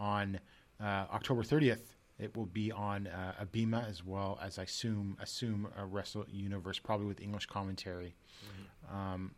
[0.00, 0.40] on
[0.80, 1.82] uh, October 30th.
[2.18, 6.78] It will be on uh, Abema as well as I assume assume a Wrestle Universe,
[6.78, 8.14] probably with English commentary.
[8.90, 9.32] Um,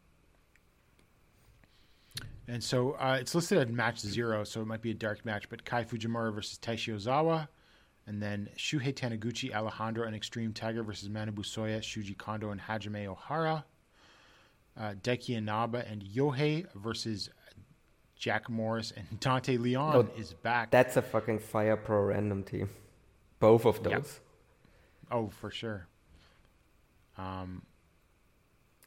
[2.49, 5.49] and so uh, it's listed at match zero, so it might be a dark match.
[5.49, 7.49] But Kai Fujimura versus Taishi Ozawa,
[8.07, 13.07] and then Shuhei Taniguchi, Alejandro, and Extreme Tiger versus Manabu Soya, Shuji Kondo, and Hajime
[13.15, 13.65] Ohara.
[14.79, 17.31] Uh, Daiki Inaba and Yohei versus
[18.15, 20.71] Jack Morris and Dante Leon Oh, is back.
[20.71, 22.69] That's a fucking fire pro random team.
[23.41, 23.93] Both of those.
[23.93, 24.07] Yep.
[25.13, 25.87] oh, for sure.
[27.17, 27.63] Um,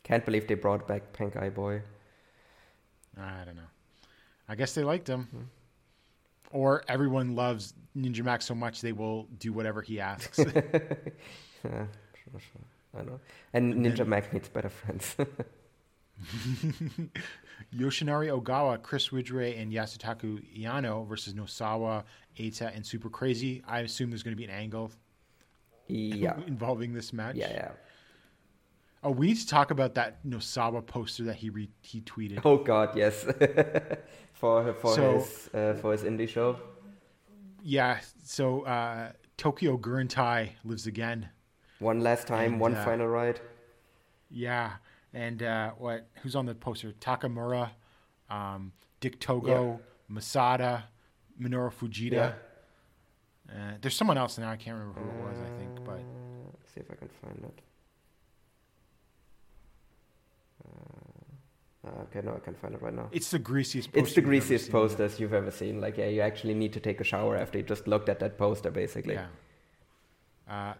[0.03, 1.81] Can't believe they brought back Pink Eye Boy.
[3.21, 3.61] I don't know.
[4.47, 5.49] I guess they liked him.
[6.51, 10.39] Or everyone loves Ninja Max so much they will do whatever he asks.
[11.65, 12.61] Yeah, sure, sure.
[12.97, 13.19] I know.
[13.51, 15.17] And Ninja Max needs better friends.
[17.75, 22.03] Yoshinari Ogawa, Chris Ridgeway, and Yasutaka Yano versus Nosawa,
[22.37, 23.61] Eita, and Super Crazy.
[23.67, 24.91] I assume there's going to be an angle
[25.87, 26.37] yeah.
[26.47, 27.35] involving this match.
[27.35, 27.71] Yeah, yeah.
[29.03, 32.41] Oh, we need to talk about that Nosawa poster that he re- he tweeted.
[32.43, 33.23] Oh god, yes.
[34.33, 36.59] for for So- his uh, for his indie show.
[37.61, 41.29] Yeah, so uh, Tokyo Gurentai lives again.
[41.79, 43.39] One last time, And, one uh, final ride.
[44.29, 44.73] Yeah,
[45.13, 46.07] and uh, what?
[46.21, 46.91] Who's on the poster?
[46.99, 47.71] Takemura,
[48.29, 48.71] um,
[49.01, 49.79] Dick Togo,
[50.11, 50.83] Mazada,
[51.41, 52.11] Minoru Fujita.
[52.11, 52.33] Yeah.
[53.49, 54.51] Uh, there's someone else now.
[54.51, 55.37] I can't remember who it was.
[55.39, 57.61] I think, but Uh, let's see if I can find it.
[61.85, 63.07] Uh, okay, no, I can't find it right now.
[63.11, 63.91] it's the greasiest.
[63.93, 64.71] Poster It's the you've ever greasiest seen.
[64.71, 65.79] posters you've ever seen.
[65.81, 68.37] Like, yeah, you actually need to take a shower after you just looked at that
[68.37, 69.15] poster, basically.
[69.15, 69.27] Yeah.
[70.47, 70.73] Uh,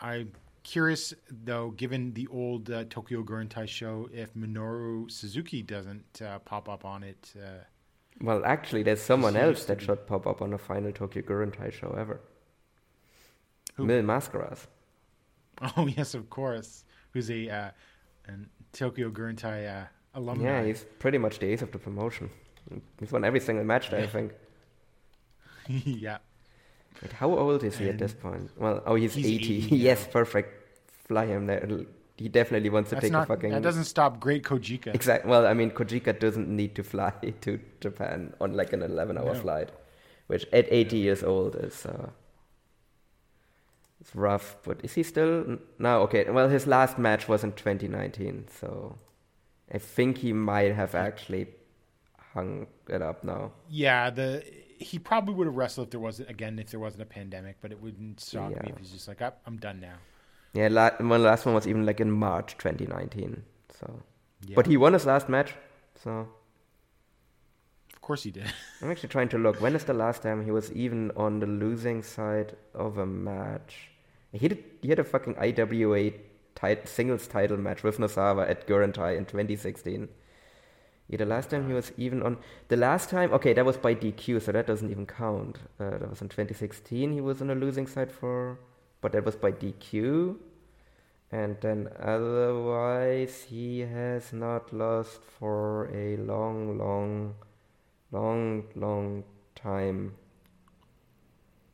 [0.00, 0.32] I'm
[0.62, 6.68] curious though, given the old uh, Tokyo Gurentai show, if Minoru Suzuki doesn't uh, pop
[6.68, 7.32] up on it.
[7.36, 7.64] Uh,
[8.20, 11.92] Well, actually, there's someone else that should pop up on a final Tokyo Gurentai show
[11.98, 12.20] ever.
[13.74, 13.84] Who?
[13.86, 14.66] Mil Mascaras.
[15.76, 16.84] oh yes, of course.
[17.12, 17.70] Who's a uh,
[18.26, 20.44] an Tokyo Gurentai uh, alumni?
[20.44, 22.30] Yeah, he's pretty much the ace of the promotion.
[22.98, 24.32] He's won every single match there, I think.
[25.68, 26.18] yeah.
[27.02, 28.50] Like, how old is he at this point?
[28.56, 29.56] Well, oh, he's, he's 80.
[29.66, 30.50] 80 yes, perfect.
[31.06, 31.68] Fly him there.
[32.16, 33.50] He definitely wants to That's take not, a fucking.
[33.50, 34.94] that doesn't stop great Kojika.
[34.94, 35.28] Exactly.
[35.28, 37.10] Well, I mean, Kojika doesn't need to fly
[37.40, 39.40] to Japan on like an 11-hour No.
[39.40, 39.70] flight,
[40.28, 42.10] which at 80 years old is uh,
[44.00, 44.56] it's rough.
[44.62, 45.58] But is he still?
[45.78, 46.02] No.
[46.02, 46.30] Okay.
[46.30, 48.96] Well, his last match was in 2019, so
[49.72, 51.48] I think he might have actually
[52.34, 53.52] hung it up now.
[53.68, 54.44] Yeah, the
[54.78, 57.72] he probably would have wrestled if there wasn't again if there wasn't a pandemic, but
[57.72, 58.70] it wouldn't shock me Yeah.
[58.72, 59.94] if he's just like, "Ah, I'm done now.
[60.52, 63.42] Yeah, la- well, last one was even like in March 2019.
[63.78, 64.02] So,
[64.46, 64.54] Yeah.
[64.56, 65.54] but he won his last match.
[65.96, 66.28] So
[67.92, 68.44] of course he did.
[68.82, 69.60] I'm actually trying to look.
[69.60, 73.90] When is the last time he was even on the losing side of a match?
[74.32, 74.62] He did.
[74.82, 76.10] He had a fucking IWA
[76.68, 80.08] tit- singles title match with Nosawa at Gurentai in 2016.
[81.08, 82.38] Yeah, the last time he was even on.
[82.68, 85.58] The last time, okay, that was by DQ, so that doesn't even count.
[85.78, 87.12] Uh, that was in 2016.
[87.12, 88.58] He was on the losing side for,
[89.02, 90.36] but that was by DQ.
[91.30, 97.34] And then otherwise, he has not lost for a long, long,
[98.12, 99.24] long, long
[99.54, 100.14] time.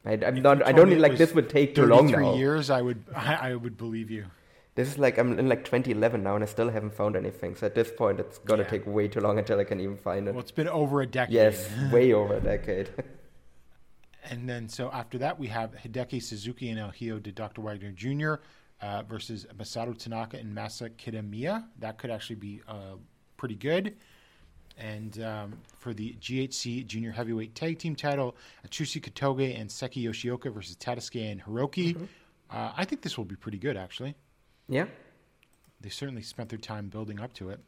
[0.04, 0.66] I, If not.
[0.66, 2.34] I don't me think it like this would take too long 33 now.
[2.34, 4.26] years, I would I, I would believe you.
[4.76, 7.56] This is like I'm in like 2011 now, and I still haven't found anything.
[7.56, 8.68] So at this point, it's gonna Yeah.
[8.70, 10.32] take way too long until I can even find it.
[10.34, 11.34] Well, it's been over a decade.
[11.34, 12.90] yes, way over a decade.
[14.30, 17.62] And then so after that, we have Hideki Suzuki and El Hijo de Dr.
[17.62, 18.34] Wagner Jr.
[18.80, 21.64] Uh, versus Masato Tanaka and Masa Kitamiya.
[21.78, 22.96] That could actually be uh,
[23.38, 23.96] pretty good.
[24.78, 28.36] And um, for the GHC Junior Heavyweight Tag Team title,
[28.68, 31.96] Atsushi Kotoge and Seiki Yoshioka versus Tadasuke and Hiroki.
[32.50, 34.14] Uh, I think this will be pretty good, actually.
[34.70, 34.86] Yeah,
[35.82, 37.60] They certainly spent their time building up to it.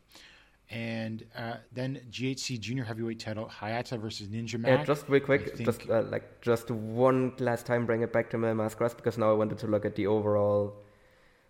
[0.70, 4.70] And uh, then GHC Junior Heavyweight title, Hayata versus Ninja Mac.
[4.70, 4.84] yeah.
[4.84, 8.38] Just real quick, think- just uh, like just one last time, bring it back to
[8.38, 10.74] Mil Mascaras because now I wanted to look at the overall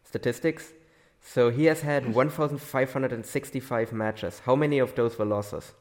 [0.03, 0.73] statistics.
[1.21, 4.41] So he has had 1,565 matches.
[4.45, 5.73] How many of those were losses?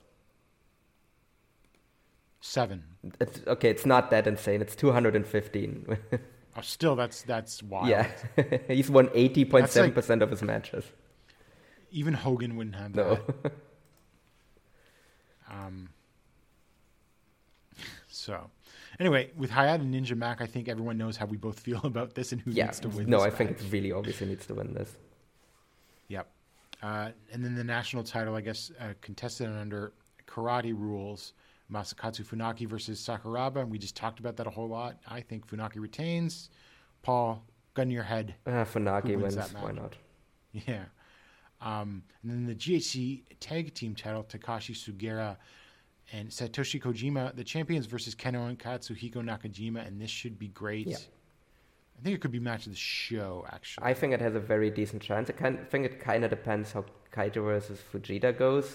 [2.44, 2.84] seven.
[3.20, 4.62] It's, okay, it's not that insane.
[4.62, 5.98] It's 215.
[6.56, 7.88] Oh, still, that's that's wild.
[7.88, 8.08] yeah,
[8.68, 10.86] he's won 80.7 percent of his matches.
[11.92, 13.16] Even Hogan wouldn't have No.
[13.44, 13.54] that.
[15.50, 15.90] Um,
[18.08, 18.50] so,
[19.02, 22.14] anyway, with Hayat and Ninja Mac, I think everyone knows how we both feel about
[22.16, 23.10] this and who yeah, needs to win.
[23.10, 23.60] no, I think match.
[23.62, 24.96] it's really obvious he needs to win this.
[26.08, 26.28] Yep.
[26.82, 29.92] Uh, and then the national title, I guess, uh, contested under
[30.28, 31.34] karate rules.
[31.72, 34.98] Masakatsu Funaki versus Sakuraba, and we just talked about that a whole lot.
[35.08, 36.50] I think Funaki retains.
[37.02, 37.44] Paul,
[37.74, 38.36] gun to your head.
[38.46, 39.22] Uh, Funaki wins.
[39.22, 39.82] wins that Why match?
[39.82, 39.96] not?
[40.68, 40.84] Yeah.
[41.62, 45.38] Um, and then the GHC tag team title, Takashi Sugiura
[46.12, 50.88] and Satoshi Kojima, the champions versus Kenoh and Katsuhiko Nakajima, and this should be great.
[50.88, 50.98] Yeah.
[50.98, 53.86] I think it could be match of the show, actually.
[53.86, 55.30] I think it has a very decent chance.
[55.30, 56.84] I think it kind of depends how
[57.14, 58.74] Kaito versus Fujita goes.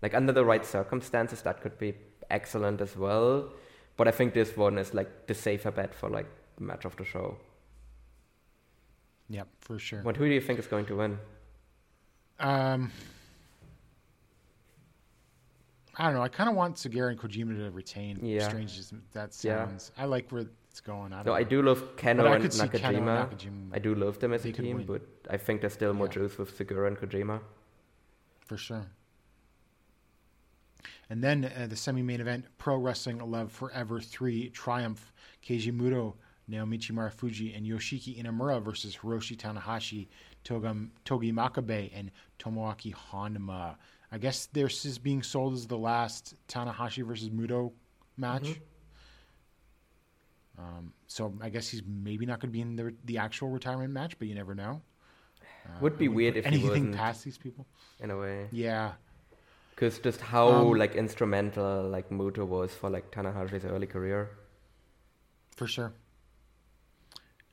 [0.00, 1.94] Like under the right circumstances, that could be
[2.30, 3.50] excellent as well.
[3.96, 6.26] But I think this one is like the safer bet for like
[6.60, 7.36] match of the show.
[9.30, 10.02] Yep, for sure.
[10.02, 11.18] But who do you think is going to win?
[12.40, 12.90] Um,
[15.96, 16.22] I don't know.
[16.22, 18.24] I kind of want Sugiura and Kojima to retain.
[18.24, 18.48] Yeah.
[18.48, 19.66] Strange as that Yeah.
[19.66, 19.92] sounds.
[19.98, 21.12] I like where it's going.
[21.12, 23.30] I don't No, I do love Kenoh and see Kenoh and Nakajima.
[23.30, 23.68] Nakajima.
[23.74, 26.12] I do love them as They a team, but I think there's still more Yeah.
[26.12, 27.40] juice with Sugiura and Kojima.
[28.46, 28.86] for sure.
[31.10, 35.12] And then uh, the semi-main event, Pro Wrestling Love Forever 3 Triumph,
[35.42, 36.14] Keiji Muto,
[36.50, 40.08] Naomichi Marufuji, and Yoshiki Inamura versus Hiroshi Tanahashi,
[40.44, 43.76] Togam, Togi Makabe, and Tomoaki Honma.
[44.12, 47.72] I guess this is being sold as the last Tanahashi versus Muto
[48.16, 48.60] match.
[50.58, 53.92] Um, so I guess he's maybe not going to be in the, the actual retirement
[53.92, 54.82] match, but you never know.
[55.66, 56.96] Uh, Would be I mean, weird if he anything wasn't.
[56.96, 57.66] past these people.
[58.00, 58.48] In a way.
[58.50, 58.92] Yeah,
[59.78, 64.28] Because just how Um, like instrumental like Muto was for like Tanahashi's early career.
[65.54, 65.92] For sure.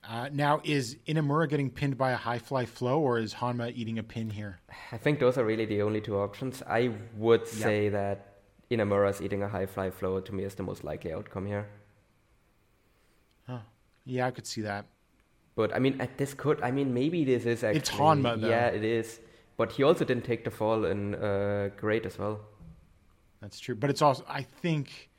[0.02, 3.98] Uh, now, is Inamura getting pinned by a high fly flow, or is Hanma eating
[4.00, 4.58] a pin here?
[4.90, 6.62] I think those are really the only two options.
[6.66, 8.38] I would say that
[8.72, 11.68] Inamura's eating a high fly flow to me is the most likely outcome here.
[13.46, 13.60] Huh.
[14.04, 14.86] Yeah, I could see that.
[15.54, 18.48] But I mean, at this could I mean maybe this is actually It's Hanma, though.
[18.48, 19.20] Yeah, it is.
[19.56, 22.40] But he also didn't take the fall in uh, great as well.
[23.40, 23.74] That's true.
[23.74, 25.10] But it's also, I think,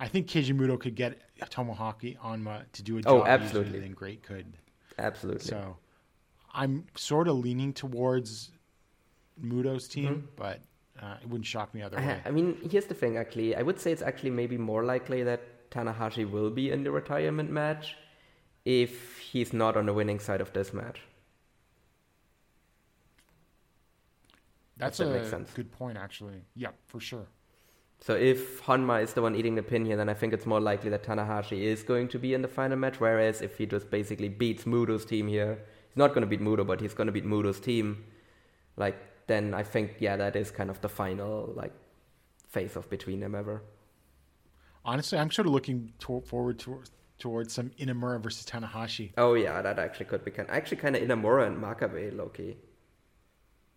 [0.00, 1.18] I think Keiji Muto could get
[1.50, 3.70] Tomohaki Hanma to do a job Oh, job absolutely.
[3.70, 4.46] easier than Great could.
[4.98, 5.44] Absolutely.
[5.44, 5.76] So,
[6.54, 8.50] I'm sort of leaning towards
[9.42, 10.26] Muto's team, Mm-hmm.
[10.36, 10.60] but
[11.00, 12.20] uh, it wouldn't shock me other I, way.
[12.26, 13.16] I mean, here's the thing.
[13.16, 16.90] Actually, I would say it's actually maybe more likely that Tanahashi will be in the
[16.90, 17.96] retirement match
[18.64, 21.00] if he's not on the winning side of this match.
[24.82, 25.50] That's that a makes sense.
[25.54, 26.42] good point, actually.
[26.54, 27.26] Yeah, for sure.
[28.00, 30.60] So if Hanma is the one eating the pin here, then I think it's more
[30.60, 32.98] likely that Tanahashi is going to be in the final match.
[32.98, 36.66] Whereas if he just basically beats Muto's team here, he's not going to beat Muto,
[36.66, 38.04] but he's going to beat Muto's team.
[38.76, 38.96] Like
[39.28, 41.72] then I think yeah, that is kind of the final like
[42.48, 43.62] face off between them ever.
[44.84, 46.82] Honestly, I'm sort of looking to- forward to-
[47.20, 49.12] towards some Inamura versus Tanahashi.
[49.16, 50.50] Oh yeah, that actually could be kind.
[50.50, 52.56] Actually, kind of Inamura and Makabe, Loki.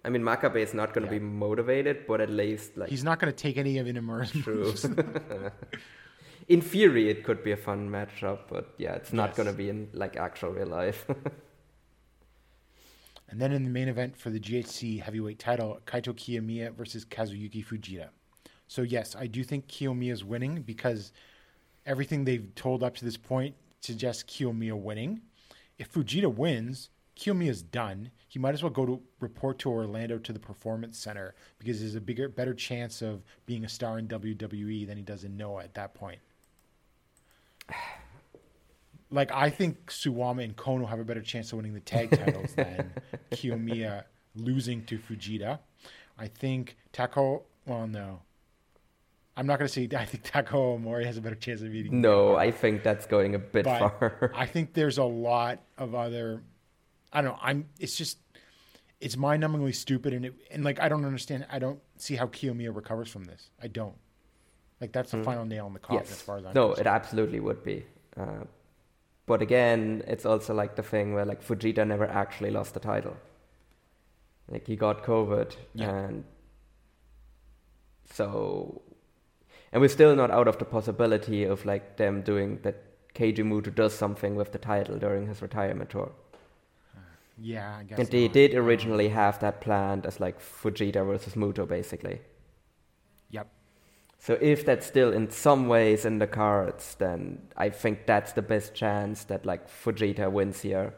[0.05, 1.19] I mean, Makabe is not going to Yeah.
[1.19, 4.65] be motivated, but at least like He's not going to take any of Inamura's True.
[4.65, 4.85] moves.
[6.47, 9.37] in theory, it could be a fun matchup, but yeah, it's not Yes.
[9.37, 11.05] going to be in like actual real life.
[13.27, 17.65] And then in the main event for the GHC heavyweight title, Kaito Kiyomiya versus Kazuyuki
[17.65, 18.09] Fujita.
[18.67, 21.11] So yes, I do think Kiyomiya is winning because
[21.87, 25.21] everything they've told up to this point suggests Kiyomiya winning.
[25.79, 30.33] If Fujita wins, Kiyomiya's done, he might as well go to report to Orlando to
[30.33, 34.85] the Performance Center because there's a bigger, better chance of being a star in WWE
[34.85, 36.19] than he does in Noah at that point.
[39.11, 42.53] Like I think Suwama and Kono have a better chance of winning the tag titles
[42.55, 42.91] than
[43.31, 44.03] Kiyomiya
[44.35, 45.59] losing to Fujita.
[46.17, 47.43] I think Tako.
[47.67, 48.21] Well, no,
[49.37, 49.87] I'm not going to say.
[49.95, 52.01] I think Takao Omori has a better chance of beating.
[52.01, 54.31] No, I think that's going a bit but far.
[54.35, 56.41] I think there's a lot of other.
[57.13, 57.39] I don't know.
[57.41, 57.69] I'm.
[57.79, 58.17] It's just.
[59.05, 61.45] It's mind-numbingly stupid, and it and like I don't understand.
[61.51, 63.41] I don't see how Kiyomiya recovers from this.
[63.61, 63.97] I don't.
[64.81, 66.11] Like that's the final nail in the coffin, yes.
[66.11, 66.87] as far as I'm no, concerned.
[66.87, 67.85] it absolutely would be.
[68.17, 68.43] Uh,
[69.27, 73.15] but again, it's also like the thing where like Fujita never actually lost the title.
[74.49, 75.89] Like he got COVID, Yeah.
[75.91, 76.23] and
[78.11, 78.81] so,
[79.71, 82.81] and we're still not out of the possibility of like them doing that.
[83.15, 86.11] Keiji Muto does something with the title during his retirement tour.
[87.37, 87.99] Yeah, I guess.
[87.99, 88.33] And they not.
[88.33, 92.21] did originally um, have that planned as like Fujita versus Muto, basically.
[93.29, 93.47] Yep.
[94.17, 98.41] So if that's still in some ways in the cards, then I think that's the
[98.41, 100.95] best chance that like Fujita wins here.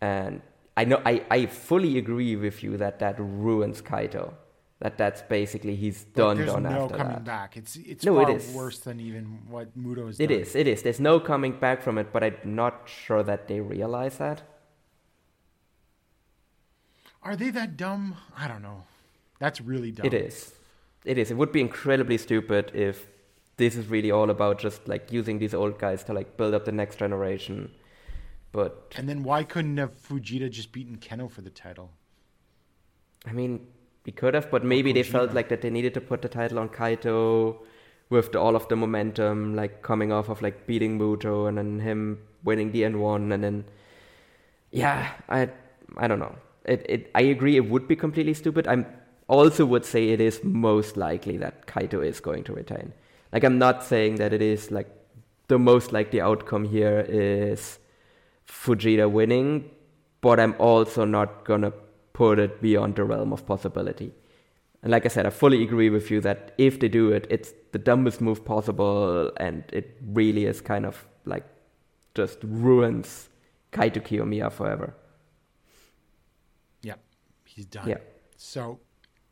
[0.00, 0.42] And
[0.76, 4.34] I know I, I fully agree with you that that ruins Kaito.
[4.80, 7.24] That that's basically he's done there's done no after coming that.
[7.24, 7.56] back.
[7.56, 8.52] It's it's No, it far is.
[8.52, 10.20] worse than even what Muto is.
[10.20, 10.38] It done.
[10.40, 10.82] is, it is.
[10.82, 14.42] There's no coming back from it, but I'm not sure that they realize that.
[17.22, 18.16] Are they that dumb?
[18.36, 18.84] I don't know.
[19.38, 20.06] That's really dumb.
[20.06, 20.54] It is.
[21.04, 21.30] It is.
[21.30, 23.06] It would be incredibly stupid if
[23.56, 26.64] this is really all about just like using these old guys to like build up
[26.64, 27.70] the next generation.
[28.52, 31.90] But And then why couldn't have Fujita just beaten Kenoh for the title?
[33.26, 33.66] I mean,
[34.04, 36.58] we could have, but maybe they felt like that they needed to put the title
[36.58, 37.56] on Kaito
[38.10, 41.78] with the, all of the momentum, like coming off of like beating Muto and then
[41.78, 43.64] him winning the N1, and then
[44.70, 45.48] yeah, I
[45.96, 46.34] I don't know.
[46.64, 48.66] It it I agree it would be completely stupid.
[48.68, 48.86] I'm
[49.28, 52.92] also would say it is most likely that Kaito is going to retain.
[53.32, 54.88] Like I'm not saying that it is like
[55.48, 57.78] the most likely outcome here is
[58.46, 59.70] Fujita winning,
[60.20, 61.72] but I'm also not gonna
[62.12, 64.12] put it beyond the realm of possibility.
[64.82, 67.54] And like I said, I fully agree with you that if they do it, it's
[67.72, 71.44] the dumbest move possible, and it really is kind of like
[72.14, 73.28] just ruins
[73.72, 74.94] Kaito Kiyomiya forever.
[77.54, 77.88] He's done.
[77.88, 77.98] Yeah.
[78.36, 78.80] So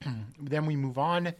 [0.40, 1.32] then we move on.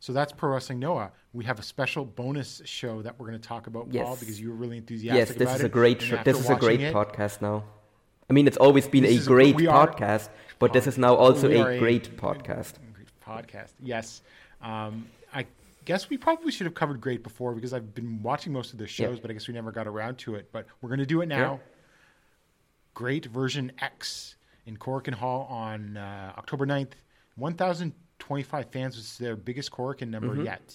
[0.00, 1.10] So that's Pro Wrestling Noah.
[1.32, 4.20] We have a special bonus show that we're going to talk about, Paul, Yes.
[4.20, 5.66] because you were really enthusiastic yes, this about is it.
[5.66, 6.20] a great show.
[6.24, 7.64] This is a great it- podcast now.
[8.30, 10.28] I mean, it's always been a a- great are- podcast,
[10.58, 12.74] but this is now also a a- great podcast.
[12.92, 13.72] Great podcast.
[13.82, 14.22] Yes.
[14.62, 15.46] Um, I
[15.84, 18.86] guess we probably should have covered GLEAT before because I've been watching most of the
[18.86, 19.22] shows, Yeah.
[19.22, 20.50] but I guess we never got around to it.
[20.52, 21.54] But we're going to do it now.
[21.54, 21.58] Yeah.
[22.94, 24.36] GLEAT version X
[24.68, 26.92] in Korakuen Hall on uh, October 9th.
[27.36, 30.74] 1,025 fans was their biggest Corkin number yet.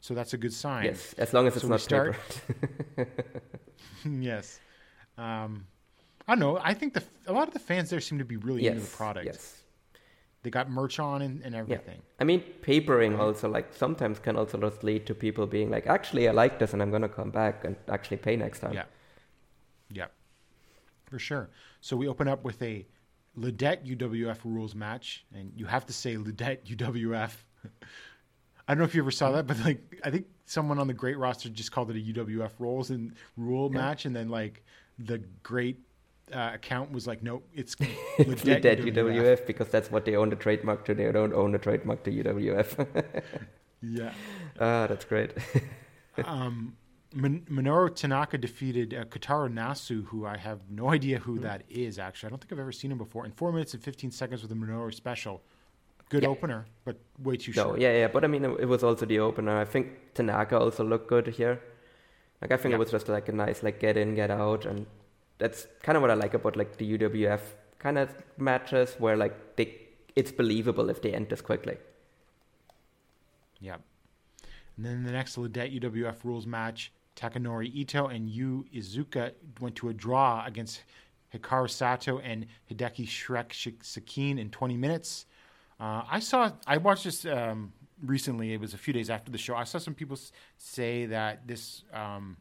[0.00, 0.84] So that's a good sign.
[0.84, 0.94] Mm-hmm.
[0.94, 2.16] Yes, as long as it's So we not start-
[4.04, 4.60] yes.
[5.16, 5.66] Um,
[6.28, 6.58] I don't know.
[6.62, 8.86] I think the a lot of the fans there seem to be really into the
[8.96, 9.26] product.
[9.26, 9.62] yes.
[10.42, 11.60] They got merch on and, and Yeah.
[11.62, 12.02] everything.
[12.20, 16.28] I mean, papering also like sometimes can also just lead to people being like, actually,
[16.28, 18.74] I like this, and I'm gonna come back and actually pay next time.
[18.74, 18.84] Yeah.
[19.90, 20.06] Yeah.
[21.10, 21.48] For sure.
[21.80, 22.86] So we open up with a
[23.36, 27.32] Lidet UWF rules match, and you have to say Lidet UWF.
[28.68, 30.94] I don't know if you ever saw that, but like I think someone on the
[30.94, 34.64] GLEAT roster just called it a UWF rules and rule match, and then like
[34.98, 35.78] the GLEAT
[36.32, 37.76] uh, account was like, no, it's
[38.18, 40.94] It's Lidet Lidet UWF because that's what they own the trademark to.
[40.94, 42.86] They don't own the trademark to UWF.
[43.82, 44.12] Yeah.
[44.58, 45.32] ah, that's great.
[47.14, 51.98] Min- Minoru Tanaka defeated uh, Kotaro Nasu, who I have no idea who that is,
[51.98, 52.28] actually.
[52.28, 53.24] I don't think I've ever seen him before.
[53.24, 55.42] In 4 minutes and 15 seconds with a Minoru special.
[56.08, 57.80] Good opener, but way too no, short.
[57.80, 59.58] yeah, yeah, but I mean, it, it was also the opener.
[59.58, 61.60] I think Tanaka also looked good here.
[62.40, 62.76] Like I think Yeah.
[62.76, 64.86] it was just like a nice like get in, get out, and
[65.38, 67.40] that's kind of what I like about like the UWF
[67.80, 68.08] kind of
[68.38, 69.74] matches where like they
[70.14, 71.76] it's believable if they end this quickly.
[73.60, 73.80] Yep.
[74.76, 79.88] And then the next Lidet UWF rules match, Takanori Ito and Yu Iizuka went to
[79.88, 80.82] a draw against
[81.34, 85.26] Hikaru Sato and Hideki Shrek Sh- Sekine in 20 minutes.
[85.80, 87.72] Uh, I saw, I watched this um,
[88.04, 88.52] recently.
[88.52, 89.54] It was a few days after the show.
[89.54, 90.18] I saw some people
[90.58, 92.36] say that this um,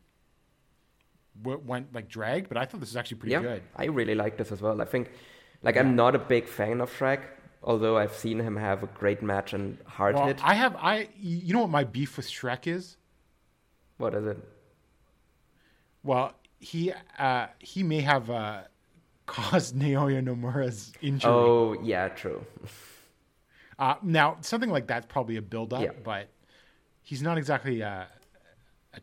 [1.42, 3.64] w- went like drag, but I thought this was actually pretty yeah, good.
[3.76, 4.82] I really like this as well.
[4.82, 5.12] I think
[5.64, 7.22] like I'm not a big fan of Shrek,
[7.66, 10.40] although I've seen him have a great match and hard Well, hit.
[10.42, 12.96] I have, I, you know what my beef with Shrek is?
[13.98, 14.38] What is it?
[16.04, 18.62] Well, he uh, he may have uh,
[19.26, 21.32] caused Naoya Nomura's injury.
[21.32, 22.46] Oh yeah, true.
[23.78, 25.90] Uh, now, something like that's probably a build-up, Yeah.
[26.02, 26.30] but
[27.02, 28.08] he's not exactly a,
[28.94, 29.00] a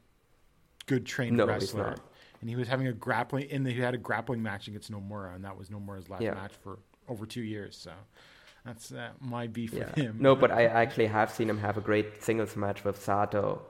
[0.86, 1.88] good trained No, he's wrestler.
[1.90, 2.00] not.
[2.40, 5.44] And he was having a grappling, and he had a grappling match against Nomura, and
[5.44, 6.32] that was Nomura's last Yeah.
[6.32, 7.76] match for over two years.
[7.76, 7.92] So
[8.64, 9.86] that's uh, my beef Yeah.
[9.86, 10.16] with him.
[10.20, 13.62] No, but I actually have seen him have a great singles match with Sato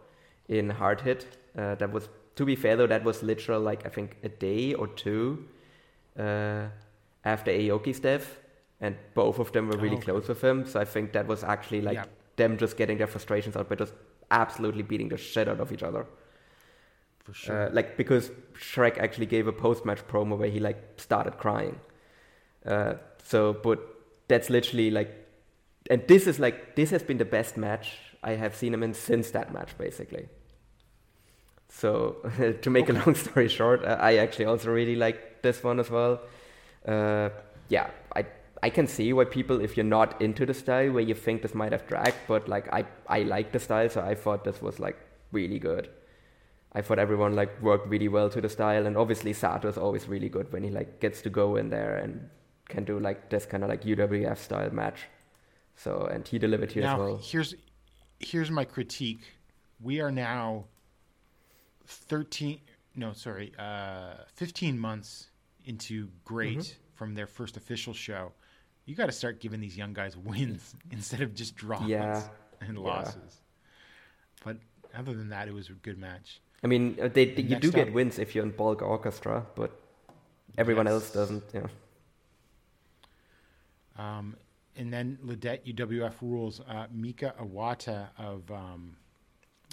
[0.49, 1.27] in Hard Hit.
[1.57, 4.75] Uh, that was, to be fair though, that was literal like I think a day
[4.75, 5.49] or two
[6.19, 6.67] uh,
[7.25, 8.39] after Aoki's death,
[8.81, 10.05] and both of them were really Oh, okay.
[10.13, 10.67] close with him.
[10.67, 12.05] So I think that was actually like Yeah.
[12.37, 13.95] them just getting their frustrations out by just
[14.31, 16.07] absolutely beating the shit out of each other.
[17.25, 17.67] for sure.
[17.69, 21.79] Uh, like because Shrek actually gave a post-match promo where he like started crying.
[22.67, 23.79] Uh, so, but
[24.33, 25.11] that's literally like,
[25.91, 28.95] and this is like this has been the best match I have seen him in
[28.95, 30.29] since that match, basically.
[31.69, 32.17] So,
[32.63, 35.91] to make a long story short, uh, I actually also really like this one as
[35.91, 36.21] well.
[36.87, 37.29] Uh,
[37.69, 38.25] yeah, I
[38.63, 41.55] I can see why people, if you're not into the style, where you think this
[41.55, 44.79] might have dragged, but like I I like the style, so I thought this was
[44.81, 44.99] like
[45.33, 45.91] really good.
[46.75, 50.09] I thought everyone like worked really well to the style, and obviously Sato is always
[50.09, 52.31] really good when he like gets to go in there and
[52.73, 55.01] can do like this kind of like UWF style match.
[55.77, 57.21] So and he delivered here now as well.
[57.23, 57.55] here's
[58.19, 59.23] here's my critique.
[59.81, 60.65] We are now
[61.87, 62.61] thirteen.
[62.95, 65.29] No, sorry, uh, fifteen months
[65.65, 66.95] into GLEAT Mm-hmm.
[66.95, 68.33] from their first official show.
[68.85, 72.23] You got to start giving these young guys wins instead of just draws Yeah,
[72.61, 72.83] and yeah.
[72.83, 73.41] losses.
[74.45, 74.57] But
[74.95, 76.41] other than that, it was a good match.
[76.65, 79.71] I mean, uh, they, you do get wins if you're in bulk orchestra, but
[80.59, 81.45] everyone else doesn't.
[81.55, 81.67] Yeah.
[83.99, 84.37] Um,
[84.77, 86.61] and then Lidet UWF rules.
[86.61, 88.97] Uh, Mika Awata of um,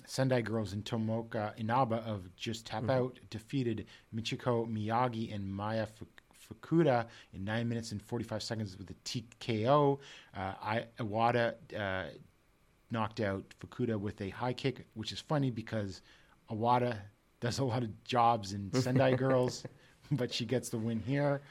[0.06, 2.92] Sendai Girls and Tomoka Inaba of Just Tap Mm-hmm.
[2.92, 3.86] Out defeated
[4.16, 5.88] Michiko Miyagi and Maya
[6.50, 10.00] Fukuda in 9 minutes and 45 seconds with a TKO.
[10.36, 12.10] Uh, I, Awada uh,
[12.92, 16.02] knocked out Fukuda with a high kick, which is funny because
[16.50, 16.98] Awada
[17.40, 19.64] does a lot of jobs in Sendai Girls,
[20.12, 21.42] but she gets the win here.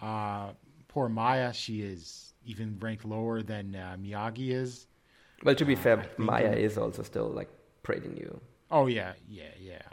[0.00, 0.52] Uh,
[0.98, 4.86] poor Maya, she is even ranked lower than uh, Miyagi is.
[5.44, 7.48] Well, to be Uh, fair, Maya is also still like
[7.84, 8.40] pretty you.
[8.70, 9.86] Oh yeah, yeah, yeah.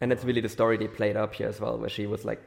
[0.00, 2.42] and that's really the story they played up here as well, where she was like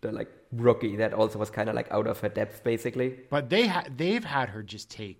[0.00, 3.08] the like rookie that also was kind of like out of her depth, basically.
[3.28, 5.18] But they ha- they've had her just take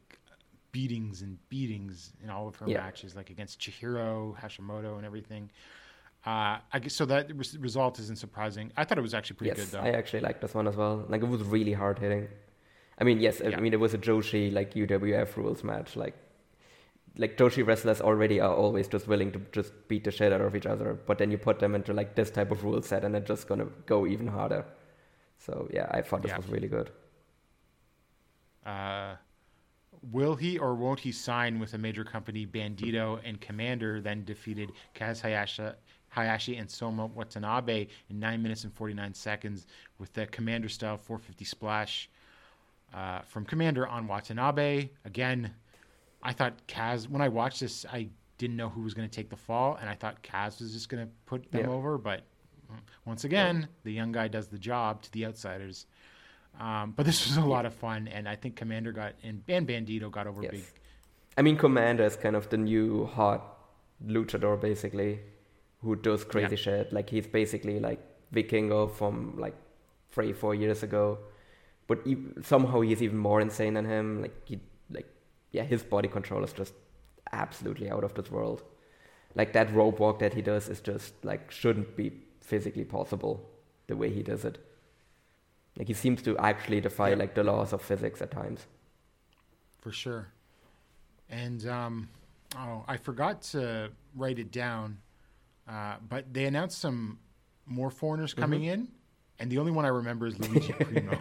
[0.72, 2.78] beatings and beatings in all of her Yeah.
[2.84, 5.50] matches, like against Chihiro, Hashimoto, and everything.
[6.24, 7.04] Uh, I so.
[7.04, 8.72] That res- result isn't surprising.
[8.76, 9.84] I thought it was actually pretty yes, good though.
[9.84, 11.04] I actually liked this one as well.
[11.08, 12.28] Like it was really hard hitting.
[12.98, 15.96] I mean, yes, I mean it was a Joshi like UWF rules match.
[15.96, 16.14] Like,
[17.16, 20.54] like Joshi wrestlers already are always just willing to just beat the shit out of
[20.54, 23.12] each other, but then you put them into like this type of rule set, and
[23.14, 24.64] they're just gonna go even harder.
[25.38, 26.36] So yeah, I thought this Yeah.
[26.36, 26.90] was really good.
[28.64, 29.16] Uh,
[30.12, 32.46] will he or won't he sign with a major company?
[32.46, 35.70] Bandito and Commander then defeated Kaz Hayashi,
[36.16, 39.66] Hayashi and Soma Watanabe in 9 minutes and 49 seconds
[39.98, 42.10] with the Commander style 450 splash
[42.92, 44.90] uh, from Commander on Watanabe.
[45.06, 45.52] Again,
[46.22, 49.30] I thought Kaz, when I watched this, I didn't know who was going to take
[49.30, 51.70] the fall, and I thought Kaz was just going to put them Yeah.
[51.70, 52.20] over, but
[52.70, 52.76] mm,
[53.06, 55.86] once again, the young guy does the job to the outsiders.
[56.60, 59.66] Um, but this was a lot of fun, and I think Commander got and, and
[59.66, 60.50] Bandito got over Yes.
[60.50, 60.64] big.
[61.38, 63.56] I mean, Commander is kind of the new hot
[64.06, 65.20] luchador, basically,
[65.82, 66.62] who does crazy Yeah.
[66.62, 66.92] shit.
[66.92, 68.00] Like he's basically like
[68.34, 69.54] Vikingo from like
[70.10, 71.18] three, four years ago,
[71.86, 74.22] but e- somehow he's even more insane than him.
[74.22, 74.60] Like he,
[74.90, 75.08] like
[75.50, 76.74] yeah, his body control is just
[77.32, 78.62] absolutely out of this world.
[79.34, 83.48] Like that rope walk that he does is just like shouldn't be physically possible
[83.86, 84.58] the way he does it.
[85.78, 87.16] Like he seems to actually defy Yeah.
[87.16, 88.66] like the laws of physics at times.
[89.80, 90.28] for sure.
[91.28, 92.08] And um,
[92.56, 94.98] oh, I forgot to write it down,
[95.68, 97.18] uh, but they announced some
[97.66, 98.88] more foreigners coming in,
[99.38, 101.18] and the only one I remember is Luigi Primo.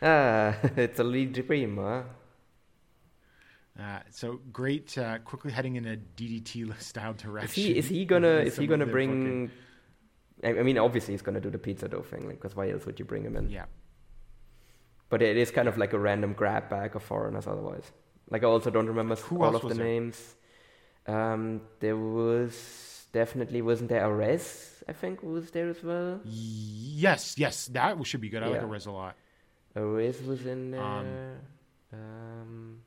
[0.00, 1.82] Ah, it's a Luigi Primo.
[3.78, 3.82] huh?
[3.82, 7.62] Uh, so GLEAT, uh, quickly heading in a DDT style Is direction.
[7.62, 9.50] he is he gonna is he gonna bring?
[10.44, 12.84] I I mean, obviously he's gonna do the pizza dough thing, like, because why else
[12.84, 13.48] would you bring him in?
[13.48, 13.66] Yeah,
[15.08, 17.90] But it is kind of like a random grab bag of foreigners otherwise.
[18.28, 19.84] Like I also don't remember Who all of the there?
[19.84, 20.36] names.
[21.06, 24.82] Um, there was definitely wasn't there Ares?
[24.88, 26.20] I think was there as well.
[26.24, 28.42] yes, yes, that should be good.
[28.42, 28.66] I like Yeah.
[28.68, 29.16] Ares a lot.
[29.76, 30.80] Ares was in there.
[30.80, 31.36] Um,
[31.92, 32.80] Um,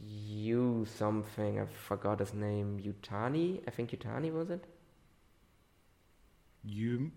[0.00, 2.78] you something I forgot his name.
[2.80, 4.64] Utani, I think Utani was it.
[6.62, 7.10] You,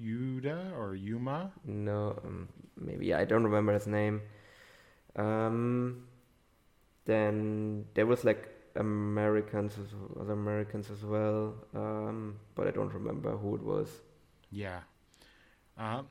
[0.00, 1.52] Yuda or Yuma.
[1.64, 4.22] No, um, maybe I don't remember his name.
[5.16, 6.06] Um,
[7.04, 8.48] then there was like
[8.78, 9.88] Americans, as,
[10.20, 13.88] other Americans as well, um, but I don't remember who it was.
[14.50, 14.80] Yeah.
[15.78, 16.02] Uh,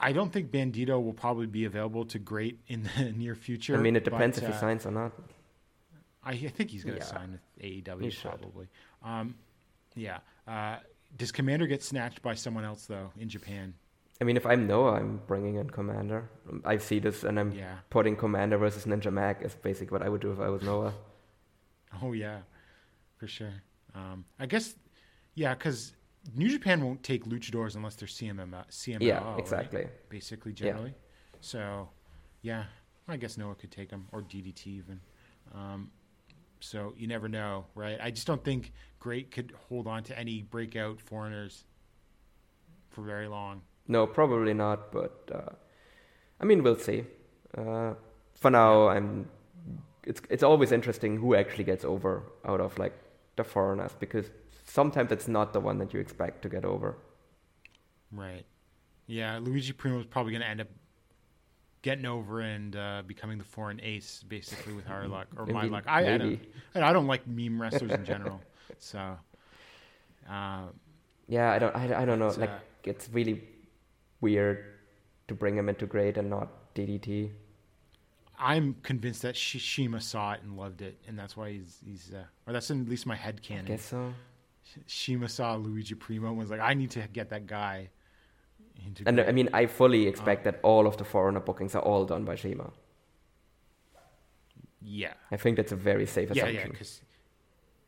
[0.00, 3.76] I don't think Bandito will probably be available to GLEAT in the near future.
[3.76, 5.12] I mean, it depends but, if he uh, signs or not.
[6.24, 7.10] I, I think he's going to Yeah.
[7.10, 8.68] sign with AEW He probably.
[9.02, 9.34] Um,
[9.94, 10.18] yeah.
[10.46, 10.76] Uh,
[11.16, 13.74] does Commander get snatched by someone else though in Japan?
[14.20, 16.30] I mean, if I'm Noah, I'm bringing in Commander.
[16.64, 17.78] I see this, and I'm Yeah.
[17.90, 20.94] putting Commander versus Ninja Mac is basically what I would do if I was Noah.
[22.02, 22.38] Oh yeah,
[23.16, 23.52] for sure.
[23.94, 24.74] Um, I guess,
[25.34, 25.92] yeah, because
[26.34, 28.64] New Japan won't take luchadors unless they're CMML.
[28.70, 29.38] CMLL, Yeah, right?
[29.38, 29.86] exactly.
[30.08, 30.56] Basically, Yeah.
[30.66, 30.94] generally.
[31.40, 31.88] So,
[32.42, 32.64] yeah,
[33.08, 35.00] I guess Noah could take them or DDT even.
[35.52, 35.90] Um,
[36.60, 37.98] so you never know, right?
[38.00, 41.64] I just don't think GLEAT could hold on to any breakout foreigners
[42.90, 43.62] for very long.
[43.88, 44.92] No, probably not.
[44.92, 45.52] But uh,
[46.40, 47.04] I mean, we'll see.
[47.56, 47.94] Uh,
[48.34, 49.28] for now, I'm.
[50.04, 52.94] It's it's always interesting who actually gets over out of like
[53.36, 54.30] the foreigners because
[54.64, 56.96] sometimes it's not the one that you expect to get over.
[58.10, 58.44] Right.
[59.06, 60.68] Yeah, Luigi Primo is probably going to end up
[61.82, 65.84] getting over and uh, becoming the foreign ace, basically, with our luck or my luck.
[65.86, 66.28] I, I don't.
[66.30, 66.48] maybe.
[66.74, 68.40] and I don't like meme wrestlers in general,
[68.78, 69.18] so.
[70.28, 70.66] Uh,
[71.28, 71.74] Yeah, I don't.
[71.74, 72.28] I, I don't know.
[72.28, 73.42] Like uh, it's really
[74.20, 74.64] weird
[75.28, 77.30] to bring him into GLEAT and not DDT.
[78.42, 82.24] I'm convinced that Shima saw it and loved it, and that's why he's he's uh,
[82.46, 83.64] or that's at least my head I canon.
[83.66, 84.12] guess so.
[84.86, 87.90] Shima saw Luigi Primo and was like, I need to get that guy.
[88.86, 92.04] Into And I mean, I fully expect that all of the foreigner bookings are all
[92.04, 92.70] done by Shima.
[94.80, 96.66] yeah, I think that's a very safe yeah, assumption.
[96.66, 97.00] yeah, because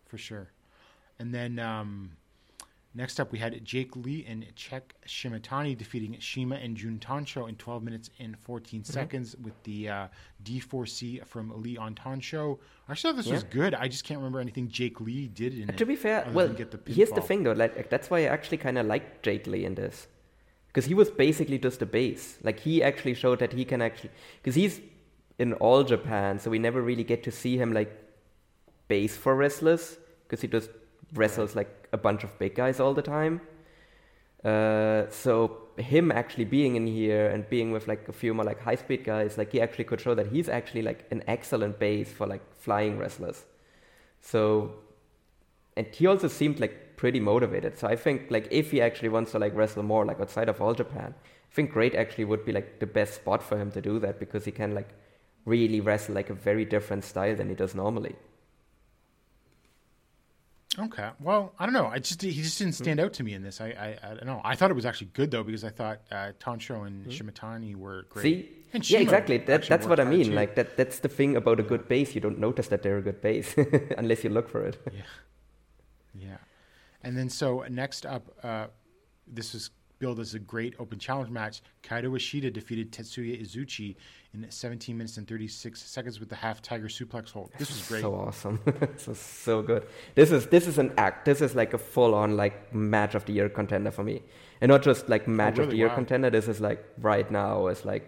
[0.07, 0.51] for sure.
[1.19, 2.13] And then um,
[2.95, 7.57] next up, we had Jake Lee and CHECK Shimatani defeating Shima and Jun Tancho in
[7.57, 8.93] 12 minutes and 14 Mm-hmm.
[8.93, 10.07] seconds with the uh,
[10.45, 12.59] D4C from Lee on Tancho.
[12.89, 13.75] I thought this was good.
[13.75, 15.77] I just can't remember anything Jake Lee did in And it.
[15.79, 17.53] to be fair, well, get the here's the thing though.
[17.53, 20.07] Like, like, that's why I actually kind of liked Jake Lee in this,
[20.69, 22.39] because he was basically just a base.
[22.43, 24.11] Like he actually showed that he can actually,
[24.43, 24.81] because he's
[25.39, 27.93] in all Japan, so we never really get to see him like
[28.89, 30.71] base for wrestlers, because he just
[31.15, 33.41] wrestles like a bunch of big guys all the time.
[34.45, 38.61] Uh, so him actually being in here and being with like a few more like
[38.61, 42.13] high speed guys, like he actually could show that he's actually like an excellent base
[42.13, 43.45] for like flying wrestlers.
[44.21, 44.75] So
[45.77, 47.79] and he also seemed like pretty motivated.
[47.79, 50.61] So I think like if he actually wants to like wrestle more like outside of
[50.61, 53.81] all Japan, I think GLEAT actually would be like the best spot for him to
[53.81, 54.91] do that because he can like
[55.45, 58.15] really wrestle like a very different style than he does normally.
[60.79, 61.11] Okay.
[61.21, 61.87] Well, I don't know.
[61.87, 63.61] I just he just didn't stand out to me in this.
[63.61, 64.41] I I, I don't know.
[64.45, 68.07] I thought it was actually good though because I thought uh, Tancho and Shimatani were
[68.11, 68.23] great.
[68.23, 68.49] See?
[68.73, 69.39] And yeah, Shima exactly.
[69.39, 70.27] That, that's what I mean.
[70.27, 70.33] too.
[70.33, 70.77] Like that.
[70.77, 72.15] That's the thing about a good base.
[72.15, 73.55] You don't notice that they're a good base
[73.99, 74.77] unless you look for it.
[74.93, 75.03] Yeah.
[76.15, 76.37] Yeah.
[77.03, 78.67] And then so next up, uh,
[79.27, 79.71] this was
[80.05, 81.63] billed as a great open challenge match.
[81.83, 83.97] Kaito Ishida defeated Tetsuya Izuchi
[84.35, 87.51] in 17 minutes and 36 seconds with the half tiger suplex hold.
[87.57, 88.03] This was great.
[88.03, 88.61] So awesome.
[88.67, 89.87] this is so good.
[90.15, 91.25] This is this is an act.
[91.25, 94.21] This is like a full on like match of the year contender for me,
[94.61, 95.71] and not just like oh, match of really?
[95.71, 95.95] the year Wow.
[95.95, 96.29] contender.
[96.29, 98.05] This is like right now is like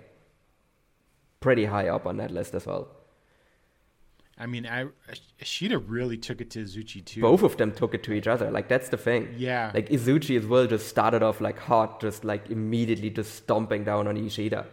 [1.41, 2.89] pretty high up on that list as well.
[4.39, 4.87] I mean, I,
[5.41, 7.23] Ishida really took it to Izuchi too.
[7.23, 8.51] Both of them took it to each other.
[8.51, 9.35] Like that's the thing.
[9.39, 9.71] Yeah.
[9.73, 14.07] Like Izuchi as well just started off like hot, just like immediately just stomping down
[14.07, 14.67] on Ishida.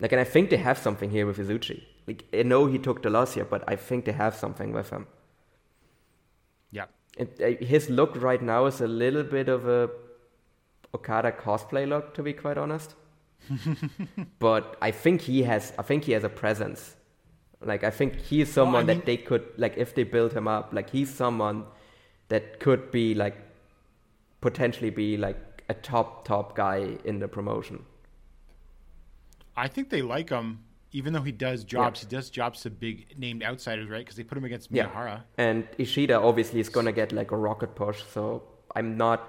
[0.00, 1.82] Like, and I think they have something here with Izuchi.
[2.06, 4.88] Like, I know he took the loss here, but I think they have something with
[4.88, 5.06] him.
[6.70, 6.86] Yeah.
[7.18, 9.90] It, uh, his look right now is a little bit of a
[10.94, 12.94] Okada cosplay look, to be quite honest.
[14.38, 15.72] but I think he has.
[15.78, 16.96] I think he has a presence.
[17.62, 20.70] Like I think he's someone mean- that they could like if they build him up.
[20.72, 21.64] Like he's someone
[22.28, 23.36] that could be like
[24.40, 27.84] potentially be like a top top guy in the promotion.
[29.56, 30.60] I think they like him,
[30.92, 32.00] even though he does jobs.
[32.00, 33.98] He does jobs to big named outsiders, right?
[33.98, 34.86] Because they put him against Yeah.
[34.88, 35.22] Miyahara.
[35.36, 38.42] And Ishida obviously is gonna get like a rocket push, so
[38.74, 39.20] I'm not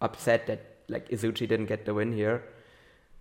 [0.00, 2.42] upset that like Izuchi didn't get the win here.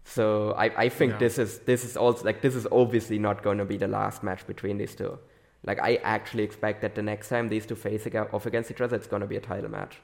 [0.09, 1.19] So I, I think No.
[1.19, 4.45] this is this is also like this is obviously not gonna be the last match
[4.47, 5.19] between these two.
[5.63, 8.95] Like I actually expect that the next time these two face off against each other,
[8.95, 9.97] it's gonna be a title match.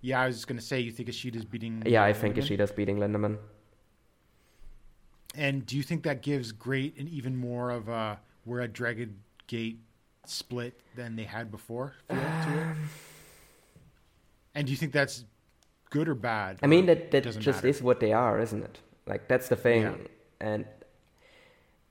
[0.00, 1.82] Yeah, I was just gonna say, you think Ishida's beating?
[1.84, 2.42] Yeah, I think Lindaman?
[2.58, 3.38] Ishida's beating Lindaman.
[5.34, 9.16] And do you think that gives GLEAT an even more of a we're a Dragon
[9.48, 9.80] Gate
[10.26, 11.94] split than they had before?
[12.08, 12.14] To?
[12.14, 12.88] Um,
[14.54, 15.24] And do you think that's
[15.90, 16.58] good or bad.
[16.62, 17.68] I mean, that, that just matter?
[17.68, 18.80] is what they are, isn't it?
[19.06, 19.82] Like, that's the thing.
[19.82, 19.94] Yeah.
[20.40, 20.64] And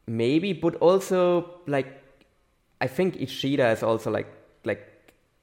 [0.06, 2.04] maybe, but also, like,
[2.80, 4.28] I think Ishida is also, like,
[4.64, 4.88] like,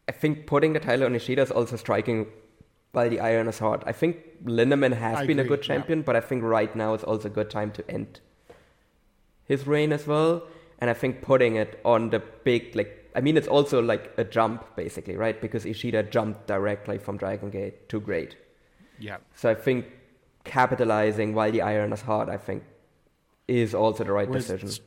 [0.08, 2.26] I think putting the title on Ishida is also striking
[2.92, 3.82] while the iron is hot.
[3.86, 5.74] I think Lindaman has I been a agree, good yeah.
[5.74, 8.20] champion, but I think right now is also a good time to end
[9.44, 10.44] his reign as well.
[10.78, 14.24] And I think putting it on the big, like, I mean, it's also like a
[14.24, 15.40] jump, basically, right?
[15.40, 18.36] Because Ishida jumped directly from Dragon Gate to GLEAT.
[19.04, 19.18] Yeah.
[19.34, 19.86] So I think
[20.44, 22.62] capitalizing while the iron is hot, I think,
[23.46, 24.84] is also the right Whereas decision.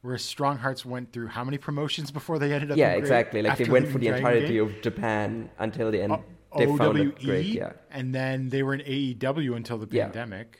[0.00, 2.78] Whereas Strong Hearts went through how many promotions before they ended up?
[2.78, 3.42] Yeah, exactly.
[3.42, 4.58] Like they went for the entirety Gate?
[4.58, 6.12] of Japan until the end.
[6.12, 6.24] O-
[6.56, 7.46] they found OWE, it great.
[7.46, 10.04] Yeah, and then they were in AEW until the Yeah.
[10.04, 10.58] pandemic,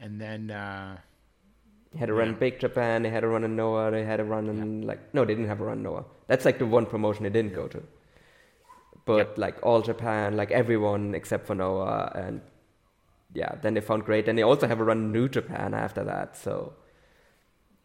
[0.00, 0.96] and then uh,
[1.92, 3.02] they had a run in Big Japan.
[3.04, 3.92] They had a run in Noah.
[3.92, 6.04] They had a run in like no, they didn't have a run in Noah.
[6.26, 7.80] That's like the one promotion they didn't go to.
[9.06, 12.40] But like all Japan, like everyone except for Noah, and
[13.32, 14.28] yeah, then they found GLEAT.
[14.28, 16.36] And they also have a run in New Japan after that.
[16.36, 16.74] So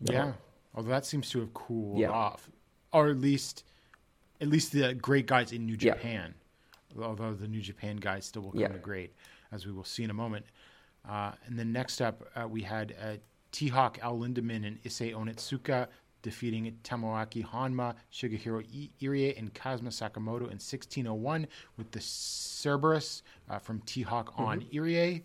[0.01, 0.33] yeah,
[0.73, 2.09] although that seems to have cooled Yeah.
[2.09, 2.49] off,
[2.91, 3.63] or at least,
[4.41, 5.93] at least the GLEAT guys in New Yeah.
[5.93, 6.33] Japan.
[6.99, 8.67] Although the New Japan guys still will come Yeah.
[8.69, 9.13] to GLEAT,
[9.51, 10.45] as we will see in a moment.
[11.07, 13.17] Uh, and then next up, uh, we had uh,
[13.51, 15.87] T-Hawk El Lindaman and Issei Onitsuka
[16.21, 18.63] defeating Tomoaki Honma, Shigehiro
[19.01, 25.23] Irie, and Kazuma Sakamoto in 1601 with the Cerberus uh, from T-Hawk on Irie.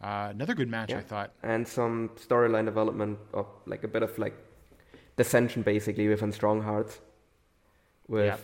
[0.00, 1.06] Uh, another good match, I Mm-hmm.
[1.08, 1.32] Thought.
[1.42, 4.34] and some storyline development of like a bit of like
[5.16, 7.00] dissension basically within Strong Hearts.
[8.06, 8.36] With Yeah,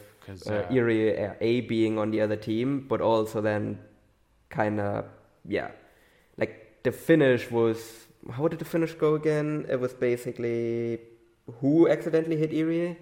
[0.46, 3.78] uh, uh, Irie uh, A being on the other team, but also then
[4.50, 5.06] kind of
[5.46, 5.70] yeah,
[6.36, 9.64] like the finish was how did the finish go again?
[9.68, 10.98] It was basically
[11.60, 12.96] who accidentally hit Irie.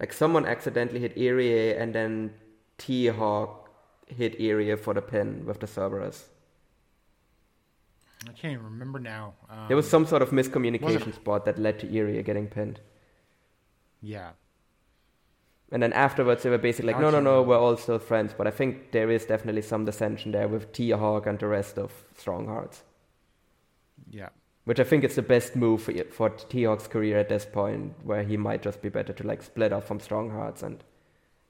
[0.00, 2.34] Like someone accidentally hit Irie, and then
[2.78, 3.70] T Hawk
[4.06, 6.28] hit Irie for the pin with the Cerberus.
[8.28, 9.34] I can't even remember now.
[9.48, 12.80] Um, There was some sort of miscommunication spot that led to Irie getting pinned.
[14.00, 14.30] yeah.
[15.70, 18.32] And then afterwards, they were basically like, no, no, no, we're all still friends.
[18.32, 21.76] But I think there is definitely some dissension there with T Hawk and the rest
[21.78, 22.84] of Strong Hearts.
[24.10, 24.30] Yeah.
[24.68, 27.94] Which I think is the best move for, for T Hawk's career at this point,
[28.04, 30.84] where he might just be better to like split off from Strong Hearts and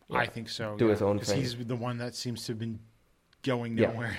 [0.08, 0.76] I think so.
[0.76, 1.40] Do yeah, his own thing.
[1.40, 2.78] He's the one that seems to have been
[3.42, 3.90] going Yeah.
[3.90, 4.16] nowhere.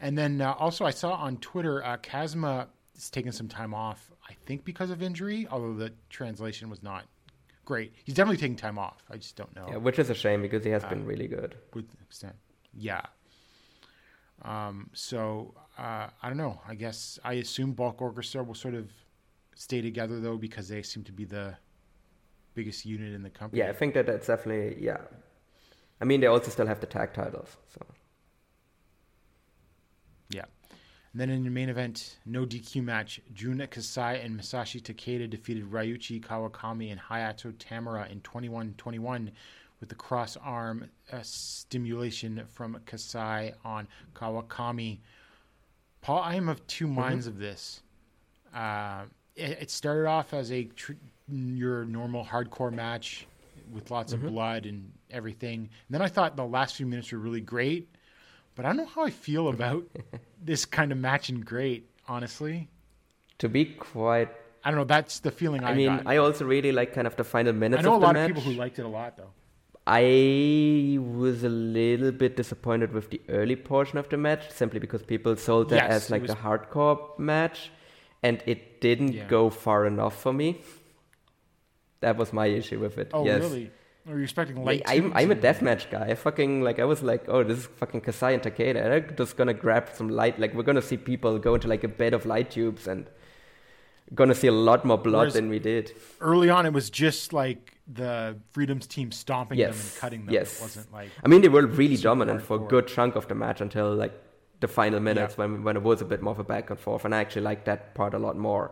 [0.00, 4.12] And then uh, also, I saw on Twitter, uh, Kazuma is taking some time off.
[4.30, 7.04] I think because of injury, although the translation was not
[7.64, 7.94] great.
[8.04, 9.02] He's definitely taking time off.
[9.10, 11.26] I just don't know yeah, which is a shame because he has Uh, been really
[11.26, 11.56] good.
[11.74, 12.36] with extent.
[12.74, 13.02] Yeah.
[14.42, 16.60] Um, so uh, I don't know.
[16.68, 18.90] I guess I assume Bulk Orchestra will sort of
[19.54, 21.56] stay together though because they seem to be the
[22.54, 23.60] biggest unit in the company.
[23.60, 24.98] Yeah, I think that that's definitely yeah.
[26.00, 27.84] I mean, they also still have the tag titles, so
[30.30, 30.44] Yeah.
[31.12, 35.70] And then in the main event, no DQ match, Jun Kasai and Masashi Takeda defeated
[35.70, 39.30] Ryuichi Kawakami and Hayato Tamura in 21-21
[39.78, 44.98] with the cross arm uh, stimulation from Kasai on Kawakami.
[46.04, 47.80] Paul, I am of 2 minds of this.
[48.54, 49.04] Uh,
[49.34, 50.92] it, it started off as a tr-
[51.32, 53.26] your normal hardcore match
[53.72, 55.60] with lots of blood and everything.
[55.60, 57.88] And then I thought the last few minutes were really GLEAT,
[58.54, 59.84] but I don't know how I feel about
[60.44, 62.68] this kind of match in great, honestly.
[63.38, 64.28] to be quite.
[64.62, 64.84] I don't know.
[64.84, 66.06] That's the feeling I, I mean, got.
[66.06, 67.80] I also really like kind of the final minutes.
[67.80, 68.28] I know a of the lot match.
[68.30, 69.30] of people who liked it a lot, though.
[69.86, 75.02] I was a little bit disappointed with the early portion of the match, simply because
[75.02, 77.70] people sold that Yes, as like was- a hardcore match,
[78.22, 79.26] and it didn't Yeah.
[79.28, 80.62] go far enough for me.
[82.00, 83.10] That was my issue with it.
[83.12, 83.42] Oh, yes.
[83.42, 83.70] really?
[84.08, 84.98] Are you expecting Like, light?
[85.02, 86.08] I'm, I'm a deathmatch guy.
[86.10, 88.76] I fucking like I was like, oh, this is fucking Kasai and Takeda.
[88.84, 90.38] And I'm just gonna grab some light.
[90.38, 93.06] Like we're gonna see people go into like a bed of light tubes and
[94.14, 95.92] gonna see a lot more blood Whereas- than we did.
[96.20, 100.34] Early on, it was just like the Freedoms team stomping them and cutting them.
[100.34, 100.58] yes.
[100.58, 103.34] It wasn't like I mean, they were really dominant for a good chunk of the
[103.34, 104.12] match until like
[104.60, 105.44] the final minutes Yeah.
[105.44, 107.42] when when it was a bit more of a back and forth, and I actually
[107.42, 108.70] liked that part a lot more.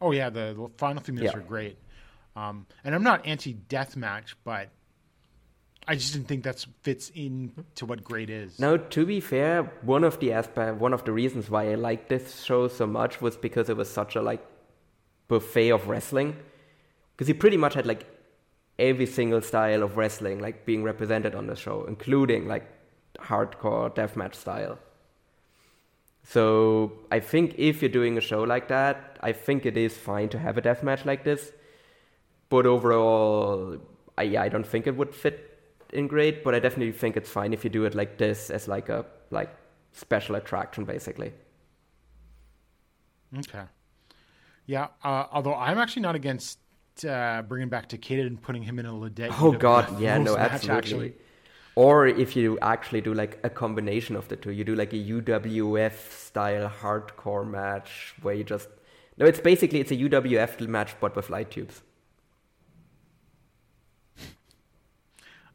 [0.00, 1.40] Oh yeah, the, the final few minutes Yeah.
[1.40, 1.76] were GLEAT.
[2.34, 4.68] Um, and I'm not anti-death match, but
[5.88, 8.58] I just didn't think that fits into what great is.
[8.58, 12.08] Now, to be fair, one of the aspect, one of the reasons why I liked
[12.10, 14.44] this show so much was because it was such a like
[15.28, 16.36] buffet of wrestling,
[17.16, 18.04] because he pretty much had like
[18.78, 22.70] every single style of wrestling like being represented on the show, including like
[23.18, 24.78] hardcore deathmatch style.
[26.22, 30.28] So I think if you're doing a show like that, I think it is fine
[30.30, 31.52] to have a deathmatch like this.
[32.48, 33.78] But overall,
[34.18, 35.58] I, I don't think it would fit
[35.92, 38.68] in GLEAT, but I definitely think it's fine if you do it like this as
[38.68, 39.54] like a like
[39.92, 41.32] special attraction, basically.
[43.38, 43.62] Okay.
[44.66, 44.88] Yeah.
[45.02, 46.58] Uh, although I'm actually not against
[47.04, 49.32] uh, bringing back to Takeda and putting him in a Lidet.
[49.40, 50.78] Oh God, yeah, no, match, absolutely.
[50.78, 51.14] Actually.
[51.74, 54.96] Or if you actually do like a combination of the two, you do like a
[54.96, 58.68] UWF style hardcore match where you just
[59.18, 61.82] no, it's basically it's a UWF match but with light tubes.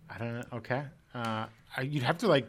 [0.09, 0.43] I don't know.
[0.53, 0.84] Okay.
[1.13, 1.45] Uh,
[1.77, 2.47] I, you'd have to like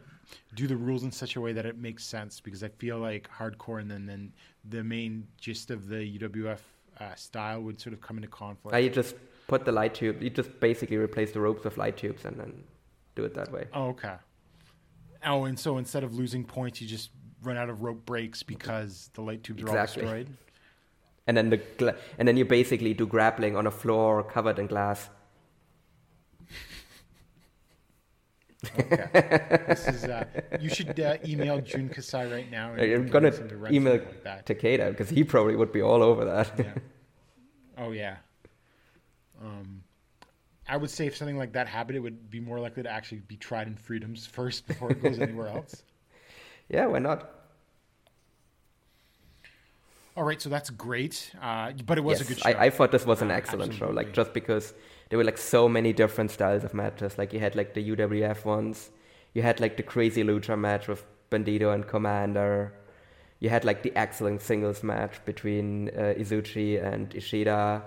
[0.55, 3.29] do the rules in such a way that it makes sense because I feel like
[3.31, 4.33] hardcore and then then
[4.69, 6.61] the main gist of the UWF
[7.03, 8.75] uh, style would sort of come into conflict.
[8.75, 9.15] Uh, you just
[9.49, 10.23] put the light tube.
[10.23, 12.53] You just basically replace the ropes with light tubes and then
[13.17, 13.65] do it that way.
[13.75, 14.15] oh, okay.
[15.25, 17.11] Oh, and so instead of losing points, you just
[17.43, 20.03] run out of rope breaks because the light tubes are Exactly.
[20.05, 20.37] all destroyed.
[21.29, 24.67] And then the gla- and then you basically do grappling on a floor covered in
[24.67, 25.09] glass.
[28.79, 29.63] okay.
[29.69, 30.25] This is uh,
[30.61, 32.73] you should uh, email Jun Kasai right now.
[32.73, 34.47] and I'm gonna him to run email like.
[34.47, 36.53] Takeda because he probably would be all over that.
[36.59, 36.75] Yeah.
[37.79, 38.17] Oh yeah.
[39.41, 39.83] Um,
[40.69, 43.23] I would say if something like that happened, it would be more likely to actually
[43.27, 45.83] be tried in freedoms first before it goes anywhere else.
[46.69, 47.31] yeah, why not?
[50.15, 51.33] All right, so that's GLEAT.
[51.41, 52.49] Uh, but it was a good show.
[52.51, 53.89] I, I thought this was an excellent show.
[53.89, 54.75] Like just because
[55.09, 57.17] there were like so many different styles of matches.
[57.17, 58.91] Like you had like the UWF ones,
[59.35, 62.75] you had like the crazy lucha match with Bandito and Commander.
[63.43, 67.83] You had like the excellent singles match between uh, Izuchi and Ishida,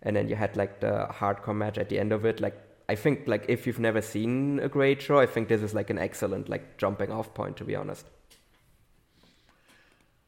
[0.00, 2.40] and then you had like the hardcore match at the end of it.
[2.40, 2.58] Like
[2.88, 5.90] I think like if you've never seen a GLEAT show, I think this is like
[5.90, 8.06] an excellent like jumping off point to be honest.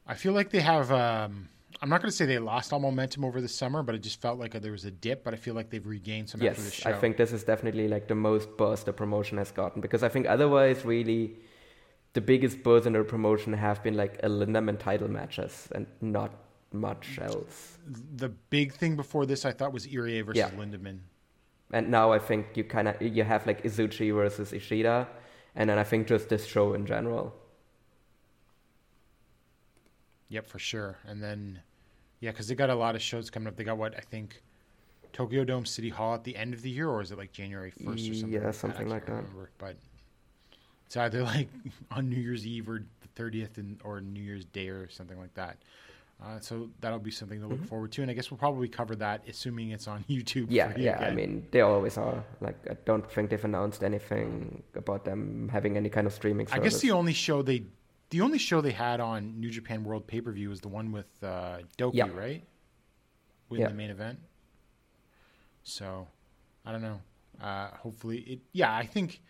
[0.06, 0.92] I feel like they have.
[0.92, 1.48] Um,
[1.80, 4.20] I'm not going to say they lost all momentum over the summer, but it just
[4.20, 5.24] felt like there was a dip.
[5.24, 6.84] But I feel like they've regained some Yes.
[6.84, 10.10] I think this is definitely like the most buzz the promotion has gotten because I
[10.10, 11.38] think otherwise, really,
[12.16, 16.30] the biggest buzz in the promotion have been like a Lindaman title matches and not
[16.72, 17.78] much else.
[18.22, 20.50] the big thing before this I thought was Irie versus Yeah.
[20.60, 20.98] Lindaman.
[21.72, 24.96] And now I think you kind of you have like Izuchi versus Ishida,
[25.58, 27.34] and then I think just this show in general.
[30.28, 30.92] Yep, for sure.
[31.06, 31.60] And then,
[32.20, 33.56] yeah, because they got a lot of shows coming up.
[33.56, 34.42] They got what I think
[35.12, 37.70] Tokyo Dome City Hall at the end of the year, or is it like January
[37.70, 38.32] first or something?
[38.32, 38.54] Yeah, like that?
[38.54, 39.22] Something like can't that.
[39.28, 39.50] Remember.
[39.58, 39.76] But
[40.86, 41.48] it's either like
[41.90, 45.34] on New Year's Eve or the thirtieth, and or New Year's Day or something like
[45.34, 45.58] that.
[46.24, 47.66] Uh, so that'll be something to look Mm-hmm.
[47.66, 50.46] forward to, and I guess we'll probably cover that, assuming it's on YouTube.
[50.48, 50.98] Yeah, you yeah.
[51.00, 52.24] I mean, they always are.
[52.40, 56.58] Like, I don't think they've announced anything about them having any kind of streaming I
[56.58, 57.64] guess the only show they,
[58.08, 60.90] the only show they had on New Japan World Pay Per View was the one
[60.90, 62.08] with uh, Doki, Yeah.
[62.14, 62.42] right?
[63.50, 63.68] With Yeah.
[63.68, 64.18] the main event.
[65.64, 66.06] So,
[66.64, 67.00] I don't know.
[67.42, 68.38] Uh, hopefully, it.
[68.52, 69.20] Yeah, I think.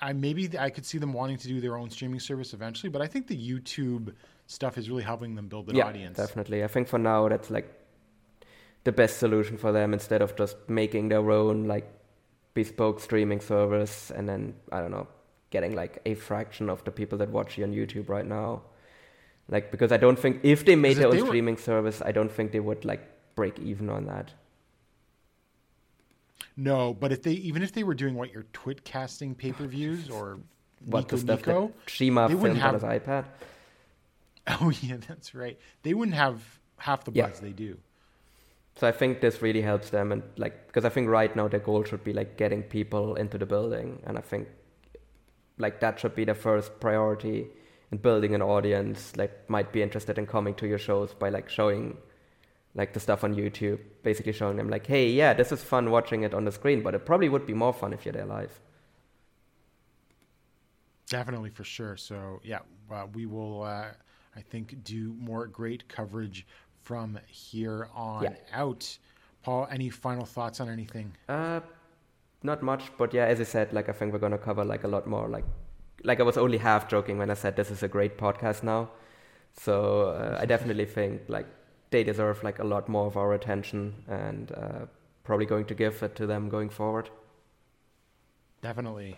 [0.00, 3.02] I maybe I could see them wanting to do their own streaming service eventually, but
[3.02, 4.14] I think the YouTube
[4.46, 6.16] stuff is really helping them build an yeah, audience.
[6.16, 6.62] definitely.
[6.62, 7.72] I think for now that's like
[8.84, 11.90] the best solution for them instead of just making their own like
[12.54, 15.08] bespoke streaming service and then I don't know
[15.50, 18.62] getting like a fraction of the people that watch you on YouTube right now.
[19.48, 22.12] Like because I don't think if they made their own they were- streaming service, I
[22.12, 23.02] don't think they would like
[23.34, 24.32] break even on that.
[26.56, 29.66] No, but if they even if they were doing what your twit casting pay per
[29.66, 30.38] views or
[30.84, 33.24] What Nico the stuff Nico, that Shima filmed on his iPad.
[34.48, 35.58] Oh yeah, that's right.
[35.82, 36.40] They wouldn't have
[36.78, 37.26] half the Yeah.
[37.26, 37.78] buzz they do.
[38.76, 41.58] So I think this really helps them, and like because I think right now their
[41.60, 44.46] goal should be like getting people into the building, and I think
[45.58, 47.48] like that should be the first priority
[47.90, 51.48] in building an audience like might be interested in coming to your shows by like
[51.48, 51.96] showing
[52.76, 56.22] like the stuff on YouTube, basically showing them like, hey, yeah, this is fun watching
[56.22, 58.60] it on the screen, but it probably would be more fun if you're there live.
[61.08, 61.96] Definitely for sure.
[61.96, 63.62] So yeah, uh, we will.
[63.62, 63.86] Uh,
[64.34, 66.46] I think do more GLEAT coverage
[66.82, 68.34] from here on Yeah.
[68.52, 68.98] out.
[69.42, 71.12] Paul, any final thoughts on anything?
[71.28, 71.60] Uh,
[72.42, 74.88] not much, but yeah, as I said, like I think we're gonna cover like a
[74.88, 75.28] lot more.
[75.28, 75.44] Like,
[76.04, 78.90] like I was only half joking when I said this is a great podcast now.
[79.54, 81.46] So uh, I definitely think like
[81.90, 84.86] they deserve like a lot more of our attention, and uh,
[85.24, 87.10] probably going to give it to them going forward.
[88.62, 89.16] Definitely.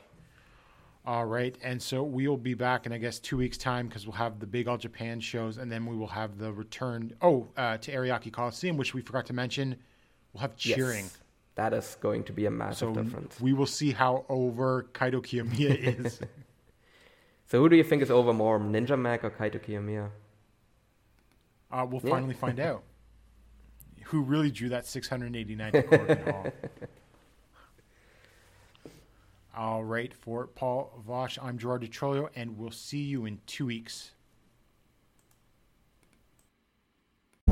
[1.07, 4.17] All right, and so we'll be back in I guess two weeks' time because we'll
[4.17, 7.15] have the big All Japan shows, and then we will have the return.
[7.23, 9.77] Oh, uh, to Ariake Coliseum, which we forgot to mention.
[10.33, 11.05] We'll have cheering.
[11.05, 11.19] Yes,
[11.55, 13.41] that is going to be a massive So difference.
[13.41, 16.21] we will see how over Kaito Kiyomiya is.
[17.51, 20.11] So who do you think is over more, Ninja Mac or Kaito Kiyomiya?
[21.71, 22.11] Uh, we'll Yeah.
[22.11, 22.83] finally find out
[24.05, 26.53] who really drew that 689 to Korakuen Hall.
[29.57, 33.67] All right, for Paul Vosh, I'm Gerard Di Trolio, and we'll see you in two
[33.67, 34.13] weeks.